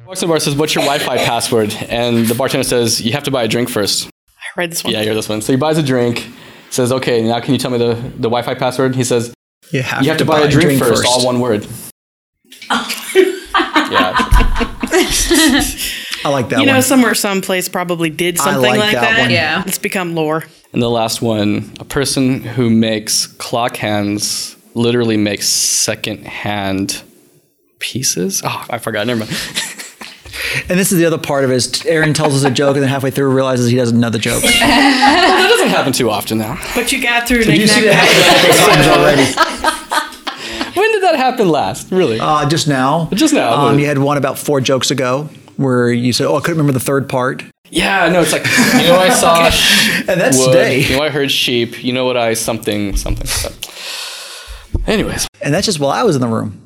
Walks 0.05 0.21
in 0.21 0.27
the 0.27 0.31
bar 0.31 0.39
says, 0.39 0.53
What's 0.53 0.75
your 0.75 0.83
Wi 0.83 0.99
Fi 0.99 1.17
password? 1.17 1.73
And 1.89 2.27
the 2.27 2.36
bartender 2.36 2.63
says, 2.63 3.01
You 3.01 3.13
have 3.13 3.23
to 3.23 3.31
buy 3.31 3.45
a 3.45 3.47
drink 3.47 3.67
first. 3.67 4.07
I 4.07 4.43
read 4.55 4.71
this 4.71 4.83
one. 4.83 4.93
Yeah, 4.93 4.99
I 4.99 5.03
hear 5.03 5.15
this 5.15 5.27
one. 5.27 5.41
So 5.41 5.51
he 5.51 5.57
buys 5.57 5.79
a 5.79 5.83
drink, 5.83 6.27
says, 6.69 6.91
Okay, 6.91 7.23
now 7.23 7.39
can 7.39 7.53
you 7.53 7.57
tell 7.57 7.71
me 7.71 7.79
the, 7.79 7.95
the 7.95 8.29
Wi 8.29 8.43
Fi 8.43 8.53
password? 8.53 8.95
He 8.95 9.03
says, 9.03 9.33
You 9.71 9.81
have, 9.81 10.03
You 10.03 10.09
have 10.09 10.19
to, 10.19 10.25
buy, 10.25 10.41
a 10.41 10.47
drink, 10.47 10.77
first, 10.77 11.03
all 11.03 11.25
one 11.25 11.39
word. 11.39 11.67
Yeah. 12.69 14.13
I 16.23 16.29
like 16.29 16.49
that 16.49 16.59
You 16.59 16.65
know, 16.65 16.73
one. 16.73 16.81
somewhere, 16.81 17.13
someplace 17.13 17.69
probably 17.69 18.09
did 18.09 18.37
something 18.37 18.61
like 18.61 18.79
like, 18.79 18.93
that 18.93 19.01
that. 19.01 19.19
one. 19.19 19.29
Yeah. 19.29 19.63
It's 19.67 19.77
become 19.77 20.15
lore. 20.15 20.43
And 20.73 20.81
the 20.81 20.89
last 20.89 21.21
one, 21.21 21.71
a 21.79 21.85
person 21.85 22.41
who 22.41 22.69
makes 22.69 23.27
clock 23.27 23.77
hands 23.77 24.55
literally 24.73 25.17
makes 25.17 25.47
second 25.47 26.25
hand 26.25 27.03
pieces. 27.79 28.41
Oh, 28.43 28.65
I 28.69 28.77
forgot. 28.79 29.07
Never 29.07 29.21
mind. 29.21 29.31
And 30.69 30.77
this 30.79 30.91
is 30.91 30.97
the 30.97 31.05
other 31.05 31.17
part 31.17 31.43
of 31.45 31.51
it 31.51 31.55
is 31.55 31.85
Aaron 31.85 32.13
tells 32.13 32.35
us 32.35 32.43
a 32.43 32.51
joke 32.53 32.75
and 32.75 32.83
then 32.83 32.89
halfway 32.89 33.09
through 33.09 33.33
realizes 33.33 33.69
he 33.69 33.77
doesn't 33.77 33.97
know 33.99 34.09
the 34.09 34.19
joke. 34.19 34.41
that 34.43 35.47
doesn't 35.49 35.69
happen 35.69 35.93
too 35.93 36.09
often 36.09 36.37
now. 36.39 36.57
But 36.75 36.91
you 36.91 37.01
got 37.01 37.27
through 37.27 37.37
you 37.37 37.67
see 37.67 37.81
knick-knack, 37.81 37.83
that 37.85 38.75
paddywhack. 38.83 38.97
already. 38.97 39.74
When 41.16 41.22
did 41.22 41.28
that 41.28 41.32
happen 41.32 41.49
last? 41.49 41.91
Really? 41.91 42.20
Uh, 42.20 42.47
just 42.49 42.68
now. 42.68 43.07
Just 43.13 43.34
now, 43.34 43.53
Um, 43.53 43.76
but- 43.76 43.80
you 43.82 43.86
had 43.88 43.97
one 43.99 44.18
about 44.18 44.38
four 44.38 44.59
jokes 44.59 44.91
ago 44.91 45.30
where 45.55 45.89
you 45.91 46.11
said, 46.11 46.28
"Oh, 46.28 46.36
I 46.36 46.39
couldn't 46.41 46.57
remember 46.57 46.74
the 46.78 46.84
third 46.84 47.07
part." 47.07 47.43
yeah, 47.72 48.07
no, 48.09 48.22
it's 48.22 48.32
like, 48.34 48.45
you 48.82 48.88
know, 48.88 48.97
I 48.99 49.09
saw 49.09 49.45
And 50.11 50.20
that's 50.22 50.38
wood, 50.38 50.47
today. 50.51 50.80
You 50.82 50.97
know, 50.97 51.03
I 51.03 51.09
heard 51.09 51.32
sheep. 51.32 51.84
You 51.84 51.93
know 51.93 52.05
what 52.05 52.16
I 52.18 52.34
something, 52.34 52.95
something. 52.97 53.28
Anyways. 54.88 55.28
And 55.41 55.53
that's 55.53 55.66
just 55.66 55.80
while 55.80 55.91
I 55.91 56.03
was 56.03 56.16
in 56.16 56.22
the 56.22 56.28
room. 56.28 56.59